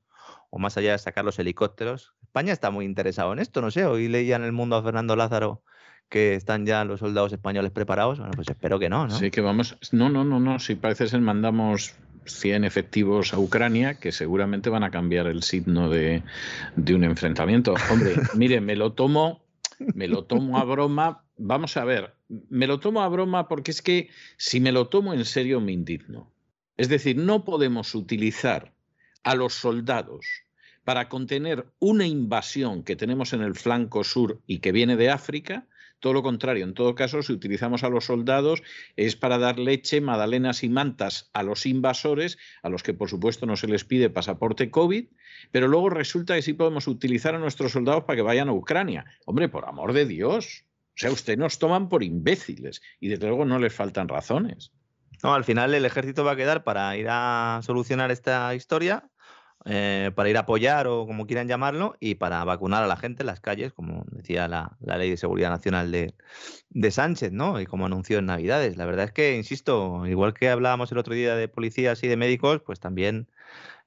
[0.48, 2.14] o más allá de sacar los helicópteros.
[2.22, 3.84] España está muy interesado en esto, no sé.
[3.84, 5.64] Hoy leía en el mundo a Fernando Lázaro
[6.08, 8.20] que están ya los soldados españoles preparados.
[8.20, 9.18] Bueno, pues espero que no, ¿no?
[9.18, 9.76] Sí, que vamos.
[9.92, 10.58] No, no, no, no.
[10.58, 11.94] Si parece ser mandamos
[12.26, 16.22] 100 efectivos a Ucrania que seguramente van a cambiar el signo de,
[16.76, 17.74] un enfrentamiento.
[17.90, 19.44] Hombre, mire, me lo tomo,
[19.94, 21.24] me lo tomo a broma.
[21.36, 25.14] Vamos a ver, me lo tomo a broma porque es que si me lo tomo
[25.14, 26.30] en serio me indigno.
[26.76, 28.72] Es decir, no podemos utilizar
[29.22, 30.26] a los soldados
[30.84, 35.66] para contener una invasión que tenemos en el flanco sur y que viene de África
[36.02, 38.62] todo lo contrario, en todo caso, si utilizamos a los soldados
[38.96, 43.46] es para dar leche, magdalenas y mantas a los invasores, a los que por supuesto
[43.46, 45.06] no se les pide pasaporte COVID,
[45.52, 49.04] pero luego resulta que sí podemos utilizar a nuestros soldados para que vayan a Ucrania.
[49.26, 50.64] Hombre, por amor de Dios.
[50.88, 54.72] O sea, ustedes nos toman por imbéciles y desde luego no les faltan razones.
[55.22, 59.08] No, al final el ejército va a quedar para ir a solucionar esta historia
[59.64, 63.22] eh, para ir a apoyar o como quieran llamarlo, y para vacunar a la gente
[63.22, 66.14] en las calles, como decía la, Ley de Seguridad Nacional de,
[66.70, 67.60] de, Sánchez, ¿no?
[67.60, 68.76] Y como anunció en Navidades.
[68.76, 72.16] La verdad es que, insisto, igual que hablábamos el otro día de policías y de
[72.16, 73.28] médicos, pues también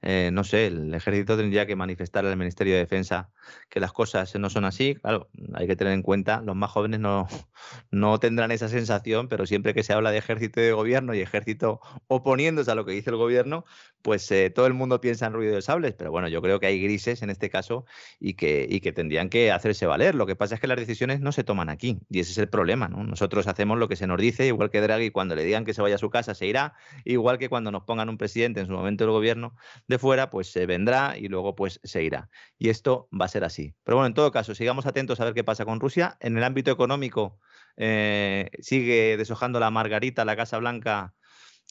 [0.02, 3.30] eh, no sé, el ejército tendría que manifestar al Ministerio de Defensa
[3.68, 4.96] que las cosas no son así.
[4.96, 7.26] Claro, hay que tener en cuenta, los más jóvenes no,
[7.90, 11.20] no tendrán esa sensación, pero siempre que se habla de ejército y de gobierno y
[11.20, 13.64] ejército oponiéndose a lo que dice el gobierno,
[14.02, 15.94] pues eh, todo el mundo piensa en ruido de sables.
[15.94, 17.84] Pero bueno, yo creo que hay grises en este caso
[18.20, 20.14] y que, y que tendrían que hacerse valer.
[20.14, 22.48] Lo que pasa es que las decisiones no se toman aquí y ese es el
[22.48, 22.88] problema.
[22.88, 23.04] ¿no?
[23.04, 25.82] Nosotros hacemos lo que se nos dice, igual que Draghi cuando le digan que se
[25.82, 26.74] vaya a su casa se irá,
[27.04, 29.54] igual que cuando nos pongan un presidente en su momento del gobierno
[29.88, 32.28] de fuera, pues se vendrá y luego pues se irá.
[32.58, 33.74] Y esto va a ser así.
[33.84, 36.16] Pero bueno, en todo caso, sigamos atentos a ver qué pasa con Rusia.
[36.20, 37.38] En el ámbito económico
[37.76, 41.14] eh, sigue deshojando la margarita, la Casa Blanca,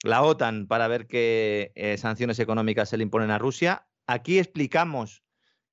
[0.04, 3.88] la OTAN para ver qué eh, sanciones económicas se le imponen a Rusia.
[4.08, 5.24] Aquí explicamos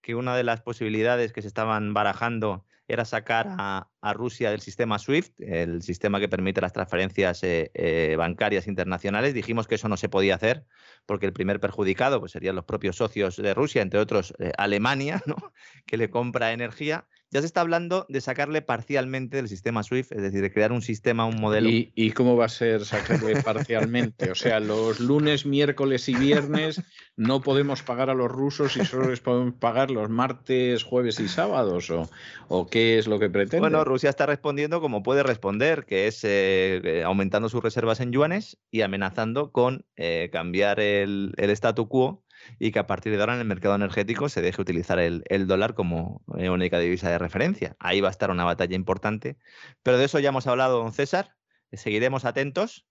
[0.01, 4.99] que una de las posibilidades que se estaban barajando era sacar a, Rusia del sistema
[4.99, 9.33] SWIFT, el sistema que permite las transferencias eh, eh, bancarias internacionales.
[9.33, 10.67] Dijimos que eso no se podía hacer
[11.07, 15.23] porque el primer perjudicado pues, serían los propios socios de Rusia, entre otros eh, Alemania,
[15.87, 20.21] que le compra energía ya se está hablando de sacarle parcialmente del sistema SWIFT, es
[20.21, 21.71] decir, de crear un sistema, un modelo.
[21.71, 24.31] ¿Y, cómo va a ser sacarle parcialmente?
[24.31, 26.83] O sea, los lunes, miércoles y viernes
[27.17, 31.29] no podemos pagar a los rusos y solo les podemos pagar los martes, jueves y
[31.29, 31.91] sábados,
[32.49, 33.61] ¿o, qué es lo que pretende?
[33.61, 38.13] Bueno, Rusia está respondiendo como puede responder, que es eh, eh, aumentando sus reservas en
[38.13, 42.23] yuanes y amenazando con eh, cambiar el, el statu quo
[42.59, 45.75] y que a partir de ahora en el mercado energético se deje utilizar el, dólar
[45.75, 47.77] como eh, única divisa de referencia.
[47.79, 49.37] Ahí va a estar una batalla importante.
[49.83, 51.37] Pero de eso ya hemos hablado, don César.
[51.73, 52.87] Seguiremos atentos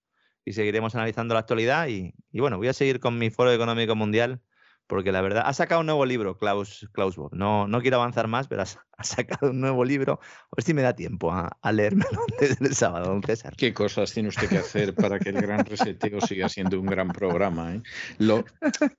[0.45, 1.87] y seguiremos analizando la actualidad.
[1.87, 4.41] Y, bueno, voy a seguir con mi Foro Económico Mundial
[4.87, 7.33] porque la verdad, ha sacado un nuevo libro, Klaus, Klaus Bob.
[7.33, 8.63] No, no quiero avanzar más, pero
[9.01, 10.19] ha sacado un nuevo libro.
[10.21, 12.21] A ver si me da tiempo a, a leérmelo
[12.59, 13.55] el sábado, don César.
[13.57, 17.09] ¿Qué cosas tiene usted que hacer para que el gran reseteo siga siendo un gran
[17.09, 17.75] programa?
[17.75, 17.81] eh?
[18.17, 18.45] Lo,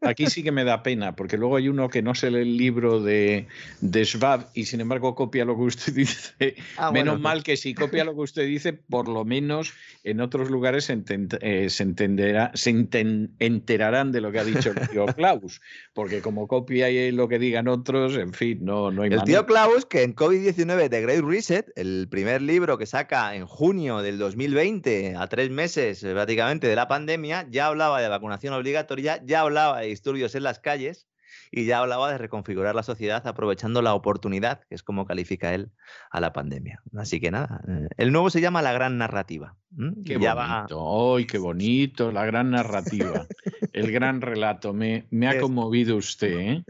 [0.02, 2.56] aquí sí que me da pena, porque luego hay uno que no se lee el
[2.56, 3.46] libro de,
[3.80, 6.56] de Schwab y sin embargo copia lo que usted dice.
[6.76, 7.18] Ah, Menos bueno.
[7.28, 9.72] mal que si copia lo que usted dice, por lo menos
[10.04, 14.44] en otros lugares se, enten- eh, se entenderá, se enten- enterarán de lo que ha
[14.44, 15.60] dicho el tío Klaus,
[15.94, 19.24] porque como copia y lo que digan otros, en fin, no, no hay El manera.
[19.40, 23.98] tío Klaus, que en COVID-19 de Great Reset, el primer libro que saca en junio
[23.98, 29.22] del 2020, a tres meses eh, prácticamente de la pandemia, ya hablaba de vacunación obligatoria,
[29.22, 31.08] ya hablaba de disturbios en las calles
[31.50, 35.72] y ya hablaba de reconfigurar la sociedad aprovechando la oportunidad, que es como califica él
[36.10, 36.82] a la pandemia.
[36.96, 39.58] Así que nada, eh, el nuevo se llama La Gran Narrativa.
[39.78, 39.92] ¿M?
[40.04, 42.12] Qué Ya va- bonito, ¡ay, qué bonito!
[42.12, 43.26] La gran narrativa,
[43.72, 44.72] el gran relato.
[44.72, 46.64] Me, me ha conmovido usted, ¿eh?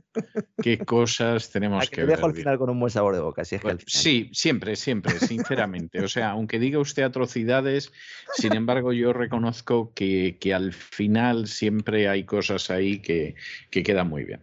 [0.62, 2.16] Qué cosas tenemos que que te ver.
[2.16, 4.30] dejo al final con un buen sabor de boca, si es que al final- Sí,
[4.32, 6.00] siempre, siempre, sinceramente.
[6.02, 7.92] O sea, aunque diga usted atrocidades,
[8.34, 13.34] sin embargo, yo reconozco que, que al final siempre hay cosas ahí que,
[13.70, 14.40] que quedan muy bien.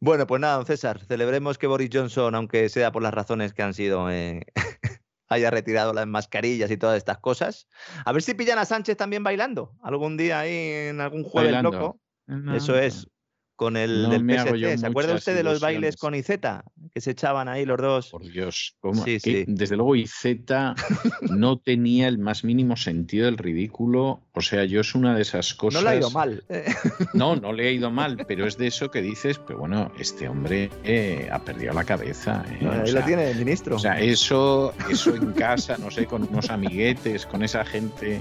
[0.00, 3.62] Bueno, pues nada, don César, celebremos que Boris Johnson, aunque sea por las razones que
[3.62, 4.46] han sido, eh,
[5.28, 7.68] haya retirado las mascarillas y todas estas cosas.
[8.04, 11.70] A ver si pillan a Sánchez también bailando algún día ahí en algún jueves Bailando.
[11.70, 12.00] loco.
[12.26, 13.08] No, Eso es,
[13.58, 14.78] con el No del PSC.
[14.78, 16.62] ¿Se acuerda usted de los bailes con Izeta?
[16.94, 18.10] Que se echaban ahí los dos.
[18.10, 19.04] Por Dios, ¿cómo?
[19.04, 19.44] Sí, que, sí.
[19.48, 20.26] Desde luego, IZ
[21.28, 24.20] no tenía el más mínimo sentido del ridículo.
[24.32, 25.82] O sea, yo es una de esas No cosas.
[25.82, 26.44] le ha ido mal.
[27.14, 30.28] No, no le ha ido mal, pero es de eso que dices, pero bueno, este
[30.28, 32.44] hombre eh, ha perdido la cabeza.
[32.60, 33.74] eh, o Ahí sea, lo tiene el ministro.
[33.74, 38.20] O sea, eso, eso en casa, no sé, con unos amiguetes, con esa gente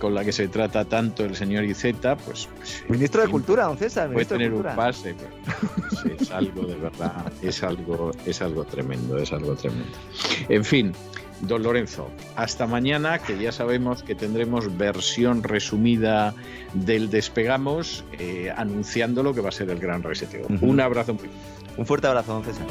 [0.00, 2.48] con la que se trata tanto el señor Izeta, pues.
[2.56, 4.10] pues, ministro de Cultura, don César.
[4.10, 8.64] Puede Ministro de tener un pase, pero es, algo de verdad, es algo, es algo
[8.64, 9.96] tremendo, es algo tremendo.
[10.48, 10.92] En fin,
[11.42, 16.34] don Lorenzo, hasta mañana, que ya sabemos que tendremos versión resumida
[16.72, 20.46] del Despegamos, eh, anunciando lo que va a ser el gran reseteo.
[20.46, 20.66] Ujú.
[20.66, 21.28] Un abrazo muy
[21.76, 22.66] Un fuerte abrazo, don César.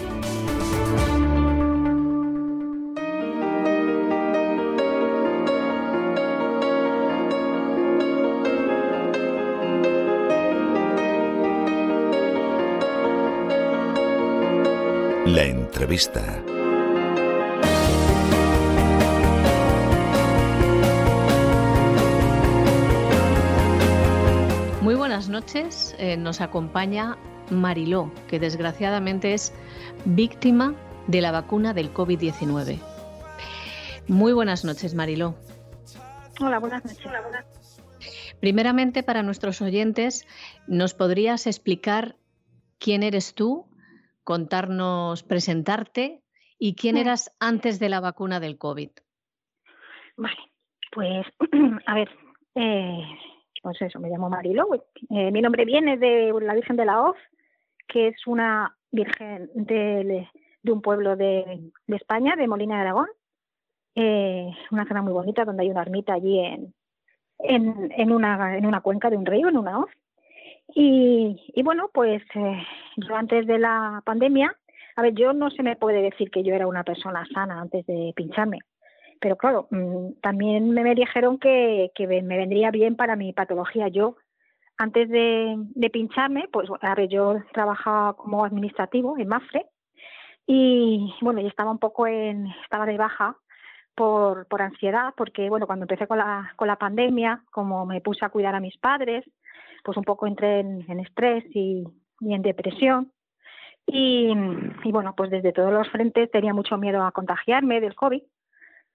[15.80, 16.22] Entrevista.
[24.82, 25.96] Muy buenas noches.
[25.98, 27.18] eh, nos acompaña
[27.50, 29.54] Mariló, que desgraciadamente es
[30.04, 30.76] víctima
[31.08, 32.78] de la vacuna del COVID-19.
[34.10, 35.36] Muy buenas noches, Mariló.
[36.42, 37.00] Hola, buenas noches.
[38.42, 40.28] Primeramente, para nuestros oyentes,
[40.68, 42.18] ¿nos podrías explicar
[42.80, 43.69] quién eres tú,
[44.30, 46.22] contarnos, presentarte
[46.60, 47.00] y quién Mm.
[47.00, 48.92] eras antes de la vacuna del COVID?
[50.18, 50.38] Vale,
[50.92, 51.26] pues
[51.88, 52.10] a ver,
[52.54, 53.04] eh,
[53.64, 54.68] pues eso, me llamo Marilo.
[55.10, 57.18] Eh, mi nombre viene de la Virgen de la Hoz,
[57.88, 60.30] que es una virgen de,
[60.62, 63.08] de un pueblo de, de España, de Molina de Aragón.
[63.96, 66.76] Eh, una zona muy bonita donde hay una ermita allí en,
[67.40, 69.90] en, en, una, en una cuenca de un río, en una hoz.
[70.76, 72.64] Y, y bueno, pues eh,
[72.98, 74.56] yo antes de la pandemia,
[74.96, 77.86] a ver, yo no se me puede decir que yo era una persona sana antes
[77.86, 78.60] de pincharme,
[79.20, 83.88] pero claro, mm, también me, dijeron que, que me vendría bien para mi patología.
[83.88, 84.18] Yo,
[84.78, 89.66] antes de, de pincharme, pues a ver, yo trabajaba como administrativo en Mafre
[90.46, 93.38] y bueno, yo estaba un poco en, estaba de baja
[93.96, 98.26] por, por ansiedad, porque bueno, cuando empecé con la, con la pandemia, como me puse
[98.26, 99.26] a cuidar a mis padres,
[99.84, 101.84] pues un poco entré en, en estrés y,
[102.20, 103.12] y en depresión.
[103.86, 104.32] Y,
[104.84, 108.22] y, bueno, pues desde todos los frentes tenía mucho miedo a contagiarme del COVID.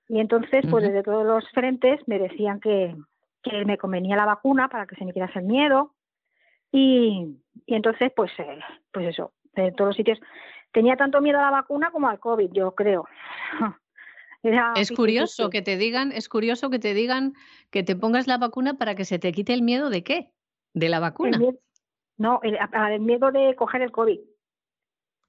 [0.08, 2.94] Y entonces, pues desde todos los frentes me decían que,
[3.42, 5.94] que me convenía la vacuna para que se me quitase el miedo.
[6.70, 8.58] Y, y entonces, pues, eh,
[8.92, 10.18] pues eso, de todos los sitios.
[10.72, 13.06] Tenía tanto miedo a la vacuna como al COVID, yo creo.
[14.42, 14.96] Era Es 50-50.
[14.96, 17.32] curioso que te digan, es curioso que te digan
[17.70, 20.33] que te pongas la vacuna para que se te quite el miedo de qué?
[20.74, 21.38] De la El vacuna.
[21.38, 21.58] miedo-
[22.18, 22.58] no, el,
[22.92, 24.20] el miedo de coger el COVID.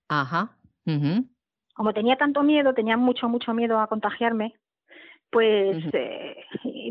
[0.09, 0.57] Ajá.
[1.73, 4.53] como tenía tanto miedo, tenía mucho, mucho miedo a contagiarme,
[5.31, 6.38] pues, eh,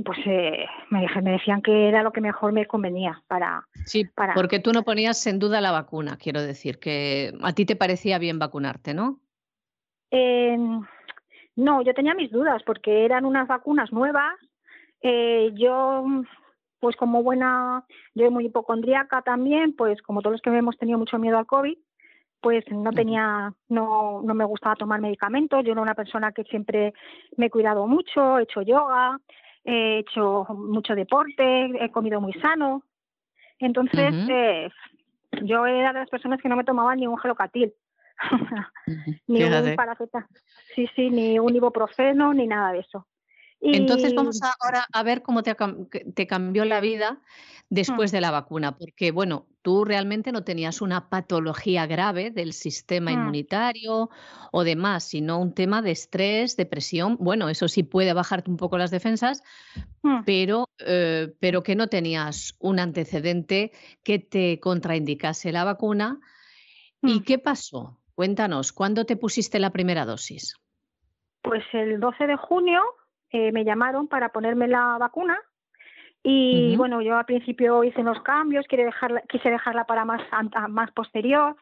[0.05, 3.67] pues eh, me, me decían que era lo que mejor me convenía para...
[3.87, 7.65] Sí, Para- porque tú no ponías en duda la vacuna, quiero decir, que a ti
[7.65, 9.21] te parecía bien vacunarte, ¿no?
[10.11, 10.59] Eh,
[11.57, 14.35] no, yo tenía mis dudas porque eran unas vacunas nuevas.
[15.01, 16.05] eh, yo,
[16.85, 17.83] pues como buena,
[18.15, 21.79] yo muy hipocondríaca también, pues como todos los que hemos tenido mucho miedo al COVID,
[22.43, 25.65] pues no tenía, no, no me gustaba tomar medicamentos.
[25.65, 26.93] Yo era una persona que siempre
[27.39, 29.19] me he cuidado mucho, he hecho yoga,
[29.65, 32.83] he hecho mucho deporte, he comido muy sano.
[33.59, 34.69] Entonces, eh,
[35.41, 37.73] yo era de las personas que no me tomaban ni un gelocatil,
[39.27, 40.29] ni un paracetamol,
[40.75, 43.07] sí, sí, ni un ibuprofeno, ni nada de eso.
[43.73, 45.57] Entonces vamos ahora a ver cómo te,
[46.15, 47.19] te, cambió la vida mm.
[47.71, 53.11] después de la vacuna, porque bueno, tú realmente no tenías una patología grave del sistema
[53.11, 53.15] mm.
[53.15, 54.11] inmunitario
[54.53, 57.17] o demás, sino un tema de estrés, depresión.
[57.19, 59.43] Bueno, eso sí puede bajarte un poco las defensas,
[60.03, 60.25] mm.
[60.25, 63.73] pero, eh, pero que no tenías un antecedente
[64.03, 66.21] que te contraindicase la vacuna.
[67.01, 68.01] ¿Y qué pasó?
[68.15, 70.57] Cuéntanos, ¿cuándo te pusiste la primera dosis?
[71.43, 72.81] Pues el 12 de junio
[73.35, 75.37] eh, me llamaron para ponerme la vacuna
[76.23, 80.23] y bueno, yo al principio hice unos cambios, quise dejarla, quise dejarla para más,
[80.69, 81.57] más posterior,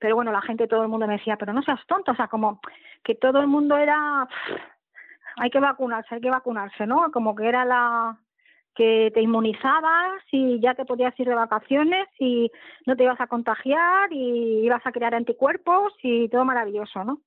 [0.00, 2.26] pero bueno, la gente, todo el mundo me decía, pero no seas tonto, o sea,
[2.26, 2.60] como
[3.04, 4.28] que todo el mundo era,
[5.36, 7.12] hay que vacunarse, hay que vacunarse, ¿no?
[7.12, 8.18] Como que era la
[8.74, 12.50] que te inmunizabas y ya te podías ir de vacaciones y
[12.84, 17.20] no te ibas a contagiar y ibas a crear anticuerpos y todo maravilloso, ¿no?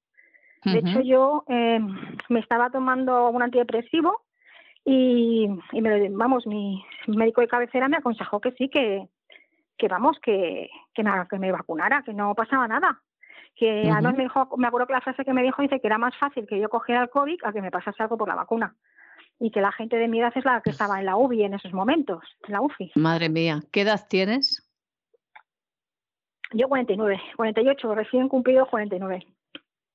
[0.66, 1.80] De hecho, yo eh,
[2.30, 4.24] me estaba tomando un antidepresivo
[4.84, 9.08] y, y me vamos, mi médico de cabecera me aconsejó que sí, que,
[9.78, 13.02] que vamos, que, que, nada, que me vacunara, que no pasaba nada.
[13.56, 15.98] Que además me dijo, me acuerdo que la frase que me dijo dice que era
[15.98, 18.76] más fácil que yo cogiera el COVID a que me pasase algo por la vacuna.
[19.40, 21.54] Y que la gente de mi edad es la que estaba en la UBI en
[21.54, 22.92] esos momentos, en la UFI.
[22.96, 24.62] Madre mía, ¿qué edad tienes?
[26.54, 29.26] Yo 49, 48, recién cumplido 49.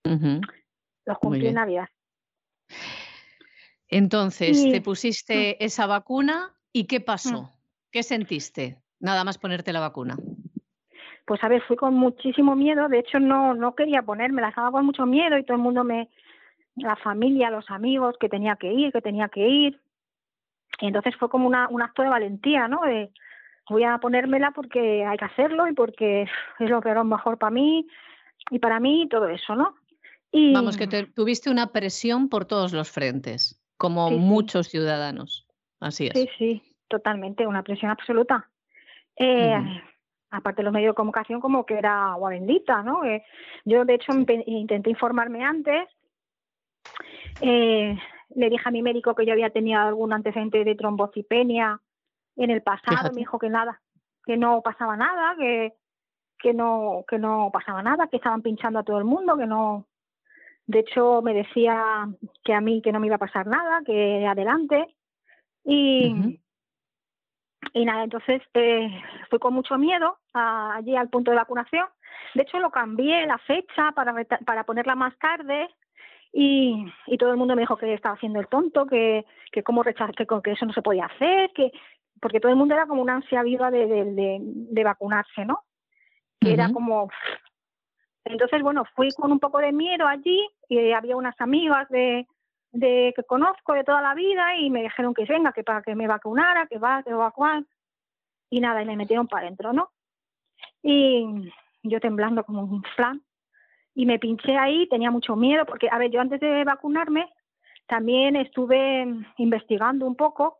[0.05, 0.41] Uh
[1.11, 1.89] los cumplí en Navidad.
[3.89, 5.65] Entonces, te pusiste mm.
[5.65, 7.43] esa vacuna y ¿qué pasó?
[7.43, 7.49] Mm.
[7.91, 8.79] ¿Qué sentiste?
[9.01, 10.17] Nada más ponerte la vacuna.
[11.27, 14.85] Pues a ver, fui con muchísimo miedo, de hecho no, no quería ponérmela, estaba con
[14.85, 16.09] mucho miedo y todo el mundo me,
[16.77, 19.81] la familia, los amigos, que tenía que ir, que tenía que ir.
[20.81, 22.81] Y entonces fue como una, un acto de valentía, ¿no?
[22.83, 23.13] De,
[23.69, 27.51] voy a ponérmela porque hay que hacerlo y porque es lo que era mejor para
[27.51, 27.87] mí
[28.51, 29.75] y para mí y todo eso, ¿no?
[30.33, 35.47] Vamos, que tuviste una presión por todos los frentes, como muchos ciudadanos.
[35.81, 36.13] Así es.
[36.13, 38.49] Sí, sí, totalmente, una presión absoluta.
[39.17, 39.57] Eh,
[40.31, 43.05] aparte de los medios de comunicación, como que era agua bendita, ¿no?
[43.05, 43.25] Eh,
[43.65, 44.13] yo, de hecho,
[44.47, 45.89] intenté informarme antes.
[47.41, 47.97] Eh,
[48.35, 51.81] le dije a mi médico que yo había tenido algún antecedente de trombocipenia
[52.37, 53.11] en el pasado.
[53.13, 53.81] Me dijo que nada,
[54.25, 55.75] que no pasaba nada, que,
[56.39, 59.87] que no que no pasaba nada, que estaban pinchando a todo el mundo, que no
[60.71, 62.07] de hecho, me decía
[62.45, 64.87] que a mí que no me iba a pasar nada, que adelante.
[65.65, 66.39] Y,
[67.73, 68.89] y nada, entonces eh,
[69.29, 71.87] fui con mucho miedo allí al punto de vacunación.
[72.35, 74.15] De hecho, lo cambié la fecha para,
[74.47, 75.69] para ponerla más tarde.
[76.33, 79.83] Y, y todo el mundo me dijo que estaba haciendo el tonto, que, que cómo
[79.83, 81.73] rechazar, que, que eso no se podía hacer, que
[82.21, 85.65] porque todo el mundo era como una ansia viva de, de, de, vacunarse, ¿no?
[86.39, 87.09] Que era como,
[88.25, 92.27] entonces, bueno, fui con un poco de miedo allí y había unas amigas de,
[92.73, 96.07] que conozco de toda la vida y me dijeron que venga, que para que me
[96.07, 97.67] vacunara, que va, que va, cual.
[98.51, 99.91] Y nada, y me metieron para adentro, ¿no?
[100.83, 101.51] Y
[101.83, 103.23] yo temblando como un flan.
[103.95, 107.33] Y me pinché ahí, tenía mucho miedo, porque, a ver, yo antes de vacunarme
[107.87, 109.05] también estuve
[109.39, 110.59] investigando un poco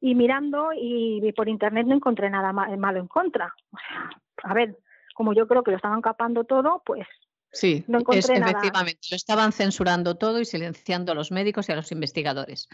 [0.00, 3.54] y mirando y por internet no encontré nada malo en contra.
[3.72, 4.10] O sea,
[4.44, 4.76] a ver,
[5.22, 7.06] como yo creo que lo estaban capando todo, pues
[7.52, 11.76] Sí, no es, efectivamente, lo estaban censurando todo y silenciando a los médicos y a
[11.76, 12.68] los investigadores.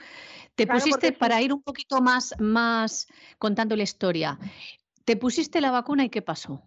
[0.55, 3.07] Te pusiste, para ir un poquito más, más
[3.39, 4.39] contando la historia,
[5.05, 6.63] te pusiste la vacuna y ¿qué pasó?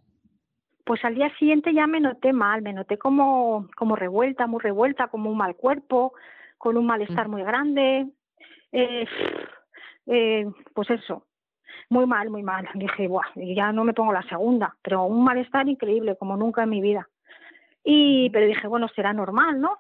[0.85, 5.07] Pues al día siguiente ya me noté mal, me noté como, como revuelta, muy revuelta,
[5.07, 6.13] como un mal cuerpo,
[6.59, 8.07] con un malestar muy grande.
[8.71, 9.05] Eh,
[10.05, 10.45] eh,
[10.75, 11.25] pues eso,
[11.89, 12.67] muy mal, muy mal.
[12.73, 16.69] Dije, Buah, ya no me pongo la segunda, pero un malestar increíble, como nunca en
[16.69, 17.07] mi vida.
[17.83, 19.77] Y, pero dije, bueno, será normal, ¿no?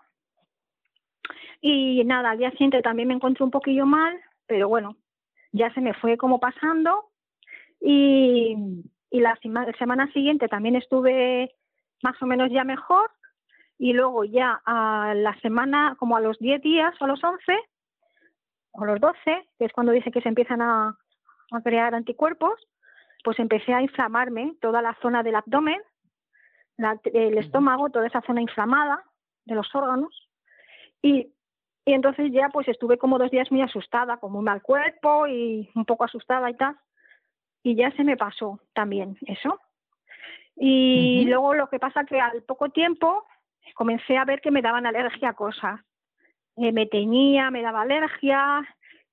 [1.61, 4.97] Y nada, al día siguiente también me encontré un poquillo mal, pero bueno,
[5.51, 7.09] ya se me fue como pasando.
[7.79, 8.55] Y,
[9.09, 9.37] y la
[9.77, 11.53] semana siguiente también estuve
[12.01, 13.11] más o menos ya mejor.
[13.77, 17.41] Y luego ya a la semana, como a los 10 días o a los 11,
[18.73, 20.97] o los 12, que es cuando dice que se empiezan a,
[21.51, 22.59] a crear anticuerpos,
[23.23, 25.81] pues empecé a inflamarme toda la zona del abdomen,
[27.13, 29.03] el estómago, toda esa zona inflamada
[29.45, 30.29] de los órganos.
[31.01, 31.33] Y,
[31.85, 35.69] y, entonces ya pues estuve como dos días muy asustada, con muy mal cuerpo y
[35.75, 36.75] un poco asustada y tal.
[37.63, 39.59] Y ya se me pasó también eso.
[40.55, 43.25] Y luego lo que pasa que al poco tiempo
[43.73, 45.79] comencé a ver que me daban alergia a cosas.
[46.57, 48.61] Eh, me teñía, me daba alergia,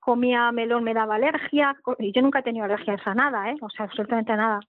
[0.09, 1.75] comía melón, me daba alergia.
[1.99, 3.55] Y yo nunca he tenido alergias a nada, ¿eh?
[3.61, 4.59] O sea, absolutamente nada.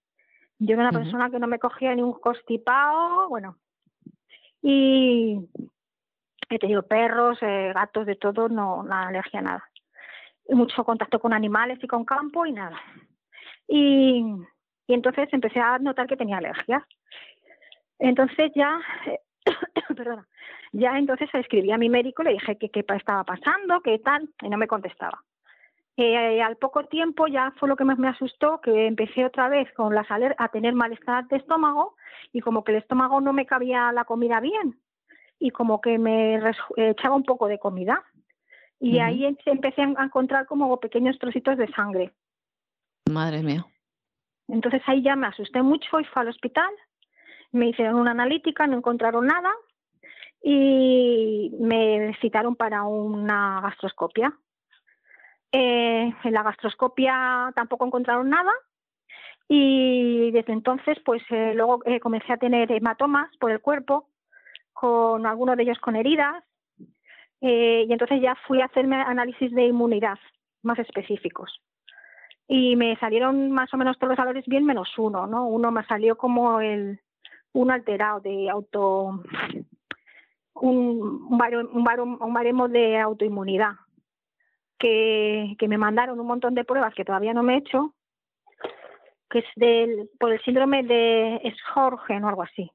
[0.58, 3.56] Yo era una persona que no me cogía ni un constipado, bueno.
[4.60, 5.40] Y
[6.50, 9.64] he tenido perros, eh, gatos, de todo, no, nada, alergia a nada.
[10.46, 12.78] Y mucho contacto con animales y con campo y nada.
[13.66, 14.22] Y,
[14.88, 16.86] y entonces empecé a notar que tenía alergia.
[17.98, 18.78] Entonces ya,
[19.96, 20.28] perdona,
[20.72, 24.50] ya entonces escribí a mi médico, le dije que qué estaba pasando, qué tal, y
[24.50, 25.24] no me contestaba.
[25.96, 29.70] Eh, al poco tiempo ya fue lo que más me asustó, que empecé otra vez
[29.74, 31.96] con las a tener malestar de estómago
[32.32, 34.78] y como que el estómago no me cabía la comida bien
[35.38, 36.40] y como que me
[36.76, 38.04] echaba un poco de comida.
[38.78, 42.12] Y ahí empecé a encontrar como pequeños trocitos de sangre.
[43.10, 43.66] Madre mía.
[44.48, 46.70] Entonces ahí ya me asusté mucho y fui al hospital.
[47.52, 49.50] Me hicieron una analítica, no encontraron nada
[50.42, 54.32] y me citaron para una gastroscopia.
[55.52, 58.52] Eh, en la gastroscopia tampoco encontraron nada
[59.48, 64.08] y desde entonces pues eh, luego eh, comencé a tener hematomas por el cuerpo,
[64.72, 66.44] con algunos de ellos con heridas
[67.40, 70.18] y entonces ya fui a hacerme análisis de inmunidad
[70.62, 71.60] más específicos
[72.46, 75.46] y me salieron más o menos todos los valores bien menos uno, ¿no?
[75.46, 77.00] Uno me salió como el
[77.52, 79.24] un alterado de auto
[80.54, 83.72] un, un, un baremo de autoinmunidad
[84.80, 87.94] que, que me mandaron un montón de pruebas que todavía no me he hecho,
[89.28, 92.72] que es del, por el síndrome de Schorgen o algo así.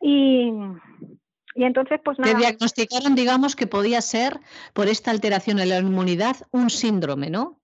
[0.00, 0.50] Y,
[1.54, 2.32] y entonces, pues nada.
[2.32, 4.40] Te diagnosticaron, digamos, que podía ser,
[4.72, 7.60] por esta alteración en la inmunidad, un síndrome, ¿no?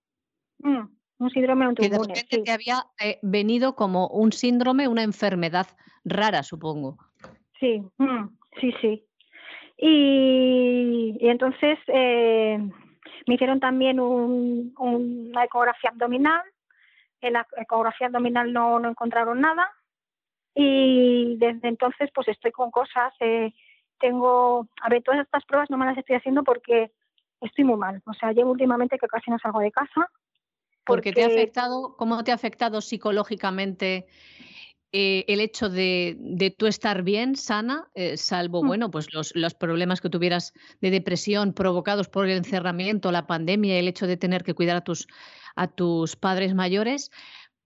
[0.59, 0.85] Mm,
[1.17, 2.13] un síndrome autoinmune.
[2.29, 5.67] Que de te había eh, venido como un síndrome, una enfermedad
[6.05, 6.97] rara, supongo.
[7.59, 8.27] Sí, mm,
[8.61, 9.05] sí, sí.
[9.77, 12.59] Y, y entonces eh,
[13.31, 16.41] me hicieron también un, una ecografía abdominal.
[17.21, 19.71] En la ecografía abdominal no, no encontraron nada.
[20.53, 23.13] Y desde entonces pues estoy con cosas.
[23.21, 23.53] Eh,
[24.01, 26.91] tengo, a ver, todas estas pruebas no me las estoy haciendo porque
[27.39, 28.01] estoy muy mal.
[28.05, 30.11] O sea, llevo últimamente que casi no salgo de casa.
[30.85, 34.07] Porque, te ha afectado, ¿cómo te ha afectado psicológicamente
[34.93, 38.67] eh, el hecho de, de, tú estar bien, sana, eh, salvo, mm.
[38.67, 43.79] bueno, pues los, los, problemas que tuvieras de depresión provocados por el encerramiento, la pandemia,
[43.79, 45.07] el hecho de tener que cuidar a tus,
[45.55, 47.09] a tus padres mayores,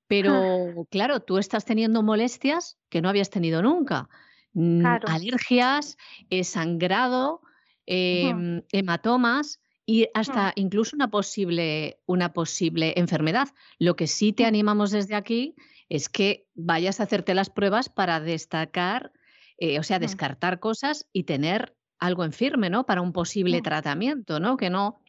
[0.08, 4.08] pero claro, tú estás teniendo molestias que no habías tenido nunca.
[4.54, 5.98] Mm, alergias,
[6.30, 7.42] eh, sangrado,
[7.88, 13.50] em, hematomas y hasta incluso una posible, una posible enfermedad.
[13.80, 14.48] Lo que sí te mm.
[14.48, 15.56] animamos desde aquí
[15.90, 19.12] es que vayas a hacerte las pruebas para destacar,
[19.58, 22.86] eh, o sea, descartar cosas y tener algo en firme, ¿no?
[22.86, 24.58] Para un posible tratamiento, ¿no?
[24.58, 25.02] Que no,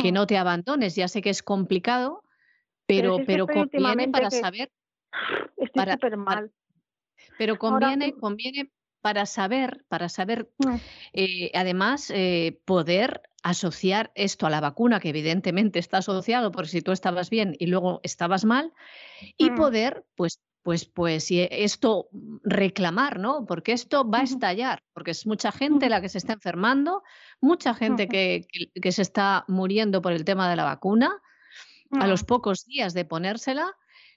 [0.00, 0.94] que no te abandones.
[0.94, 2.22] Ya sé que es complicado,
[2.86, 4.70] pero, pero, conviene para saber.
[5.56, 6.52] Estoy súper mal.
[7.38, 8.70] pero conviene, conviene
[9.00, 10.50] para saber, para saber,
[11.12, 16.82] eh, además, eh, poder asociar esto a la vacuna, que evidentemente está asociado por si
[16.82, 18.72] tú estabas bien y luego estabas mal,
[19.36, 19.54] y mm.
[19.54, 22.08] poder, pues, pues, pues, esto
[22.42, 23.46] reclamar, ¿no?
[23.46, 27.02] Porque esto va a estallar, porque es mucha gente la que se está enfermando,
[27.40, 31.22] mucha gente que, que, se está muriendo por el tema de la vacuna.
[31.92, 32.26] A los mm.
[32.26, 33.74] pocos días de ponérsela,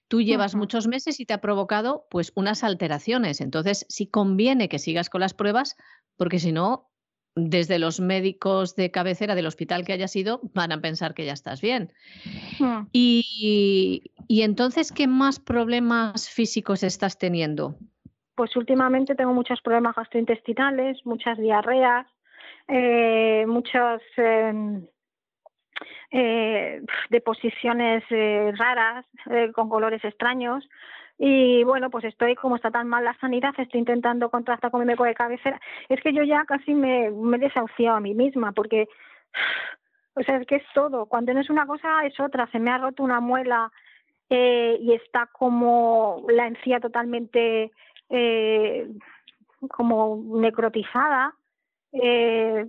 [0.10, 3.40] tú llevas muchos meses y te ha provocado pues unas alteraciones.
[3.40, 5.78] Entonces, sí conviene que sigas con las pruebas,
[6.18, 6.91] porque si no,
[7.36, 11.34] desde los médicos de cabecera del hospital que hayas ido van a pensar que ya
[11.34, 11.92] estás bien.
[12.60, 12.88] Hmm.
[12.92, 17.76] Y, entonces, ¿qué más problemas físicos estás teniendo?
[18.36, 22.08] Pues últimamente tengo muchos problemas gastrointestinales, muchas diarreas,
[22.68, 24.86] eh, muchas em,
[26.12, 29.06] eh, deposiciones eh, raras
[29.54, 30.68] con colores extraños.
[31.24, 34.88] Y bueno, pues estoy, como está tan mal la sanidad, estoy intentando contrastar con mi
[34.88, 35.62] médico de cabecera.
[35.88, 38.88] Es que yo ya casi me, me he desahuciado a mí misma, porque,
[40.16, 41.06] o sea, es que es todo.
[41.06, 42.50] Cuando no es una cosa, es otra.
[42.52, 43.72] Se me ha roto una muela
[44.32, 47.72] eh, y está como la encía totalmente
[48.10, 48.90] eh,
[49.70, 51.36] como necrotizada.
[51.92, 52.66] Eh,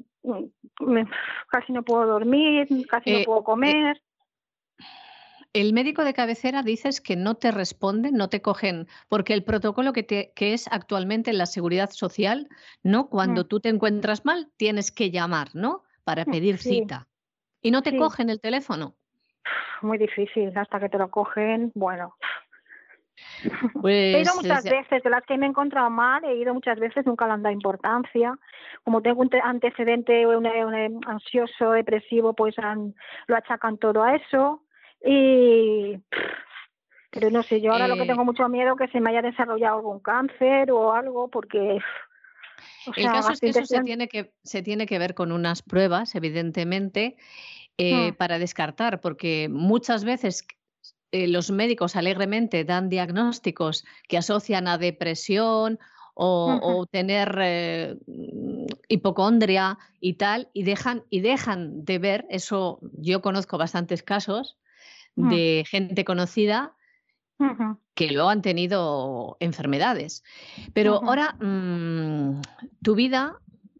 [1.48, 4.02] casi no puedo dormir, casi no eh, puedo comer.
[5.54, 9.92] El médico de cabecera dices que no te responden, no te cogen, porque el protocolo
[9.92, 12.48] que, que es actualmente en la seguridad social,
[12.82, 13.08] ¿no?
[13.08, 13.48] Cuando mm.
[13.48, 15.82] tú te encuentras mal, tienes que llamar, ¿no?
[16.04, 17.06] Para mm, pedir cita.
[17.60, 18.94] Y no te cogen el teléfono.
[19.82, 22.16] Muy difícil, hasta que te lo cogen, bueno.
[23.44, 26.78] he ido Pues muchas veces, de las que me he encontrado mal, he ido muchas
[26.78, 28.38] veces, nunca le han dado importancia.
[28.84, 32.94] Como tengo un te- antecedente un, un ansioso, depresivo, pues han-
[33.26, 34.61] lo achacan todo a eso.
[35.04, 35.98] Y.
[37.10, 39.20] Pero no sé, yo ahora lo que Eh, tengo mucho miedo que se me haya
[39.20, 41.78] desarrollado algún cáncer o algo, porque.
[42.86, 45.62] O El caso es que eso se tiene que, se tiene que ver con unas
[45.62, 47.16] pruebas, evidentemente,
[47.78, 48.14] eh, Mm.
[48.16, 50.46] para descartar, porque muchas veces
[51.10, 55.78] eh, los médicos alegremente dan diagnósticos que asocian a depresión
[56.14, 57.96] o, tener eh,
[58.88, 64.58] hipocondria y tal, y dejan, y dejan de ver, eso yo conozco bastantes casos.
[65.16, 66.74] De gente conocida
[67.94, 70.22] que luego han tenido enfermedades.
[70.72, 72.40] Pero ahora mm,
[72.82, 73.38] tu vida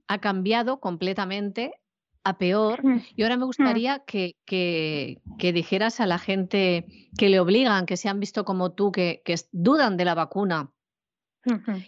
[0.09, 1.73] ha cambiado completamente
[2.25, 6.87] a peor ujú, y ahora me gustaría que, que- que dijeras a la gente
[7.19, 10.71] que le obligan, que se han visto como tú, que, que dudan de la vacuna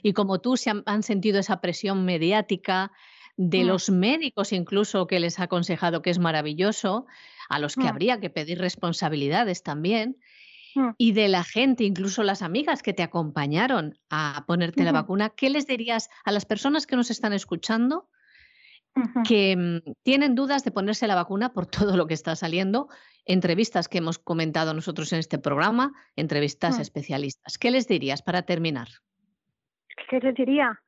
[0.03, 2.91] y como tú se han, han sentido esa presión mediática
[3.37, 3.67] de Mm.
[3.67, 7.07] los médicos incluso que les ha aconsejado que es maravilloso,
[7.49, 7.89] a los que Mm.
[7.89, 10.17] habría que pedir responsabilidades también,
[10.75, 10.91] Mm.
[10.99, 15.49] y de la gente, incluso las amigas que te acompañaron a ponerte la vacuna, ¿qué
[15.49, 18.09] les dirías a las personas que nos están escuchando
[19.27, 22.89] que mm, tienen dudas de ponerse la vacuna por todo lo que está saliendo?
[23.25, 27.57] Entrevistas que hemos comentado nosotros en este programa, entrevistas especialistas.
[27.57, 28.89] ¿Qué les dirías para terminar?
[30.11, 30.81] ¿Qué les diría?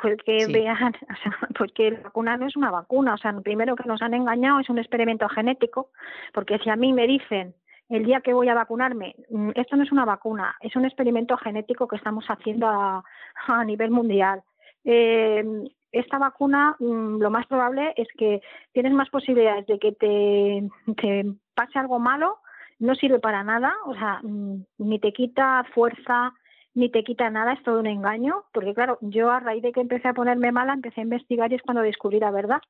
[0.00, 0.52] Porque Sí.
[0.52, 3.88] vean, o sea, porque la vacuna no es una vacuna, o sea, lo primero que
[3.88, 5.90] nos han engañado es un experimento genético,
[6.32, 7.54] porque si a mí me dicen
[7.88, 11.36] el día que voy a vacunarme, "Mm, esto no es una vacuna, es un experimento
[11.36, 13.02] genético que estamos haciendo a,
[13.48, 14.42] a nivel mundial.
[14.84, 15.44] Eh,
[15.92, 18.40] esta vacuna, mm, lo más probable es que
[18.72, 21.24] tienes más posibilidades de que te, te
[21.54, 22.38] pase algo malo,
[22.78, 26.32] no sirve para nada, o sea, mm, ni te quita fuerza,
[26.74, 29.80] ni te quita nada, es todo un engaño, porque claro, yo a raíz de que
[29.80, 32.60] empecé a ponerme mala, empecé a investigar y es cuando descubrí la verdad.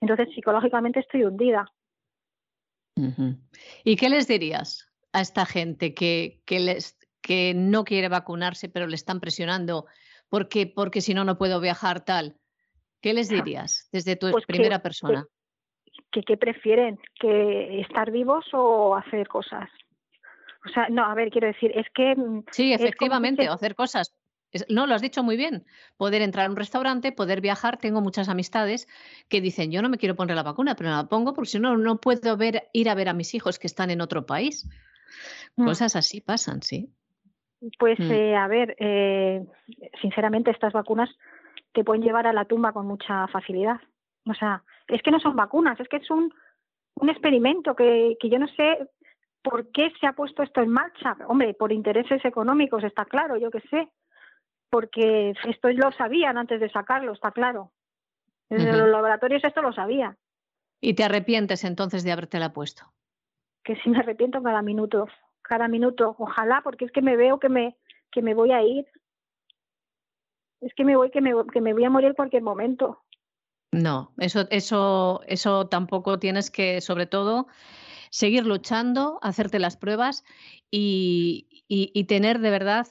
[0.00, 1.70] Entonces, psicológicamente estoy hundida.
[3.84, 8.86] ¿Y qué les dirías a esta gente que, que, les, que no quiere vacunarse, pero
[8.86, 9.86] le están presionando
[10.28, 12.36] porque, porque si no, no puedo viajar tal?
[13.00, 15.26] ¿Qué les dirías desde tu Pues primera que- persona?
[16.12, 16.98] ¿Qué, qué prefieren?
[17.18, 19.70] ¿Que estar vivos o hacer cosas?
[20.64, 22.14] O sea, no, a ver, quiero decir, es que...
[22.16, 24.14] mm, Sí, efectivamente, que- o hacer cosas.
[24.68, 25.64] No, lo has dicho muy bien.
[25.96, 27.76] Poder entrar a un restaurante, poder viajar.
[27.78, 28.88] Tengo muchas amistades
[29.28, 31.76] que dicen, yo no me quiero poner la vacuna, pero la pongo porque si no,
[31.76, 34.68] no puedo ver, ir a ver a mis hijos que están en otro país.
[35.56, 36.90] mm, Cosas así pasan, sí.
[37.78, 38.10] Pues, Mm.
[38.10, 39.44] eh, a ver, eh,
[40.00, 41.10] sinceramente, estas vacunas
[41.72, 43.76] te pueden llevar a la tumba con mucha facilidad.
[44.26, 46.34] O sea, es que no son vacunas, es que es un,
[46.96, 48.88] un experimento que, que yo no sé
[49.42, 51.16] por qué se ha puesto esto en marcha.
[51.26, 53.88] Hombre, por intereses económicos, está claro, yo qué sé.
[54.70, 57.72] Porque esto lo sabían antes de sacarlo, está claro.
[58.48, 60.16] Desde los laboratorios esto lo sabían.
[60.80, 62.84] ¿Y te arrepientes entonces de habértela puesto?
[63.62, 65.08] Que sí me arrepiento cada minuto,
[65.42, 66.16] cada minuto.
[66.18, 67.76] Ojalá, porque es que me veo que me,
[68.10, 68.86] que me voy a ir.
[70.60, 73.02] Es que me voy, que me, que me voy a morir en cualquier momento.
[73.72, 77.46] No, eso, eso, eso tampoco tienes que, sobre todo,
[78.10, 80.24] seguir luchando, hacerte las pruebas
[80.70, 82.86] y, y- y tener de verdad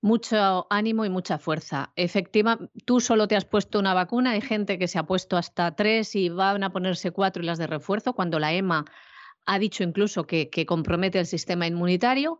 [0.00, 1.92] mucho ánimo y mucha fuerza.
[1.96, 5.74] Efectiva, tú solo te has puesto una vacuna, hay gente que se ha puesto hasta
[5.76, 8.84] tres y van a ponerse cuatro y las de refuerzo, cuando la EMA
[9.46, 12.38] ha dicho incluso que, que compromete el sistema inmunitario,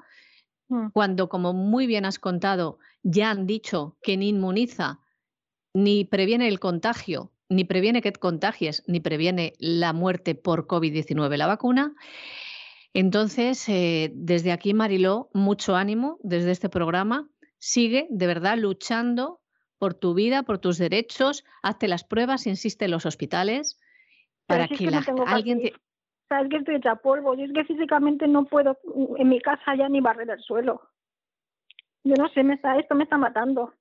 [0.68, 0.88] Mm.
[0.94, 4.98] cuando, como muy bien has contado, ya han dicho que ni inmuniza
[5.74, 11.36] ni previene el contagio, ni previene que te contagies, ni previene la muerte por COVID-19
[11.36, 11.94] la vacuna.
[12.92, 17.28] Entonces, eh, desde aquí, Mariló, mucho ánimo desde este programa.
[17.58, 19.40] Sigue de verdad luchando
[19.78, 21.44] por tu vida, por tus derechos.
[21.62, 23.80] Hazte las pruebas, insiste en los hospitales,
[24.46, 25.60] Pero para si es que que no la- tengo alguien...
[25.60, 25.72] te-
[26.28, 27.34] Sabes que estoy hecha polvo.
[27.36, 28.78] Yo es que físicamente no puedo
[29.18, 30.80] en mi casa ya ni barrer el suelo.
[32.02, 33.74] Yo no sé, me está, esto me está matando.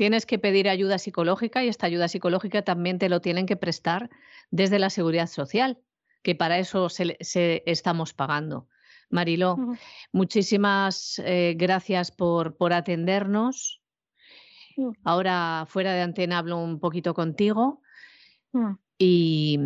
[0.00, 4.08] Tienes que pedir ayuda psicológica y esta ayuda psicológica también te lo tienen que prestar
[4.50, 5.78] desde la seguridad social,
[6.22, 7.18] que para eso se,
[7.66, 8.66] estamos pagando.
[9.10, 9.58] Mariló,
[10.10, 13.82] muchísimas eh, gracias por, por atendernos.
[15.04, 17.82] Ahora fuera de antena hablo un poquito contigo
[18.96, 19.58] y,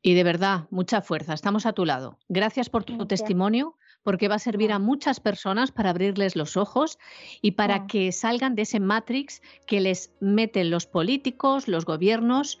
[0.00, 1.34] y de verdad, mucha fuerza.
[1.34, 2.18] Estamos a tu lado.
[2.30, 3.20] Gracias por tu Gracias.
[3.20, 6.98] testimonio, porque va a servir a muchas personas para abrirles los ojos
[7.42, 12.60] y para que salgan de ese matrix que les meten los políticos, los gobiernos,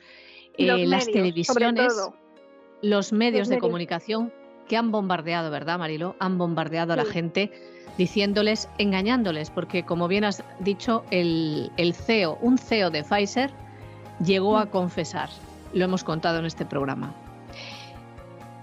[0.58, 1.92] los eh, las medios, televisiones,
[2.82, 3.60] los medios de medios.
[3.62, 4.32] comunicación
[4.68, 6.16] que han bombardeado, ¿verdad, Marilo?
[6.18, 7.52] Han bombardeado a la gente
[7.98, 13.50] diciéndoles, engañándoles, porque como bien has dicho, el, el CEO, un CEO de Pfizer,
[14.24, 14.70] llegó a mm.
[14.70, 15.28] confesar,
[15.74, 17.14] lo hemos contado en este programa.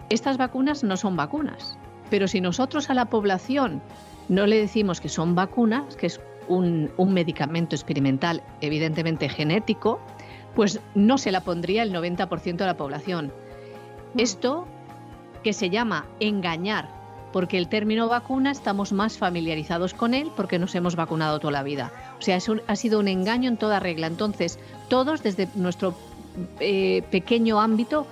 [0.10, 1.78] Estas vacunas no son vacunas,
[2.12, 3.82] pero si nosotros a la población
[4.30, 10.00] no le decimos que son vacunas, que es un, un medicamento experimental evidentemente genético,
[10.54, 13.32] pues no se la pondría el 90% de la población.
[14.14, 14.20] Mm.
[14.20, 14.68] Esto
[15.44, 16.90] que se llama engañar,
[17.32, 21.64] porque el término vacuna estamos más familiarizados con él porque nos hemos vacunado toda la
[21.64, 21.92] vida.
[22.20, 24.08] O sea, ha sido un engaño en toda regla.
[24.08, 24.60] Entonces,
[24.90, 25.96] todos desde nuestro
[26.60, 28.06] eh, pequeño ámbito,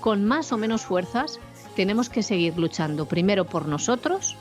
[0.00, 1.38] con más o menos fuerzas,
[1.74, 4.36] tenemos que seguir luchando primero por nosotros,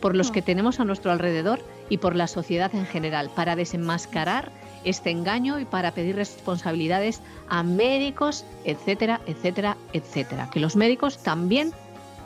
[0.00, 0.44] por los que mm.
[0.44, 4.52] tenemos a nuestro alrededor y por la sociedad en general, para desenmascarar
[4.84, 10.50] este engaño y para pedir responsabilidades a médicos, etcétera, etcétera, etcétera.
[10.50, 11.72] Que los médicos también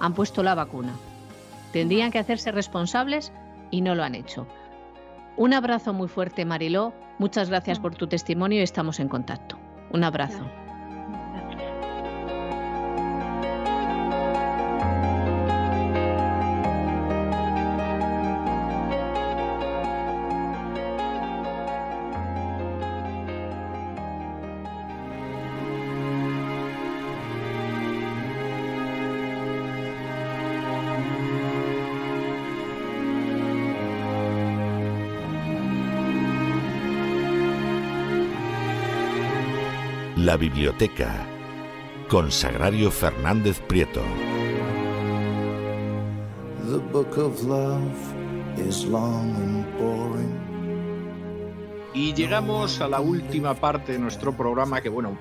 [0.00, 0.94] han puesto la vacuna.
[1.72, 3.32] Tendrían que hacerse responsables
[3.70, 4.46] y no lo han hecho.
[5.36, 6.92] Un abrazo muy fuerte, Mariló.
[7.18, 9.58] Muchas gracias por tu testimonio y estamos en contacto.
[9.90, 10.44] Un abrazo.
[40.32, 41.26] La biblioteca
[42.08, 44.00] con Sagrario Fernández Prieto.
[51.92, 55.18] Y llegamos a la última parte de nuestro programa que bueno,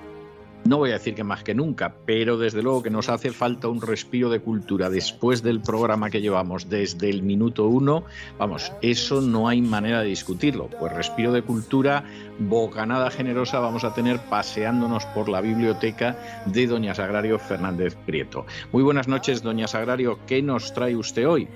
[0.64, 3.68] no voy a decir que más que nunca, pero desde luego que nos hace falta
[3.68, 8.04] un respiro de cultura después del programa que llevamos desde el minuto uno.
[8.38, 10.70] Vamos, eso no hay manera de discutirlo.
[10.80, 12.04] Pues respiro de cultura,
[12.40, 18.46] bocanada generosa vamos a tener paseándonos por la biblioteca de Doña Sagrario Fernández Prieto.
[18.72, 20.20] Muy buenas noches, Doña Sagrario.
[20.28, 21.48] ¿Qué nos trae usted hoy?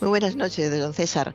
[0.00, 1.34] Muy buenas noches, don César.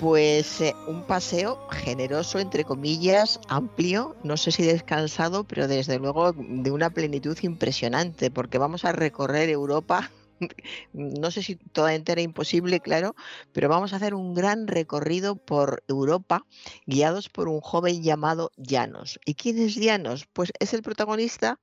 [0.00, 6.32] Pues eh, un paseo generoso, entre comillas, amplio, no sé si descansado, pero desde luego
[6.32, 10.10] de una plenitud impresionante, porque vamos a recorrer Europa,
[10.94, 13.14] no sé si toda entera imposible, claro,
[13.52, 16.46] pero vamos a hacer un gran recorrido por Europa,
[16.86, 19.20] guiados por un joven llamado Llanos.
[19.26, 20.26] ¿Y quién es Llanos?
[20.32, 21.60] Pues es el protagonista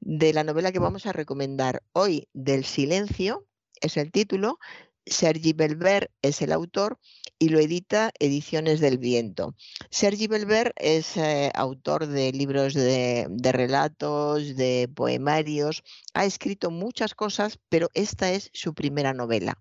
[0.00, 3.46] de la novela que vamos a recomendar hoy, Del Silencio,
[3.80, 4.58] es el título,
[5.06, 6.98] Sergi Belver es el autor
[7.42, 9.56] y lo edita Ediciones del Viento.
[9.90, 15.82] Sergi Belver es eh, autor de libros de, relatos, de poemarios,
[16.14, 19.58] ha escrito muchas cosas, pero esta es su primera novela.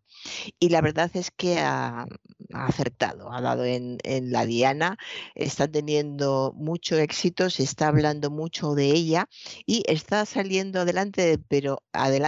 [0.59, 2.05] Y la verdad es que ha,
[2.53, 4.99] acertado, ha dado en, la diana,
[5.33, 9.27] está teniendo mucho éxito, se está hablando mucho de ella
[9.65, 11.81] y está saliendo adelante, pero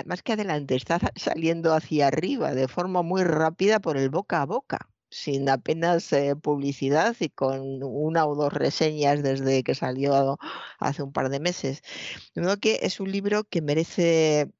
[0.06, 4.46] más que adelante, está saliendo hacia arriba de forma muy rápida por el boca a
[4.46, 10.40] boca sin apenas eh, publicidad y con una o dos reseñas desde que salió
[10.80, 11.84] hace un par de meses.
[12.36, 14.52] De modo que es un libro que merece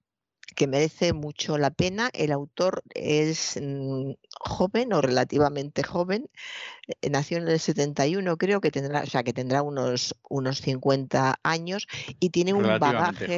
[0.56, 2.10] que merece mucho la pena.
[2.14, 6.30] El autor es mm, joven o relativamente joven,
[6.88, 11.40] eh, nació en el 71, creo que tendrá, o sea, que tendrá unos, unos 50
[11.44, 11.88] años
[12.20, 13.38] y tiene un bagaje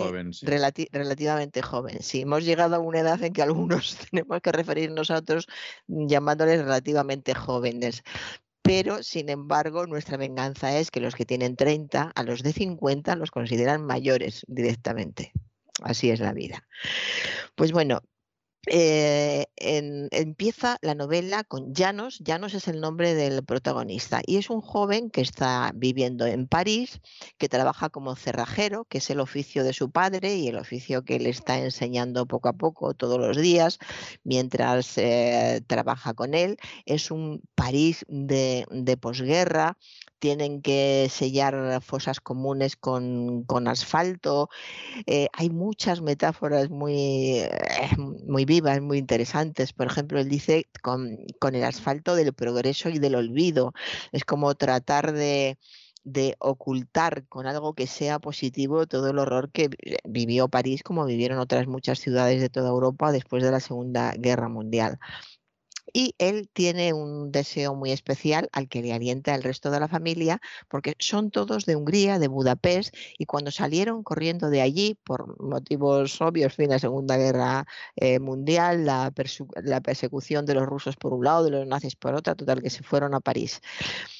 [0.91, 2.01] relativamente joven.
[2.01, 5.47] Sí, hemos llegado a una edad en que algunos tenemos que referirnos a otros
[5.87, 8.03] llamándoles relativamente jóvenes
[8.65, 13.15] pero sin embargo nuestra venganza es que los que tienen 30 a los de 50
[13.15, 15.33] los consideran mayores directamente.
[15.83, 16.65] Así es la vida.
[17.55, 18.01] Pues bueno,
[18.67, 22.19] eh, empieza la novela con Llanos.
[22.19, 26.99] Llanos es el nombre del protagonista y es un joven que está viviendo en París,
[27.37, 31.19] que trabaja como cerrajero, que es el oficio de su padre y el oficio que
[31.19, 33.77] le está enseñando poco a poco todos los días
[34.23, 36.57] mientras eh, trabaja con él.
[36.85, 39.77] Es un París de, de posguerra
[40.25, 44.49] tienen que sellar fosas comunes con, asfalto.
[45.05, 47.51] Eh, hay muchas metáforas muy, eh,
[48.25, 49.71] muy vivas, muy interesantes.
[49.71, 51.19] Por ejemplo, él dice con,
[51.53, 53.73] el asfalto del progreso y del olvido.
[54.11, 55.59] Es como tratar de
[56.03, 59.71] de ocultar con algo que sea positivo todo el horror que
[60.03, 64.47] vivió París como vivieron otras muchas ciudades de toda Europa después de la Segunda Guerra
[64.47, 64.99] Mundial.
[65.97, 69.87] Y él tiene un deseo muy especial al que le alienta el resto de la
[69.87, 75.41] familia, porque son todos de Hungría, de Budapest, y cuando salieron corriendo de allí, por
[75.41, 77.65] motivos obvios, fin, la Segunda Guerra
[77.95, 79.13] eh, Mundial, la,
[79.63, 82.69] la persecución de los rusos por un lado, de los nazis por otra, total que
[82.69, 83.61] se fueron a París.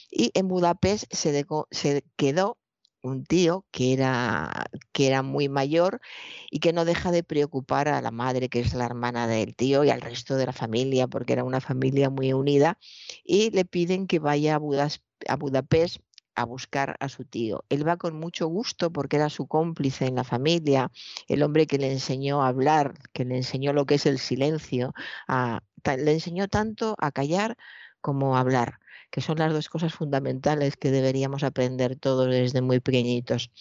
[0.10, 2.58] Y en Budapest se, se quedó
[3.06, 6.02] un tío que era, que era muy mayor
[6.50, 9.84] y que no deja de preocupar a la madre, que es la hermana del tío,
[9.84, 12.78] y al resto de la familia, porque era una familia muy unida,
[13.24, 14.90] y le piden que vaya a,
[15.28, 15.98] a Budapest
[16.36, 17.64] a buscar a su tío.
[17.70, 20.92] Él va con mucho gusto porque era su cómplice en la familia,
[21.28, 24.94] el hombre que le enseñó a hablar, que le enseñó lo que es el silencio,
[25.28, 27.58] le enseñó tanto a callar
[28.02, 28.80] como a hablar
[29.12, 33.52] que son las dos cosas fundamentales que deberíamos aprender todos desde muy pequeñitos.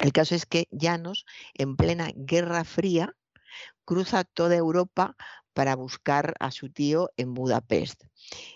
[0.00, 1.24] El caso es que Llanos,
[1.54, 3.14] en plena Guerra Fría,
[3.84, 5.16] cruza toda Europa
[5.54, 8.04] para buscar a su tío en Budapest.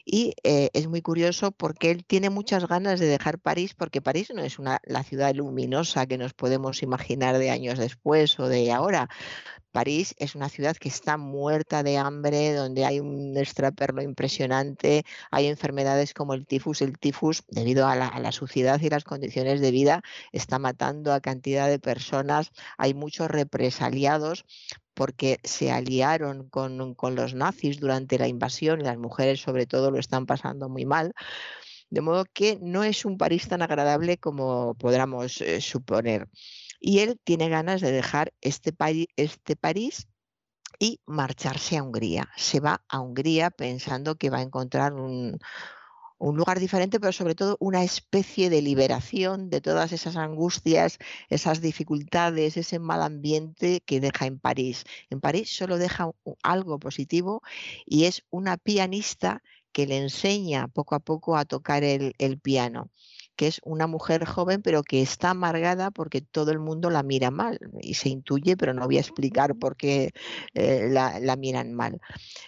[0.04, 4.30] Y eh, es muy curioso porque él tiene muchas ganas de dejar París, porque París
[4.34, 8.72] no es una, la ciudad luminosa que nos podemos imaginar de años después o de
[8.72, 9.08] ahora.
[9.70, 15.46] París es una ciudad que está muerta de hambre, donde hay un extraperlo impresionante, hay
[15.46, 16.82] enfermedades como el tifus.
[16.82, 20.02] El tifus, debido a la, a la, suciedad y las condiciones de vida,
[20.32, 22.50] está matando a cantidad de personas.
[22.78, 24.44] Hay muchos represaliados
[24.98, 29.92] porque se aliaron con, con los nazis durante la invasión y las mujeres sobre todo
[29.92, 31.14] lo están pasando muy mal.
[31.88, 36.28] De modo que no es un París tan agradable como podamos eh, suponer.
[36.80, 38.74] Y él tiene ganas de dejar este,
[39.14, 40.08] este París
[40.80, 42.28] y marcharse a Hungría.
[42.36, 45.38] Se va a Hungría pensando que va a encontrar un,
[46.18, 51.60] un lugar diferente, pero sobre todo una especie de liberación de todas esas angustias, esas
[51.60, 54.84] dificultades, ese mal ambiente que deja en París.
[55.10, 56.10] En París solo deja
[56.42, 57.42] algo positivo
[57.86, 59.42] y es una pianista
[59.72, 62.90] que le enseña poco a poco a tocar el, piano
[63.36, 67.30] que es una mujer joven pero que está amargada porque todo el mundo la mira
[67.30, 70.10] mal y se intuye, pero no voy a explicar por qué
[70.54, 72.00] eh, la, la, miran mal.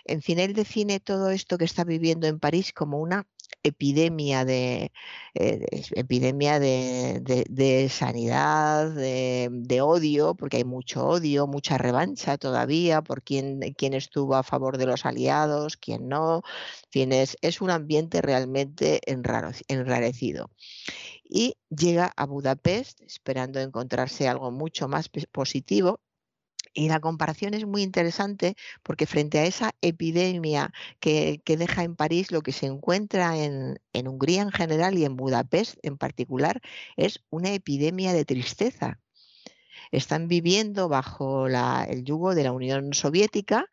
[0.05, 3.29] En fin, él define todo esto que está viviendo en París como una
[3.63, 4.93] epidemia de,
[5.35, 13.61] eh, epidemia de, sanidad, de, odio, porque hay mucho odio, mucha revancha todavía por quién,
[13.77, 16.43] quién estuvo a favor de los aliados, quién no.
[16.93, 20.51] es, es un ambiente realmente enrarecido.
[21.25, 26.01] Y llega a Budapest esperando encontrarse algo mucho más positivo
[26.73, 32.31] y la comparación es muy interesante porque frente a esa epidemia que, deja en París,
[32.31, 36.61] lo que se encuentra en, Hungría en general y en Budapest en particular
[36.97, 38.99] es una epidemia de tristeza.
[39.93, 43.67] Están viviendo bajo el yugo de la Unión Soviética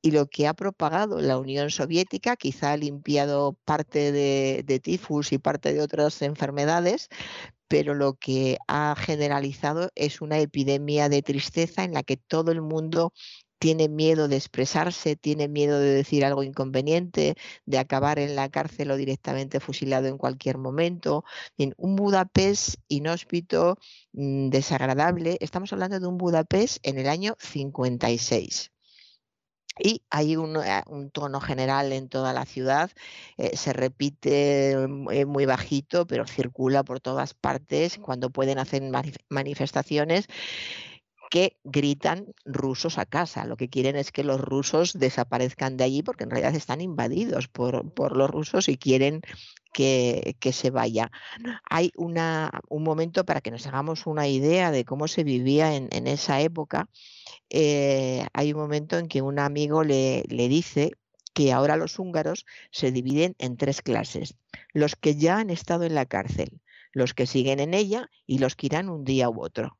[0.00, 5.38] y lo que ha propagado la Unión Soviética quizá ha limpiado parte de tifus y
[5.38, 7.08] parte de otras enfermedades,
[7.68, 12.62] pero lo que ha generalizado es una epidemia de tristeza en la que todo el
[12.62, 13.12] mundo
[13.58, 18.90] tiene miedo de expresarse, tiene miedo de decir algo inconveniente, de acabar en la cárcel
[18.90, 21.24] o directamente fusilado en cualquier momento.
[21.58, 23.78] En un Budapest inhóspito,
[24.12, 25.38] mm, desagradable.
[25.40, 28.70] Estamos hablando de un Budapest en el año 56
[29.78, 32.90] y hay eh, un, tono general en toda la ciudad,
[33.36, 38.82] eh, se repite eh, muy bajito, pero circula por todas partes cuando pueden hacer
[39.28, 40.26] manifestaciones
[41.30, 43.44] que gritan rusos a casa.
[43.44, 47.48] Lo que quieren es que los rusos desaparezcan de allí porque en realidad están invadidos
[47.48, 49.22] por, por los rusos y quieren
[49.76, 51.10] que, se vaya.
[51.68, 56.06] Hay una, un momento para que nos hagamos una idea de cómo se vivía en,
[56.06, 56.88] esa época
[57.50, 60.92] eh, hay un momento en que un amigo le dice
[61.34, 64.36] que ahora los húngaros se dividen en tres clases.
[64.72, 66.60] Los que ya han estado en la cárcel,
[66.92, 69.78] los que siguen en ella y los que irán un día u otro.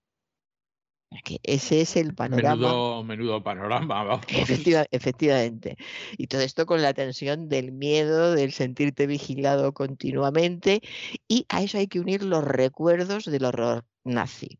[1.42, 2.56] Ese es el panorama.
[2.56, 4.20] Menudo, menudo panorama.
[4.90, 5.76] efectivamente.
[6.18, 10.82] Y todo esto con la tensión del miedo, del sentirte vigilado continuamente.
[11.28, 14.58] Y a eso hay que unir los recuerdos del horror nazi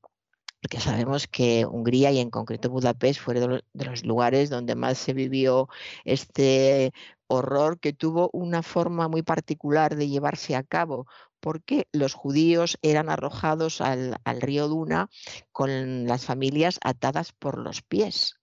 [0.66, 5.12] porque sabemos que Hungría y en concreto Budapest fueron de los lugares donde más se
[5.12, 5.68] vivió
[6.05, 6.92] este
[7.28, 11.07] horror que tuvo una forma muy particular de llevarse a cabo,
[11.47, 15.10] porque los judíos eran arrojados al, río Duna
[15.52, 18.34] con las familias atadas por los pies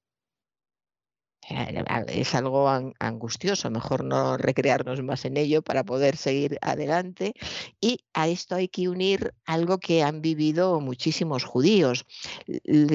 [2.07, 7.33] es algo angustioso, mejor no recrearnos más en ello para poder seguir adelante.
[7.81, 12.05] Y a esto hay que unir algo que han vivido muchísimos judíos.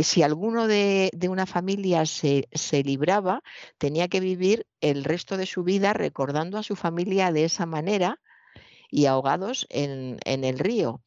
[0.02, 2.48] Si alguno de, una familia se,
[2.82, 3.42] libraba,
[3.76, 8.18] tenía que vivir el resto de su vida recordando a su familia de esa manera
[8.88, 11.02] y ahogados en, en el río.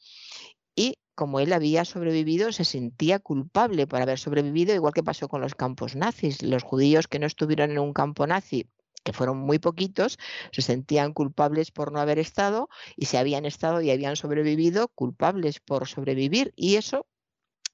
[0.76, 5.42] Y como él había sobrevivido, se sentía culpable por haber sobrevivido, igual que pasó con
[5.42, 6.42] los campos nazis.
[6.42, 8.70] Los judíos que no estuvieron en un campo nazi
[9.04, 10.18] que fueron muy poquitos,
[10.52, 15.60] se sentían culpables por no haber estado y si habían estado y habían sobrevivido, culpables
[15.60, 16.54] por sobrevivir.
[16.56, 17.08] Y eso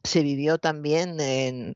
[0.03, 1.75] se vivió también en,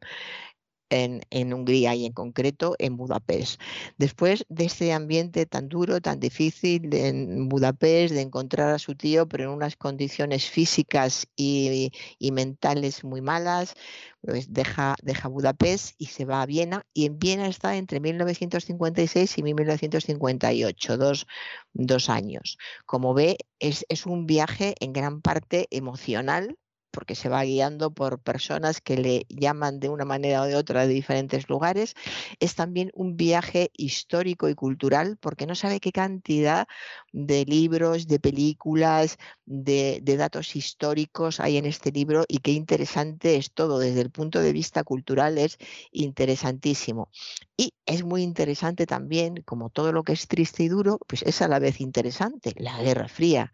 [0.91, 3.59] en, Hungría y en concreto en Budapest.
[3.97, 9.27] Después de este ambiente tan duro, tan difícil en Budapest, de encontrar a su tío,
[9.27, 11.91] pero en unas condiciones físicas y,
[12.31, 13.75] mentales muy malas,
[14.21, 16.85] pues deja, deja Budapest y se va a Viena.
[16.93, 21.27] Y en Viena está entre 1956 y 1958, dos,
[21.73, 22.57] dos años.
[22.85, 26.57] Como ve, es, es un viaje en gran parte emocional
[26.91, 30.85] porque se va guiando por personas que le llaman de una manera o de otra
[30.85, 31.95] de diferentes lugares.
[32.39, 36.67] Es también un viaje histórico y cultural porque no sabe qué cantidad
[37.11, 43.51] de libros, de películas, de, datos históricos hay en este libro y qué interesante es
[43.51, 43.79] todo.
[43.79, 45.57] Desde el punto de vista cultural es
[45.91, 47.09] interesantísimo.
[47.57, 51.41] Y es muy interesante también, como todo lo que es triste y duro, pues es
[51.41, 53.51] a la vez interesante, la Guerra Fría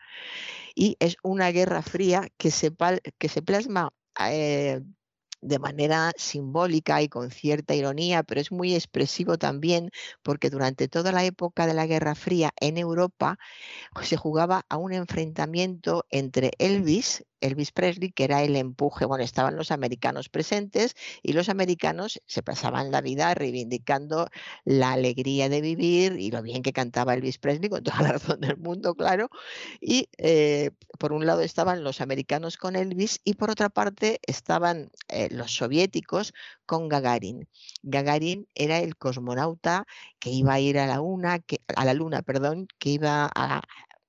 [0.77, 2.71] y es una guerra fría que se,
[3.17, 3.89] que se plasma
[4.29, 4.81] eh,
[5.41, 9.91] de manera simbólica y con cierta ironía, pero es muy expresivo también
[10.23, 13.37] porque durante toda la época de la Guerra Fría en Europa
[14.01, 19.55] se jugaba a un enfrentamiento entre Elvis, Elvis Presley, que era el empuje, bueno, estaban
[19.55, 24.27] los americanos presentes y los americanos se pasaban la vida reivindicando
[24.65, 28.41] la alegría de vivir y lo bien que cantaba Elvis Presley, con toda la razón
[28.41, 29.29] del mundo, claro.
[29.79, 34.89] Y eh, por un lado estaban los americanos con Elvis y por otra parte estaban
[35.09, 36.33] eh, los soviéticos
[36.65, 37.47] con Gagarin.
[37.83, 39.85] Gagarin era el cosmonauta
[40.19, 43.61] que iba a ir a la, una, que, a la luna, perdón, que iba a,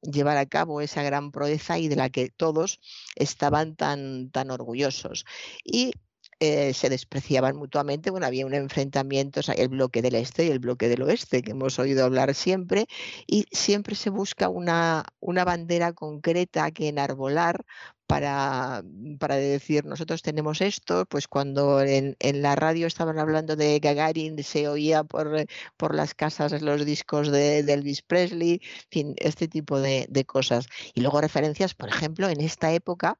[0.02, 2.80] llevar a cabo esa gran proeza y de la que todos
[3.16, 5.24] estaban tan, tan orgullosos.
[5.64, 5.92] Y
[6.40, 10.88] eh, se despreciaban mutuamente, bueno, había un enfrentamiento, el bloque del este y el bloque
[10.88, 12.86] del oeste, que hemos oído hablar siempre,
[13.26, 17.64] y siempre se busca una, una bandera concreta que enarbolar
[18.06, 18.82] para,
[19.18, 24.68] para, decir nosotros tenemos esto, pues cuando en, la radio estaban hablando de Gagarin se
[24.68, 25.44] oía por,
[25.76, 30.66] por las casas los discos de, Elvis Presley, fin, este tipo de cosas.
[30.94, 33.18] Y luego referencias, por ejemplo, en esta época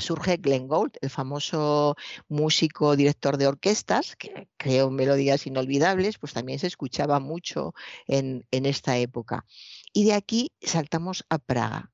[0.00, 1.96] surge Glenn Gould, el famoso
[2.28, 7.74] músico director de orquestas, que creó melodías inolvidables, pues también se escuchaba mucho
[8.06, 9.44] en, en esta época.
[9.92, 11.90] Y de aquí saltamos a Praga.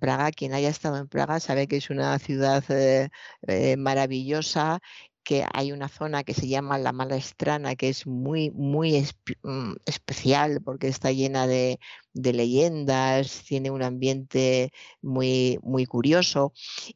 [0.00, 3.10] Praga, quien haya estado en Praga sabe que es una ciudad eh,
[3.46, 4.80] eh, maravillosa,
[5.26, 9.04] que hay una zona que se llama la Mala Estrana, que es muy, muy
[9.42, 11.80] mm, especial porque está llena de,
[12.14, 14.70] leyendas, tiene un ambiente
[15.02, 16.52] muy, muy curioso.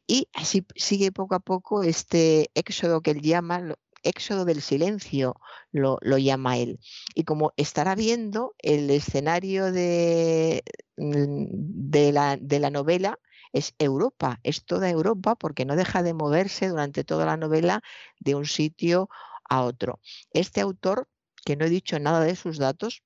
[0.07, 5.35] Y así sigue poco a poco este éxodo que él llama, éxodo del silencio,
[5.73, 6.79] lo, llama él.
[7.13, 10.63] Y como estará viendo el escenario de,
[10.95, 13.19] mm, de, la, de la novela,
[13.53, 17.81] es Europa, es toda Europa porque no deja de moverse durante toda la novela
[18.19, 19.09] de un sitio
[19.49, 19.99] a otro.
[20.31, 21.09] Este autor,
[21.45, 23.03] que no he dicho nada de sus datos,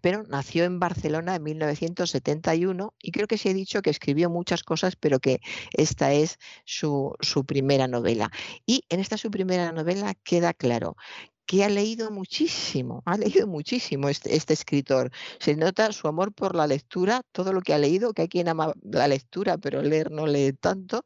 [0.00, 4.62] pero nació en Barcelona en 1971 y creo que sí he dicho que escribió muchas
[4.62, 5.40] cosas, pero que
[5.72, 8.30] esta es su, su primera novela.
[8.64, 10.96] Y en esta su primera novela queda claro
[11.46, 15.10] que ha leído muchísimo, ha leído muchísimo este, este, escritor.
[15.38, 18.48] Se nota su amor por la lectura, todo lo que ha leído, que hay quien
[18.48, 21.04] ama la lectura, pero leer no lee tanto,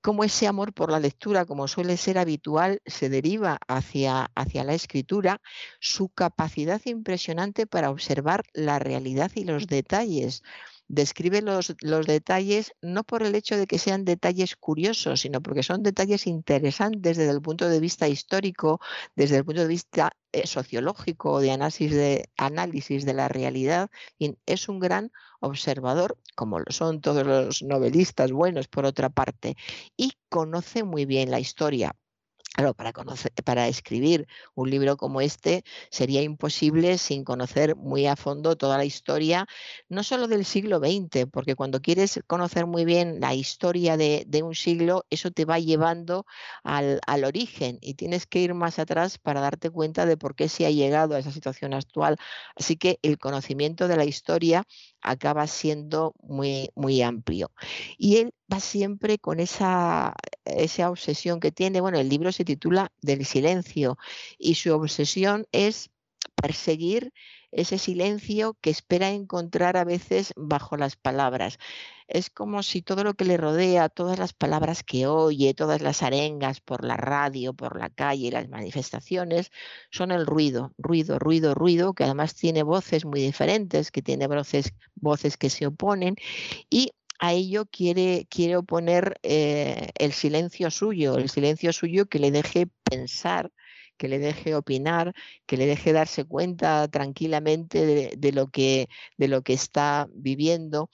[0.00, 4.74] como ese amor por la lectura, como suele ser habitual, se deriva hacia, hacia la
[4.74, 5.40] escritura,
[5.80, 10.42] su capacidad impresionante para observar la realidad y los detalles
[10.88, 15.62] describe los, los, detalles no por el hecho de que sean detalles curiosos, sino porque
[15.62, 18.80] son detalles interesantes desde el punto de vista histórico,
[19.14, 23.90] desde el punto de vista eh, sociológico, de análisis de, análisis de la realidad.
[24.46, 29.56] es un gran observador, como lo son todos los novelistas buenos, por otra parte,
[29.96, 31.94] y conoce muy bien la historia
[32.58, 38.16] Claro, para, conocer, para escribir un libro como este sería imposible sin conocer muy a
[38.16, 39.46] fondo toda la historia,
[39.88, 44.56] no solo del siglo XX, porque cuando quieres conocer muy bien la historia de, un
[44.56, 46.26] siglo, eso te va llevando
[46.64, 50.66] al, origen y tienes que ir más atrás para darte cuenta de por qué se
[50.66, 52.16] ha llegado a esa situación actual.
[52.56, 54.64] Así que el conocimiento de la historia
[55.00, 57.52] acaba siendo muy, muy amplio.
[57.98, 61.80] Y él va siempre con esa, esa obsesión que tiene.
[61.80, 63.98] Bueno, el libro se titula Del silencio
[64.38, 65.90] y su obsesión es
[66.34, 67.12] perseguir
[67.50, 71.58] ese silencio que espera encontrar a veces bajo las palabras.
[72.06, 76.02] Es como si todo lo que le rodea, todas las palabras que oye, todas las
[76.02, 79.50] arengas por la radio, por la calle, las manifestaciones,
[79.90, 84.72] son el ruido, ruido, ruido, ruido, que además tiene voces muy diferentes, que tiene voces,
[84.94, 86.16] voces que se oponen
[86.70, 92.30] y a ello quiere, quiere oponer eh, el silencio suyo, el silencio suyo que le
[92.30, 93.52] deje pensar,
[93.96, 95.14] que le deje opinar,
[95.46, 100.90] que le deje darse cuenta tranquilamente de, lo, que, de lo que está viviendo.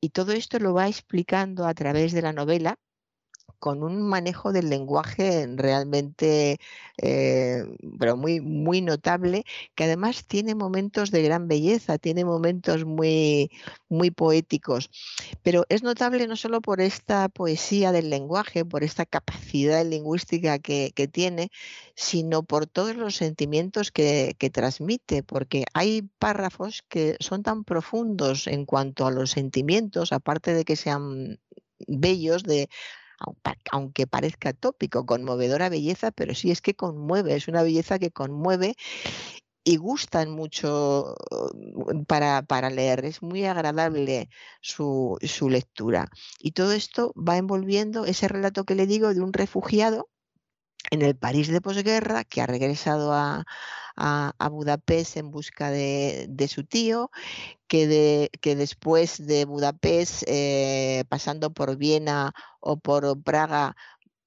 [0.00, 2.78] Y todo esto lo va explicando a través de la novela,
[3.62, 6.58] con un manejo del lenguaje realmente,
[6.98, 7.64] eh,
[7.98, 9.44] pero muy, muy notable,
[9.76, 13.52] que además tiene momentos de gran belleza, tiene momentos muy,
[13.88, 14.90] muy poéticos.
[15.44, 20.92] Pero es notable no solo por esta poesía del lenguaje, por esta capacidad lingüística que,
[21.12, 21.50] tiene,
[21.94, 28.48] sino por todos los sentimientos que, que transmite, porque hay párrafos que son tan profundos
[28.48, 31.38] en cuanto a los sentimientos, aparte de que sean
[31.86, 32.68] bellos, de
[33.70, 38.74] aunque parezca tópico, conmovedora belleza, pero sí es que conmueve, es una belleza que conmueve
[39.64, 41.14] y gustan mucho
[41.50, 44.28] mm, para, leer, es muy agradable
[44.60, 45.18] su
[45.50, 46.08] lectura.
[46.40, 50.08] Y todo esto va envolviendo ese relato que le digo de un refugiado
[50.90, 53.44] en el París de posguerra, que ha regresado a,
[54.50, 57.10] Budapest en busca de, su tío,
[57.72, 63.76] que, de, que, después de Budapest, eh, pasando por Viena o por Praga,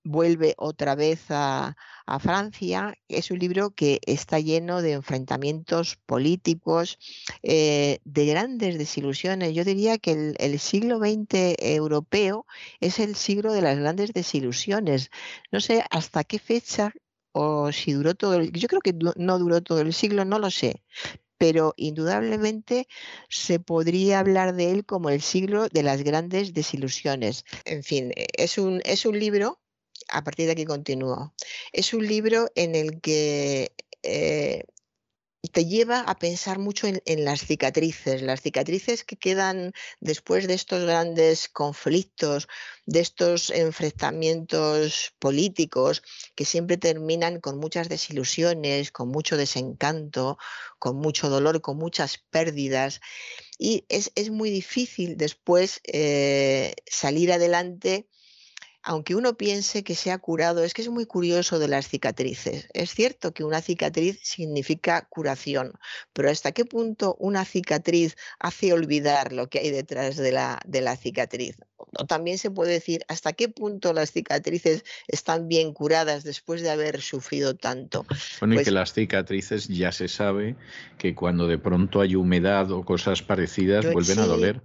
[0.03, 1.75] vuelve otra vez a,
[2.19, 2.95] Francia.
[3.07, 6.97] Es un libro que está lleno de enfrentamientos políticos,
[7.43, 9.53] eh, de grandes desilusiones.
[9.53, 12.47] Yo diría que el, siglo XX europeo
[12.79, 15.11] es el siglo de las grandes desilusiones.
[15.51, 16.93] No sé hasta qué fecha
[17.31, 18.51] o si duró todo el...
[18.53, 20.81] Yo creo que no duró todo el siglo, no lo sé,
[21.37, 22.87] pero indudablemente
[23.29, 27.45] se podría hablar de él como el siglo de las grandes desilusiones.
[27.65, 29.59] En fin, es un, es un libro
[30.09, 31.33] a partir de aquí continúo.
[31.71, 33.71] Es un libro en el que
[34.03, 34.63] eh,
[35.47, 40.83] te lleva a pensar mucho en, las cicatrices, las cicatrices que quedan después de estos
[40.83, 42.47] grandes conflictos,
[42.85, 46.03] de estos enfrentamientos políticos
[46.35, 50.37] que siempre terminan con muchas desilusiones, con mucho desencanto,
[50.79, 53.01] con mucho dolor, con muchas pérdidas.
[53.57, 58.07] Y es, muy difícil después eh, salir adelante
[58.85, 62.69] aunque uno piense que se ha curado, es que es muy curioso de las cicatrices.
[62.73, 65.73] Es cierto que una cicatriz significa curación,
[66.13, 70.81] pero ¿hasta qué punto una cicatriz hace olvidar lo que hay detrás de la, de
[70.81, 71.57] la cicatriz?
[71.97, 76.69] O también se puede decir hasta qué punto las cicatrices están bien curadas después de
[76.69, 78.05] haber sufrido tanto.
[78.39, 80.55] Bueno, y pues que las cicatrices ya se sabe
[80.99, 84.61] que cuando de pronto hay humedad o cosas parecidas vuelven a doler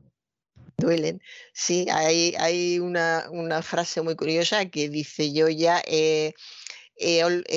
[0.81, 1.23] duelen.
[1.53, 6.35] Sí, hay, hay una, frase muy curiosa que dice yo ya he,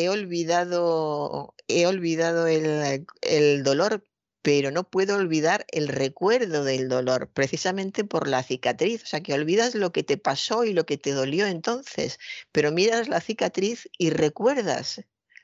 [0.07, 4.03] olvidado, he olvidado el, el dolor,
[4.43, 9.03] pero no puedo olvidar el recuerdo del dolor, precisamente por la cicatriz.
[9.03, 12.19] O sea, que olvidas lo que te pasó y lo que te dolió entonces,
[12.51, 15.01] pero miras la cicatriz y recuerdas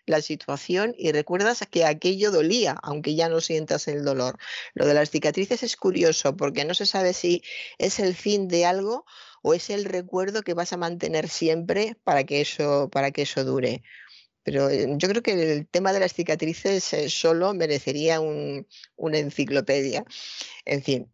[0.10, 4.38] la situación y recuerdas que aquello dolía, aunque ya no sientas el dolor.
[4.74, 7.42] Lo de las cicatrices es curioso porque no se sabe si
[7.78, 9.06] es el fin de algo
[9.42, 13.44] o es el recuerdo que vas a mantener siempre para que eso, para que eso
[13.46, 13.84] dure.
[14.44, 20.04] Pero eh, yo creo que el tema de las cicatrices eh, solo merecería una enciclopedia.
[20.66, 21.12] En fin,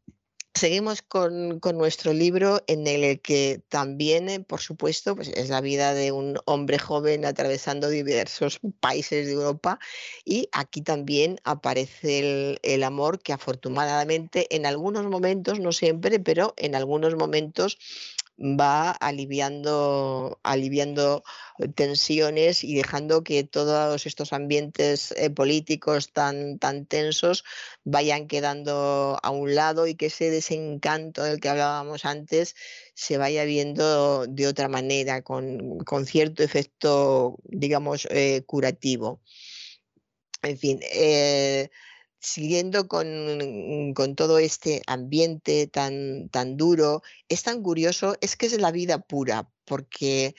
[0.58, 5.94] Seguimos con, nuestro libro en el que también, eh, por supuesto, pues es la vida
[5.94, 9.80] de un hombre joven atravesando diversos países de Europa
[10.24, 16.76] y aquí también aparece el, amor que afortunadamente en algunos momentos, no siempre, pero en
[16.76, 17.78] algunos momentos
[18.38, 21.24] va aliviando, aliviando
[21.76, 27.46] tensiones y dejando que todos estos ambientes eh, políticos tan, tan tensos
[27.86, 32.56] vayan quedando a un lado y que ese desencanto del que hablábamos antes
[32.94, 39.22] se vaya viendo de otra manera, con, cierto efecto, digamos, eh, curativo.
[40.42, 41.70] En fin, eh,
[42.20, 48.60] siguiendo con, con, todo este ambiente tan, tan duro, es tan curioso, es que es
[48.60, 50.36] la vida pura, porque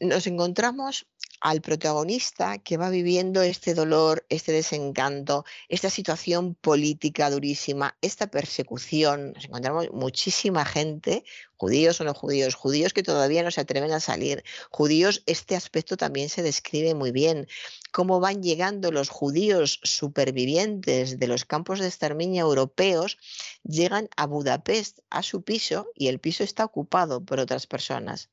[0.00, 1.06] nos encontramos
[1.42, 9.32] al protagonista que va viviendo este dolor, este desencanto, esta situación política durísima, esta persecución.
[9.32, 11.24] Nos encontramos muchísima gente,
[11.56, 14.44] judíos o no judíos, judíos que todavía no se atreven a salir.
[14.70, 17.48] Judíos, este aspecto también se describe muy bien.
[17.90, 23.18] Cómo van llegando los judíos supervivientes de los campos de exterminio europeos,
[23.64, 28.30] llegan a Budapest, a su piso, y el piso está ocupado por otras personas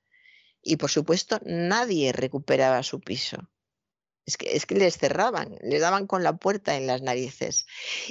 [0.61, 3.49] y por supuesto nadie recuperaba su piso.
[4.25, 7.65] Es que, es que les cerraban, les daban con la puerta en las narices.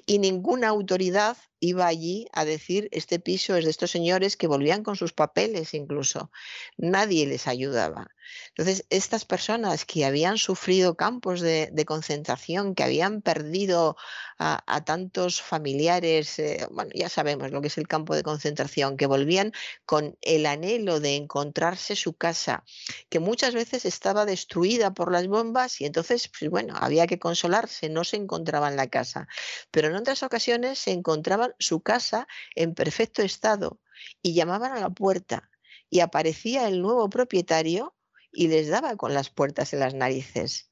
[0.04, 4.82] Y ninguna autoridad iba allí a decir, este piso es de estos señores que volvían
[4.82, 6.30] con sus papeles incluso.
[6.76, 8.08] Nadie les ayudaba.
[8.48, 13.96] Entonces, estas personas que habían sufrido campos de, concentración, que habían perdido
[14.38, 19.06] a, tantos familiares, eh, bueno, ya sabemos lo que es el campo de concentración, que
[19.06, 19.52] volvían
[19.86, 22.64] con el anhelo de encontrarse su casa,
[23.08, 27.88] que muchas veces estaba destruida por las bombas y entonces, pues bueno, había que consolarse,
[27.88, 29.28] no se encontraban la casa.
[29.70, 33.80] Pero en otras ocasiones se encontraban su casa en perfecto estado
[34.22, 35.50] y llamaban a la puerta
[35.90, 37.94] y aparecía el nuevo propietario
[38.32, 40.68] y les daba con las puertas en las narices.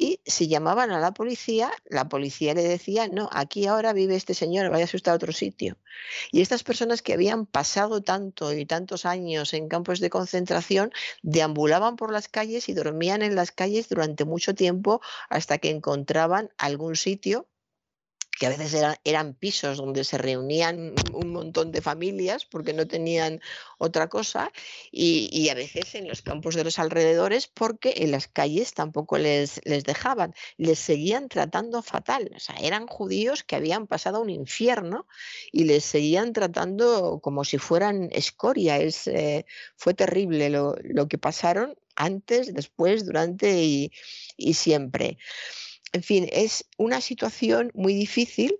[0.00, 4.32] Y si llamaban a la policía, la policía le decía, no, aquí ahora vive este
[4.32, 5.76] señor, vaya a otro sitio.
[6.30, 10.92] Y estas personas que habían pasado tanto y tantos años en campos de concentración,
[11.22, 15.00] deambulaban por las calles y dormían en las calles durante mucho tiempo
[15.30, 17.48] hasta que encontraban algún sitio
[18.38, 23.40] que a veces eran, pisos donde se reunían un montón de familias porque no tenían
[23.78, 24.52] otra cosa
[24.90, 29.60] y, a veces en los campos de los alrededores porque en las calles tampoco les,
[29.64, 35.06] les dejaban, les seguían tratando fatal, o sea, eran judíos que habían pasado un infierno
[35.52, 40.76] y les seguían tratando como si fueran escoria, es, eh, fue terrible lo,
[41.08, 43.92] que pasaron antes, después, durante y,
[44.36, 45.18] y siempre
[45.92, 48.58] en fin, es una situación muy difícil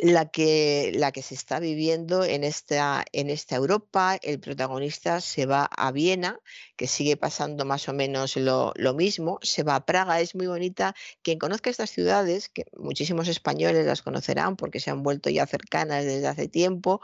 [0.00, 4.18] la que, la que se está viviendo en esta, en esta Europa.
[4.22, 6.40] El protagonista se va a Viena,
[6.76, 9.38] que sigue pasando más o menos lo, lo, mismo.
[9.42, 10.94] Se va a Praga, es muy bonita.
[11.22, 16.04] Quien conozca estas ciudades, que muchísimos españoles las conocerán porque se han vuelto ya cercanas
[16.04, 17.00] desde hace tiempo,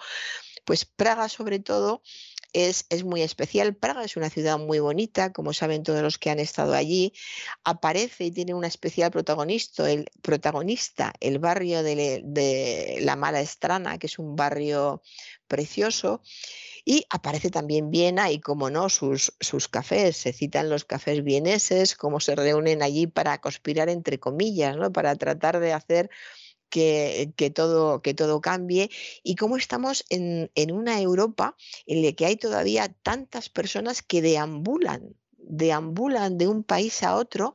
[0.64, 2.02] pues Praga sobre todo
[2.52, 3.74] es, muy especial.
[3.74, 7.12] Praga es una ciudad muy bonita, como saben todos los que han estado allí.
[7.64, 14.06] Aparece y tiene una especial protagonista, el protagonista, el barrio de, La Mala Estrana, que
[14.06, 15.02] es un barrio
[15.46, 16.22] precioso.
[16.84, 20.16] Y aparece también Viena y, como no, sus, sus cafés.
[20.16, 24.90] Se citan los cafés vieneses, cómo se reúnen allí para conspirar, entre comillas, ¿no?
[24.90, 26.08] para tratar de hacer
[26.68, 28.90] que, todo, que todo cambie
[29.22, 31.56] y cómo estamos en, una Europa
[31.86, 35.14] en la que hay todavía tantas personas que deambulan
[35.50, 37.54] deambulan de un país a otro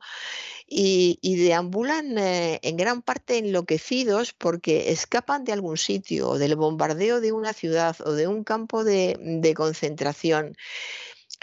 [0.67, 7.21] y, deambulan eh, en gran parte enloquecidos porque escapan de algún sitio, o del bombardeo
[7.21, 10.55] de una ciudad o de un campo de, de concentración.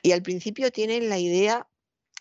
[0.03, 1.70] Y al principio tienen la idea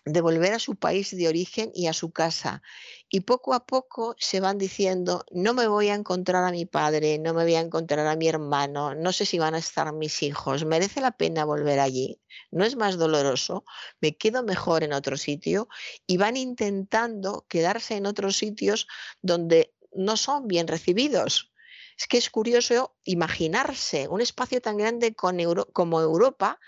[0.04, 2.62] de volver a su país de origen y a su casa.
[3.08, 7.18] Y poco a poco se van diciendo, no me voy a encontrar a mi padre,
[7.18, 10.22] no me voy a encontrar a mi hermano, no sé si van a estar mis
[10.22, 12.20] hijos, merece la pena volver allí,
[12.50, 13.64] no es más doloroso,
[14.00, 15.68] me quedo mejor en otro sitio
[16.06, 18.86] y van intentando quedarse en otros sitios
[19.20, 21.52] donde no son bien recibidos.
[21.98, 26.58] Es que es curioso imaginarse un espacio tan grande como Europa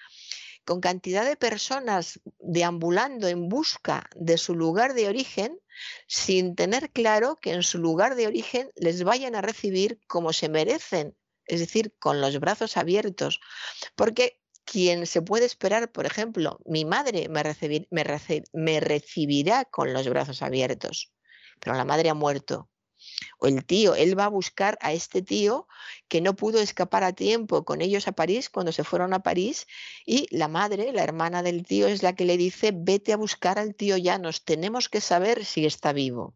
[0.65, 5.58] con cantidad de personas deambulando en busca de su lugar de origen
[6.07, 10.49] sin tener claro que en su lugar de origen les vayan a recibir como se
[10.49, 11.16] merecen,
[11.47, 13.41] es decir, con los brazos abiertos.
[13.97, 21.12] Porque quien se puede esperar, por ejemplo, mi madre me, recibirá con los brazos abiertos,
[21.60, 22.72] pero la madre ha muerto
[23.39, 25.67] o el tío, él va a buscar a este tío
[26.09, 29.67] que no pudo escapar a tiempo con ellos a París cuando se fueron a París
[30.05, 33.59] y la madre, la hermana del tío, es la que le dice, vete a buscar
[33.59, 36.34] al tío Llanos, tenemos que saber si está vivo.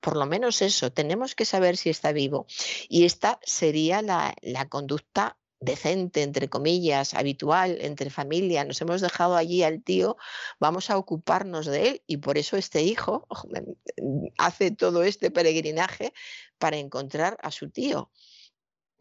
[0.00, 2.46] Por lo menos eso, tenemos que saber si está vivo.
[2.88, 9.36] Y esta sería la, la conducta decente, entre comillas, habitual, entre familia, nos hemos dejado
[9.36, 10.16] allí al tío,
[10.60, 13.26] vamos a ocuparnos de él y por eso este hijo
[14.38, 16.12] hace todo este peregrinaje
[16.58, 18.10] para encontrar a su tío.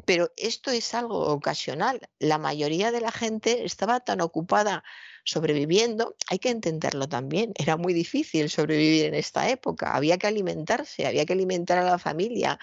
[0.05, 1.99] Pero esto es algo ocasional.
[2.19, 4.83] La mayoría de la gente estaba tan ocupada
[5.27, 11.05] sobreviviendo, hay que entenderlo también, era muy difícil sobrevivir en esta época, había que alimentarse,
[11.05, 12.59] había que alimentar a la familia,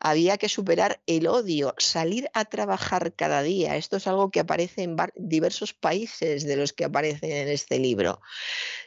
[0.00, 3.76] había que superar el odio, salir a trabajar cada día.
[3.76, 8.22] Esto es algo que aparece en diversos países de los que aparecen en este libro.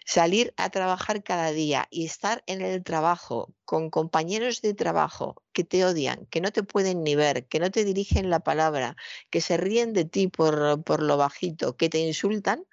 [0.06, 5.64] Salir a trabajar cada día y estar en el trabajo con compañeros de trabajo que
[5.64, 8.96] te odian, que no te pueden ni ver, que no te dirigen la palabra,
[9.30, 12.66] que se ríen de ti por, por lo bajito, que te insultan,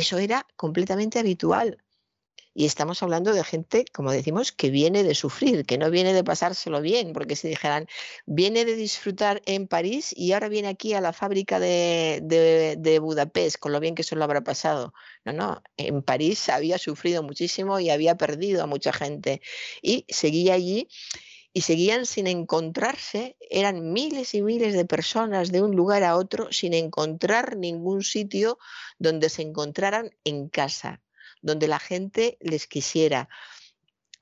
[0.00, 1.78] eso era completamente habitual.
[2.54, 6.24] Y estamos hablando de gente, como decimos, que viene de sufrir, que no viene de
[6.24, 7.86] pasárselo bien, porque si dijeran,
[8.26, 13.58] viene de disfrutar en París y ahora viene aquí a la fábrica de, de, Budapest,
[13.58, 14.92] con lo bien que eso lo habrá pasado.
[15.24, 19.40] No, no, en París había sufrido muchísimo y había perdido a mucha gente.
[19.80, 20.88] Y seguía allí
[21.58, 26.52] y seguían sin encontrarse, eran miles y miles de personas de un lugar a otro
[26.52, 28.60] sin encontrar ningún sitio
[29.00, 31.02] donde se encontraran en casa,
[31.42, 33.28] donde la gente les quisiera,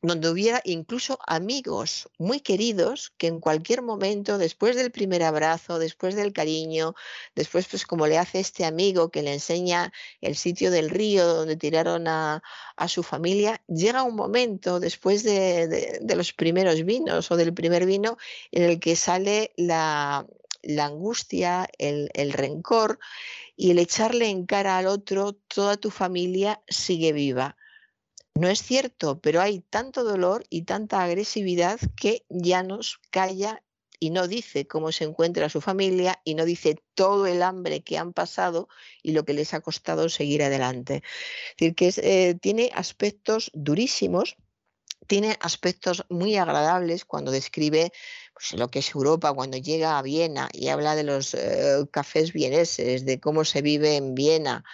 [0.07, 6.15] donde hubiera incluso amigos muy queridos que en cualquier momento, después del primer abrazo, después
[6.15, 6.95] del cariño,
[7.35, 11.57] después pues como le hace este amigo que le enseña el sitio del río donde
[11.57, 12.43] tiraron a,
[12.89, 18.17] su familia, llega un momento después de, los primeros vinos o del primer vino
[18.53, 20.27] en el que sale la,
[20.79, 22.99] angustia, el, el rencor
[23.57, 27.57] y el echarle en cara al otro, toda tu familia sigue viva
[28.37, 33.63] no es cierto, pero hay tanto dolor y tanta agresividad que ya nos calla
[33.99, 37.97] y no dice cómo se encuentra su familia y no dice todo el hambre que
[37.97, 38.69] han pasado
[39.03, 41.03] y lo que les ha costado seguir adelante.
[41.57, 44.37] Es decir, que eh, tiene aspectos durísimos
[45.07, 47.93] tiene aspectos muy agradables cuando describe
[48.35, 52.33] pues, lo que es Europa, cuando llega a Viena y habla de los eh, cafés
[52.33, 54.65] vieneses, de cómo se vive en Viena.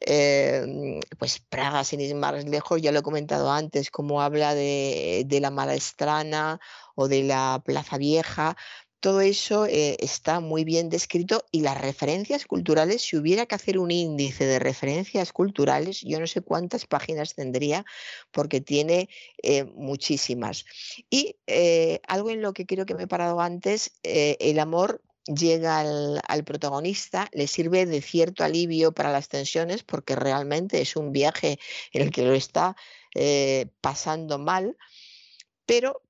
[0.00, 5.24] Eh, pues Praga, sin ir más lejos, ya lo he comentado antes, cómo habla de,
[5.26, 6.60] de la Malastrana
[6.94, 8.56] o de la Plaza Vieja,
[9.02, 13.76] todo eso eh, está muy bien descrito y las referencias culturales, si hubiera que hacer
[13.78, 17.84] un índice de referencias culturales, yo no sé cuántas páginas tendría
[18.30, 19.08] porque tiene
[19.42, 20.64] eh, muchísimas.
[21.10, 25.80] Y eh, algo en lo que creo que me he parado antes, el amor llega
[25.80, 31.58] al, protagonista, le sirve de cierto alivio para las tensiones porque realmente es un viaje
[31.92, 32.76] en el que lo está
[33.80, 34.76] pasando mal,
[35.66, 36.01] pero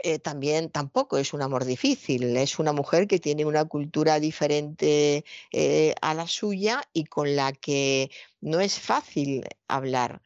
[0.00, 5.24] eh, también tampoco es un amor difícil, es una mujer que tiene una cultura diferente
[5.52, 8.10] eh, a la suya y con la que
[8.40, 10.22] no es fácil hablar.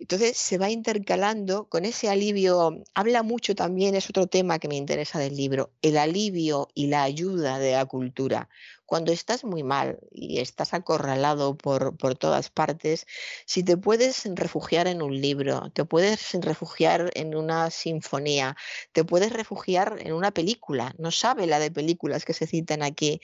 [0.00, 4.76] Entonces se va intercalando con ese alivio, habla mucho también, es otro tema que me
[4.76, 8.48] interesa del libro, el alivio y la ayuda de la cultura.
[8.86, 13.06] Cuando estás muy mal y estás acorralado por, por todas partes,
[13.44, 18.56] si te puedes refugiar en un libro, te puedes refugiar en una sinfonía,
[18.92, 23.20] te puedes refugiar en una película, no sabe la de películas que se citan aquí,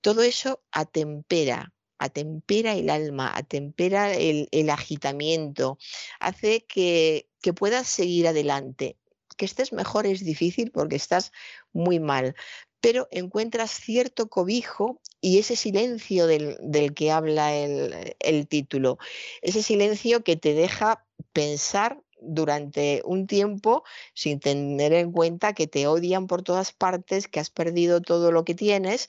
[0.00, 5.78] todo eso atempera atempera el alma, atempera el, agitamiento,
[6.20, 8.96] hace que, que puedas seguir adelante.
[9.36, 11.32] Que estés mejor es difícil porque estás
[11.72, 12.34] muy mal,
[12.80, 18.98] pero encuentras cierto cobijo y ese silencio del, que habla el, título,
[19.42, 25.86] ese silencio que te deja pensar durante un tiempo sin tener en cuenta que te
[25.86, 29.08] odian por todas partes, que has perdido todo lo que tienes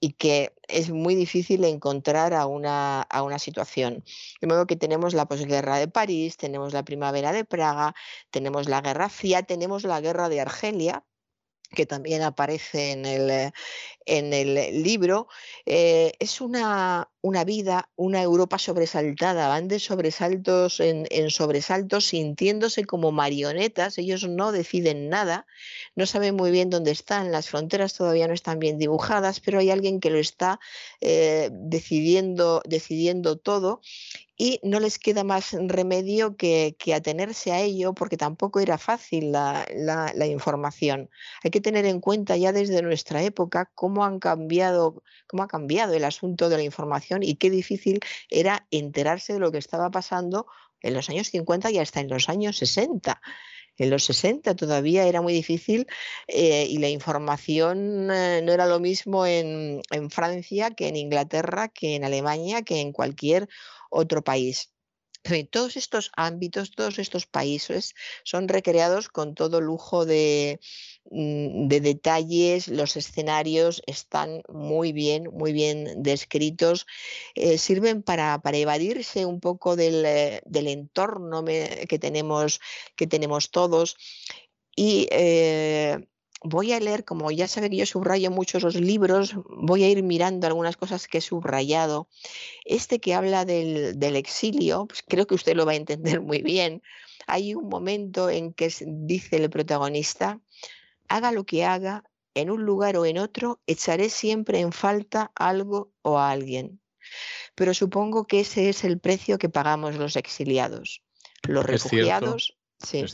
[0.00, 4.04] y que es muy difícil encontrar a una, a una situación.
[4.40, 7.94] De modo que tenemos la posguerra de París, tenemos la primavera de Praga,
[8.30, 11.04] tenemos la Guerra Fría, tenemos la guerra de Argelia,
[11.74, 13.52] que también aparece en el,
[14.06, 15.28] en el libro,
[15.64, 22.84] eh, es una, una, vida, una Europa sobresaltada, van de sobresaltos en, en, sobresaltos sintiéndose
[22.84, 25.46] como marionetas, ellos no deciden nada,
[25.96, 29.70] no saben muy bien dónde están, las fronteras todavía no están bien dibujadas, pero hay
[29.70, 30.60] alguien que lo está
[31.00, 33.80] eh, decidiendo, decidiendo todo
[34.36, 39.66] y no les queda más remedio que, atenerse a ello porque tampoco era fácil la,
[40.26, 41.10] información.
[41.42, 45.94] Hay que tener en cuenta ya desde nuestra época cómo han cambiado, cómo ha cambiado
[45.94, 50.46] el asunto de la información y qué difícil era enterarse de lo que estaba pasando
[50.82, 53.20] en los años 50 y hasta en los años 60.
[53.78, 55.86] En los 60 todavía era muy difícil
[56.28, 61.68] eh, y la información eh, no era lo mismo en, en Francia que en Inglaterra,
[61.68, 63.48] que en Alemania, que en cualquier
[63.96, 64.70] otro país.
[65.50, 70.60] Todos estos ámbitos, todos estos países son recreados con todo lujo de,
[71.10, 76.86] mm, de, detalles, los escenarios están muy bien, muy bien descritos,
[77.34, 82.60] eh, sirven para, para, evadirse un poco del, eh, del entorno que, tenemos,
[82.94, 83.96] que tenemos todos.
[84.76, 86.06] Y eh,
[86.48, 90.02] voy a leer, como ya sabe que yo subrayo muchos los libros, voy a ir
[90.02, 92.08] mirando algunas cosas que he subrayado.
[92.64, 96.82] Este que habla del, exilio, pues creo que usted lo va a entender muy bien.
[97.26, 100.40] Hay un momento en que dice el protagonista,
[101.08, 105.92] haga lo que haga, en un lugar o en otro, echaré siempre en falta algo
[106.02, 106.80] o a alguien.
[107.54, 111.02] Pero supongo que ese es el precio que pagamos los exiliados.
[111.42, 113.04] Los refugiados, sí.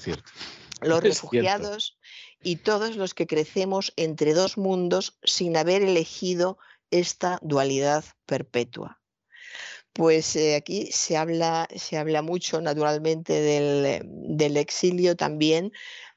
[0.81, 1.99] Los refugiados
[2.43, 6.59] y todos los que crecemos entre dos mundos sin haber elegido
[6.91, 9.01] esta dualidad perpetua.
[9.93, 15.73] Pues eh, aquí se habla, se habla mucho naturalmente del, exilio también,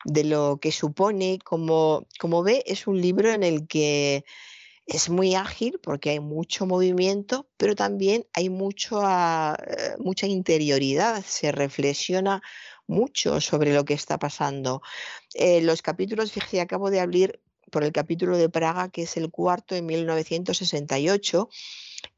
[0.05, 4.23] de lo que supone, como, como ve, es un libro en el que
[4.85, 11.23] es muy ágil porque hay mucho movimiento, pero también hay mucho, ah, eh, mucha interioridad,
[11.25, 12.41] se reflexiona
[12.87, 14.81] mucho sobre lo que está pasando.
[15.33, 17.39] Eh, los capítulos, fíjate, acabo de abrir
[17.71, 21.49] por el capítulo de Praga, que es el cuarto en 1968,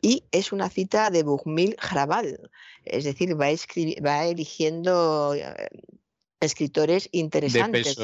[0.02, 2.52] y es una cita de Bugmil Hrabal,
[2.86, 3.48] es decir, va,
[4.06, 5.70] va eligiendo eh,
[6.40, 7.98] escritores interesantes.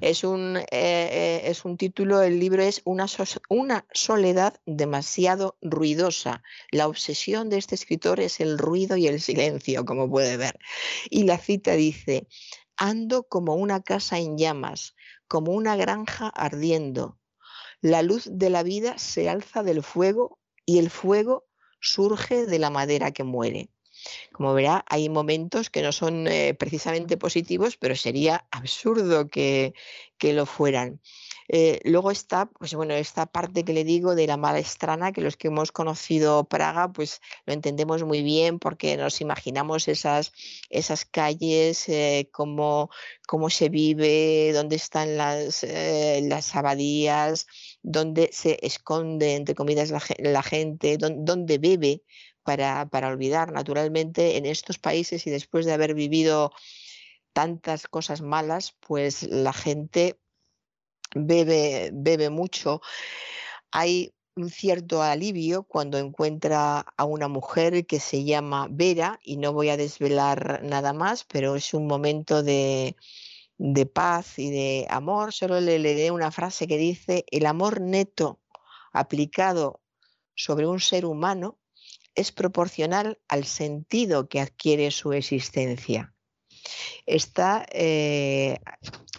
[0.00, 3.06] Es, un, eh, eh, es un título, el libro es una,
[3.48, 6.42] una soledad demasiado ruidosa.
[6.70, 10.58] La obsesión de este escritor es el ruido y el silencio, como puede ver.
[11.10, 12.26] Y la cita dice,
[12.76, 14.94] ando como una casa en llamas,
[15.26, 17.18] como una granja ardiendo.
[17.80, 21.46] La luz de la vida se alza del fuego y el fuego
[21.80, 23.70] surge de la madera que muere.
[24.32, 29.74] Como verá, hay momentos que no son eh, precisamente positivos, pero sería absurdo que,
[30.20, 31.00] lo fueran.
[31.48, 35.36] Eh, luego está, pues bueno, esta parte que le digo de la maestrana, que los
[35.36, 40.32] que hemos conocido Praga, pues lo entendemos muy bien porque nos imaginamos esas,
[40.70, 42.90] esas calles, eh, cómo,
[43.26, 47.46] cómo, se vive, dónde están las, las abadías,
[47.82, 52.02] dónde se esconde, entre comillas, la, gente, dónde bebe
[52.90, 53.52] para, olvidar.
[53.52, 56.52] Naturalmente, en estos países y después de haber vivido
[57.32, 60.18] tantas cosas malas, pues la gente
[61.18, 62.80] bebe, bebe mucho.
[63.70, 69.52] Hay un cierto alivio cuando encuentra a una mujer que se llama Vera, y no
[69.52, 72.96] voy a desvelar nada más, pero es un momento de,
[73.58, 75.32] de paz y de amor.
[75.32, 78.40] Solo le leeré una frase que dice, el amor neto
[78.92, 79.80] aplicado
[80.34, 81.58] sobre un ser humano
[82.14, 86.14] es proporcional al sentido que adquiere su existencia.
[87.06, 88.58] Está eh,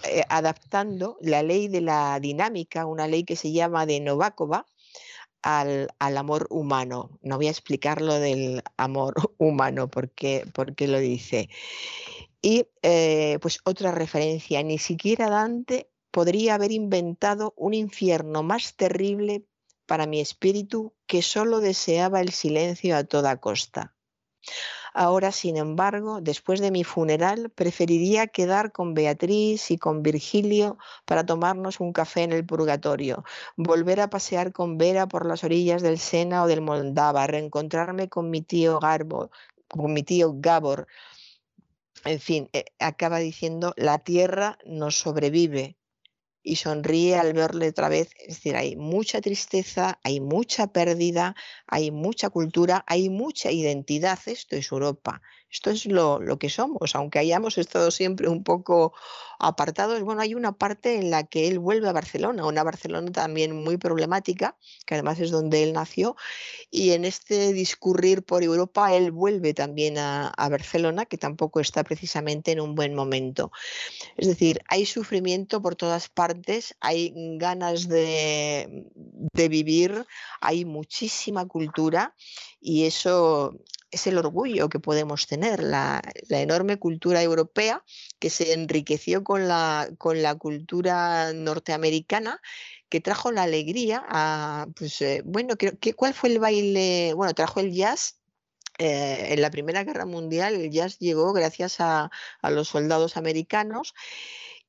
[0.03, 4.65] eh, adaptando la ley de la dinámica, una ley que se llama de Novakova,
[5.41, 7.17] al, amor humano.
[7.21, 11.49] No voy a explicar lo del amor humano porque, porque lo dice.
[12.41, 19.45] Y eh, pues otra referencia, ni siquiera Dante podría haber inventado un infierno más terrible
[19.85, 23.95] para mi espíritu que solo deseaba el silencio a toda costa.
[24.93, 31.25] Ahora, sin embargo, después de mi funeral, preferiría quedar con Beatriz y con Virgilio para
[31.25, 33.23] tomarnos un café en el purgatorio,
[33.55, 38.29] volver a pasear con Vera por las orillas del Sena o del Moldava, reencontrarme con
[38.29, 39.31] mi tío Garbo,
[39.67, 40.87] con mi tío Gabor.
[42.05, 45.78] En fin, eh, acaba diciendo, la tierra nos sobrevive,
[46.49, 48.09] y sonríe al verle otra vez.
[48.19, 51.35] Es decir, hay mucha tristeza, hay mucha pérdida,
[51.67, 54.19] hay mucha cultura, hay mucha identidad.
[54.25, 55.21] Esto es Europa.
[55.51, 58.93] Esto es lo, que somos, aunque hayamos estado siempre un poco
[59.39, 60.01] apartados.
[60.01, 63.77] Bueno, hay una parte en la que él vuelve a Barcelona, una Barcelona también muy
[63.77, 64.55] problemática,
[64.85, 66.15] que además es donde él nació,
[66.69, 72.51] y en este discurrir por Europa él vuelve también a, Barcelona, que tampoco está precisamente
[72.51, 73.51] en un buen momento.
[74.17, 80.05] Es decir, hay sufrimiento por todas partes, hay ganas de, de vivir,
[80.41, 82.15] hay muchísima cultura
[82.61, 83.55] y eso
[83.91, 87.83] es el orgullo que podemos tener, la, enorme cultura europea
[88.19, 92.41] que se enriqueció con la, con la cultura norteamericana
[92.89, 95.55] que trajo la alegría a, pues, eh, bueno,
[95.95, 97.13] ¿cuál fue el baile?
[97.13, 98.19] Bueno, trajo el jazz
[98.79, 102.09] eh, en la Primera Guerra Mundial el jazz llegó gracias a,
[102.41, 103.93] a los soldados americanos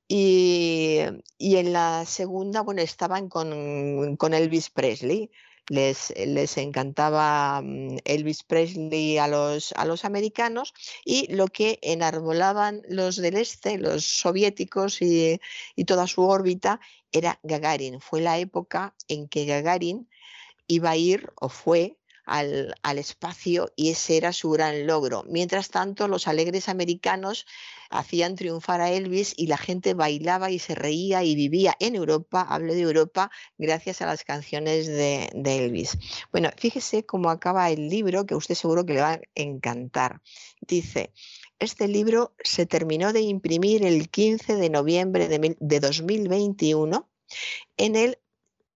[0.08, 1.02] y,
[1.39, 5.31] y, en la segunda, bueno, estaban con, con Elvis Presley.
[5.70, 10.74] Les, les, encantaba mm, Elvis Presley a los, a los americanos
[11.05, 15.40] y lo que enarbolaban los del este, los soviéticos y,
[15.76, 16.81] y toda su órbita,
[17.12, 18.00] era Gagarin.
[18.00, 20.08] Fue la época en que Gagarin
[20.66, 25.24] iba a ir o fue al, al, espacio y ese era su gran logro.
[25.28, 27.47] Mientras tanto, los alegres americanos
[27.91, 32.47] hacían triunfar a Elvis y la gente bailaba y se reía y vivía en Europa,
[32.49, 35.99] hablo de Europa, gracias a las canciones de, Elvis.
[36.31, 40.23] Bueno, fíjese cómo acaba el libro, que usted seguro que le va a encantar.
[40.60, 41.12] Dice,
[41.59, 47.09] este libro se terminó de imprimir el 15 de noviembre de, de 2021
[47.77, 48.19] en el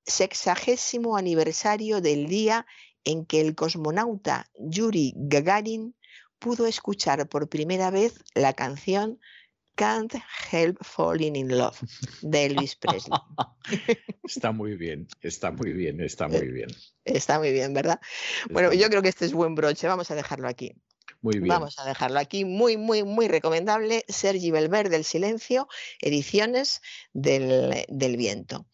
[0.05, 2.67] sexagésimo aniversario del día
[3.05, 5.94] en que el cosmonauta Yuri Gagarin
[6.44, 9.18] pudo escuchar por primera vez la canción
[9.76, 10.14] Can't
[10.52, 11.81] Help Falling in Love
[12.20, 13.18] de Elvis Presley.
[14.23, 16.68] Está muy bien, está muy bien, está muy bien.
[17.06, 17.98] Está muy bien, ¿verdad?
[18.50, 20.74] Bueno, yo creo que este es buen broche, vamos a dejarlo aquí.
[21.23, 21.48] Muy bien.
[21.48, 24.05] Vamos a dejarlo aquí, muy, muy, muy recomendable.
[24.08, 25.66] Sergi Belver del Silencio,
[26.00, 26.82] ediciones
[27.14, 28.66] del, del Viento.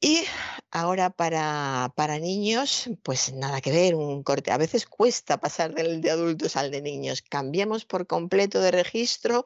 [0.00, 0.24] Y
[0.70, 4.50] ahora para, para, niños, pues nada que ver, un corte.
[4.50, 7.22] A veces cuesta pasar del de adultos al de niños.
[7.22, 9.44] Cambiamos por completo de registro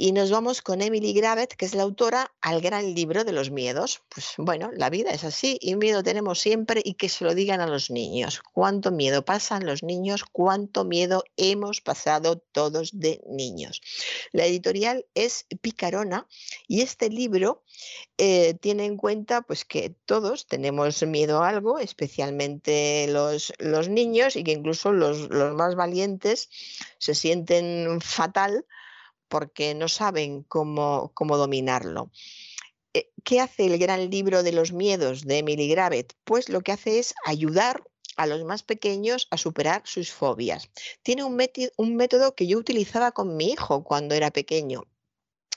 [0.00, 3.50] y nos vamos con Emily Gravett, que es la autora, al gran libro de los
[3.50, 4.00] miedos.
[4.08, 7.60] Pues bueno, la vida es así y miedo tenemos siempre y que se lo digan
[7.60, 8.40] a los niños.
[8.52, 13.80] Cuánto miedo pasan los niños, cuánto miedo hemos pasado todos de niños.
[14.30, 16.28] La editorial es Picarona
[16.68, 17.64] y este libro
[18.18, 24.36] eh, tiene en cuenta pues que todos tenemos miedo a algo, especialmente los, los niños
[24.36, 26.50] y que incluso los, los más valientes
[26.98, 28.64] se sienten fatal
[29.28, 32.10] porque no saben cómo, cómo dominarlo.
[32.94, 36.14] Eh, ¿Qué hace el gran libro de los miedos de Emily Gravett?
[36.24, 37.82] Pues lo que hace es ayudar
[38.16, 40.70] a los más pequeños a superar sus fobias.
[41.02, 41.40] Tiene un,
[41.76, 44.84] un método que yo utilizaba con mi hijo cuando era pequeño.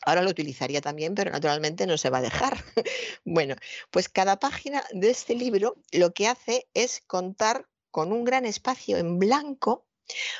[0.03, 2.63] Ahora lo utilizaría también, pero naturalmente no se va a dejar.
[3.25, 3.55] bueno,
[3.89, 8.97] pues cada página de este libro lo que hace es contar con un gran espacio
[8.97, 9.85] en blanco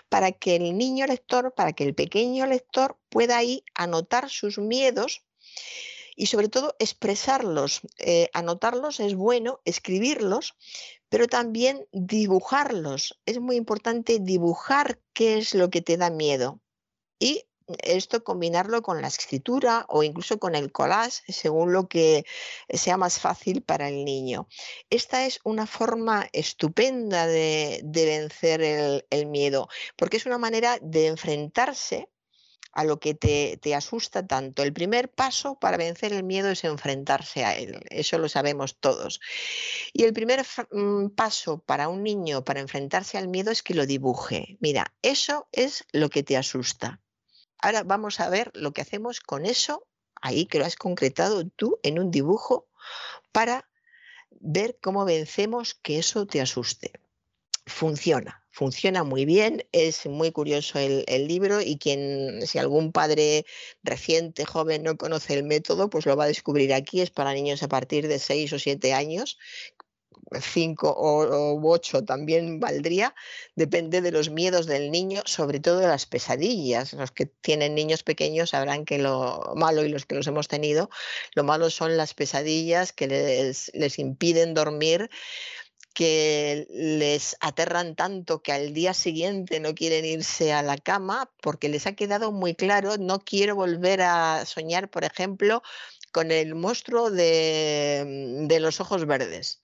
[0.09, 5.24] para que el niño lector, para que el pequeño lector pueda ahí anotar sus miedos
[6.16, 7.82] y sobre todo expresarlos.
[7.98, 10.56] Eh, anotarlos es bueno, escribirlos,
[11.09, 13.19] pero también dibujarlos.
[13.25, 16.59] Es muy importante dibujar qué es lo que te da miedo.
[17.19, 17.45] Y
[17.82, 22.25] esto combinarlo con la escritura o incluso con el collage, según lo que
[22.69, 24.48] sea más fácil para el niño.
[24.90, 32.09] Esta es una forma estupenda de, vencer el, miedo, porque es una manera de enfrentarse
[32.74, 34.64] a lo que te, te, asusta tanto.
[34.64, 39.19] El primer paso para vencer el miedo es enfrentarse a él, eso lo sabemos todos.
[39.93, 43.85] Y el primer mm, paso para un niño para enfrentarse al miedo es que lo
[43.85, 44.58] dibuje.
[44.59, 47.01] Mira, eso es lo que te asusta.
[47.61, 49.88] Ahora vamos a ver lo que hacemos con eso,
[50.22, 52.67] ahí que lo has concretado tú en un dibujo,
[53.31, 53.69] para
[54.40, 56.91] ver cómo vencemos que eso te asuste.
[57.67, 63.45] Funciona, funciona muy bien, es muy curioso el, libro y quien, si algún padre
[63.83, 67.61] reciente, joven, no conoce el método, pues lo va a descubrir aquí, es para niños
[67.61, 69.38] a partir de 6 o 7 años,
[70.40, 73.14] cinco o, ocho también valdría,
[73.56, 76.93] depende de los miedos del niño, sobre todo de las pesadillas.
[76.93, 80.90] Los que tienen niños pequeños sabrán que lo malo y los que los hemos tenido,
[81.35, 85.09] lo malo son las pesadillas que les, les impiden dormir
[85.93, 91.67] que les aterran tanto que al día siguiente no quieren irse a la cama porque
[91.67, 95.61] les ha quedado muy claro, no quiero volver a soñar, por ejemplo,
[96.14, 99.61] con el monstruo de, de los ojos verdes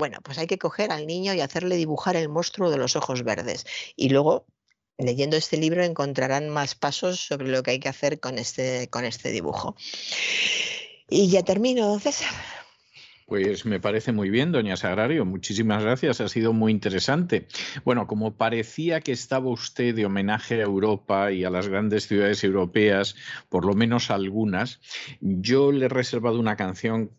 [0.00, 3.22] bueno, pues hay que coger al niño y hacerle dibujar el monstruo de los ojos
[3.22, 3.66] verdes.
[3.96, 4.46] Y luego,
[4.96, 9.04] leyendo este libro, encontrarán más pasos sobre lo que hay que hacer con este, con
[9.04, 9.76] este dibujo.
[11.10, 12.30] Y ya termino, César.
[13.26, 15.26] Pues me parece muy bien, doña Sagrario.
[15.26, 16.22] Muchísimas gracias.
[16.22, 17.46] Ha sido muy interesante.
[17.84, 22.42] Bueno, como parecía que estaba usted de homenaje a Europa y a las grandes ciudades
[22.42, 23.16] europeas,
[23.50, 24.80] por lo menos algunas,
[25.20, 27.10] yo le he reservado una canción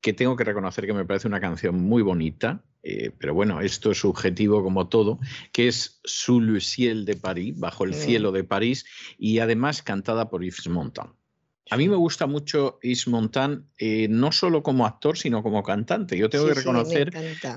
[0.00, 3.90] que tengo que reconocer que me parece una canción muy bonita, eh, pero bueno, esto
[3.90, 5.18] es subjetivo como todo,
[5.52, 8.86] que es Sous le ciel de Paris, bajo el cielo de París,
[9.18, 11.19] y además cantada por Yves Montand.
[11.72, 16.18] A mí me gusta mucho Is Montan, eh, no solo como actor, sino como cantante.
[16.18, 17.12] Yo tengo que reconocer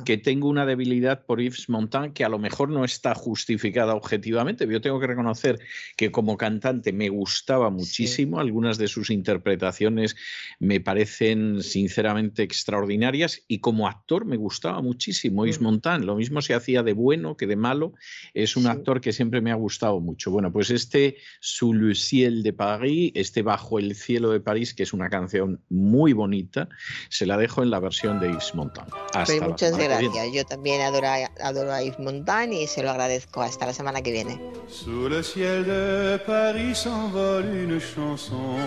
[0.05, 4.67] que tengo una debilidad por Yves Montand que a lo mejor no está justificada objetivamente.
[4.67, 5.59] Yo tengo que reconocer
[5.97, 8.39] que como cantante me gustaba muchísimo.
[8.39, 10.15] Algunas de sus interpretaciones
[10.59, 15.63] me parecen sinceramente extraordinarias y como actor me gustaba muchísimo Yves mm.
[15.63, 16.05] Montand.
[16.05, 17.93] Lo mismo se hacía de bueno que de malo.
[18.35, 20.29] Es un actor que siempre me ha gustado mucho.
[20.29, 24.83] Bueno, pues este Sous le ciel de Paris, este bajo el cielo de París, que
[24.83, 26.67] es una canción muy bonita,
[27.09, 28.89] se la dejo en la versión de Yves Montand.
[29.13, 30.27] Hasta pues muchas gracias.
[30.33, 31.07] Yo también adoro,
[31.41, 33.41] adoro a Yves Montand y se lo agradezco.
[33.41, 34.39] Hasta la semana que viene.
[34.67, 38.57] Sous le ciel de Paris s'envole une chanson.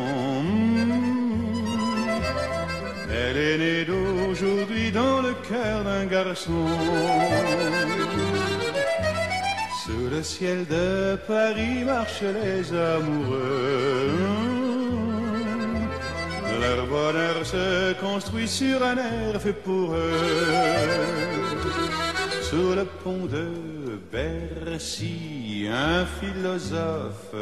[3.08, 6.66] Elle est née d'aujourd'hui dans le cœur d'un garçon.
[9.84, 14.65] Sous le ciel de Paris marchent les amoureux.
[16.60, 21.56] Leur bonheur se construit sur un air fait pour eux.
[22.42, 23.48] Sur le pont de
[24.12, 27.34] Bercy, un philosophe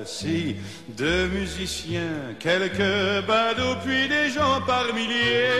[0.00, 0.56] assis,
[0.88, 5.50] deux musiciens, quelques badauds, puis des gens par milliers.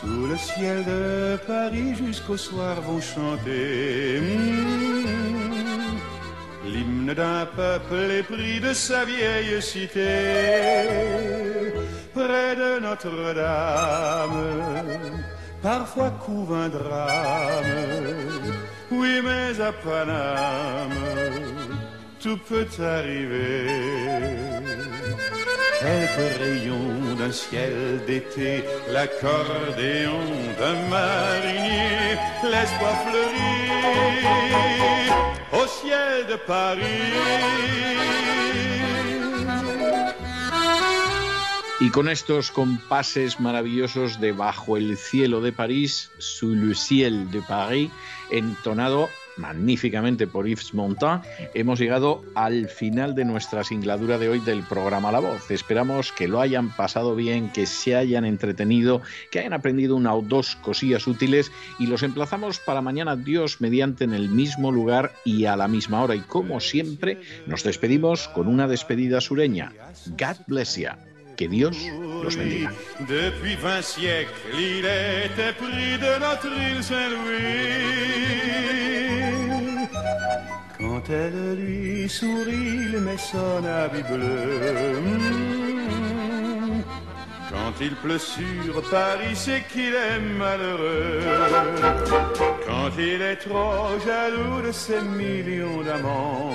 [0.00, 4.20] Sous le ciel de Paris jusqu'au soir vont chanter.
[4.20, 5.96] Hmm,
[6.66, 10.14] l'hymne d'un peuple épris de sa vieille cité,
[12.14, 14.44] près de Notre-Dame,
[15.62, 17.74] parfois couvre un drame,
[18.90, 20.90] oui mais à Paname,
[22.20, 23.66] tout peut arriver.
[25.86, 30.18] Quelques rayons d'un ciel d'été, l'accordéon
[30.58, 33.70] d'un marinier, l'espoir fleurit
[35.52, 36.82] au ciel de Paris.
[41.78, 47.40] Y con estos compases maravillosos de Bajo el cielo de París, Sous le ciel de
[47.42, 47.92] Paris,
[48.32, 51.24] entonado magníficamente por Yves Montand,
[51.54, 55.50] hemos llegado al final de nuestra singladura de hoy del programa La Voz.
[55.50, 60.22] Esperamos que lo hayan pasado bien, que se hayan entretenido, que hayan aprendido una o
[60.22, 65.46] dos cosillas útiles y los emplazamos para mañana Dios mediante en el mismo lugar y
[65.46, 66.14] a la misma hora.
[66.14, 69.72] Y como siempre, nos despedimos con una despedida sureña.
[70.18, 71.15] God bless you.
[71.36, 71.76] Que Dios
[72.22, 72.72] los bendiga.
[73.00, 77.36] Depuis 20 siècles, il était pris de notre île Saint-Louis.
[80.78, 84.96] Quand elle lui sourit, il met son habit bleu.
[87.50, 91.20] Quand il pleut sur Paris, c'est qu'il est malheureux.
[92.66, 96.54] Quand il est trop jaloux de ses millions d'amants.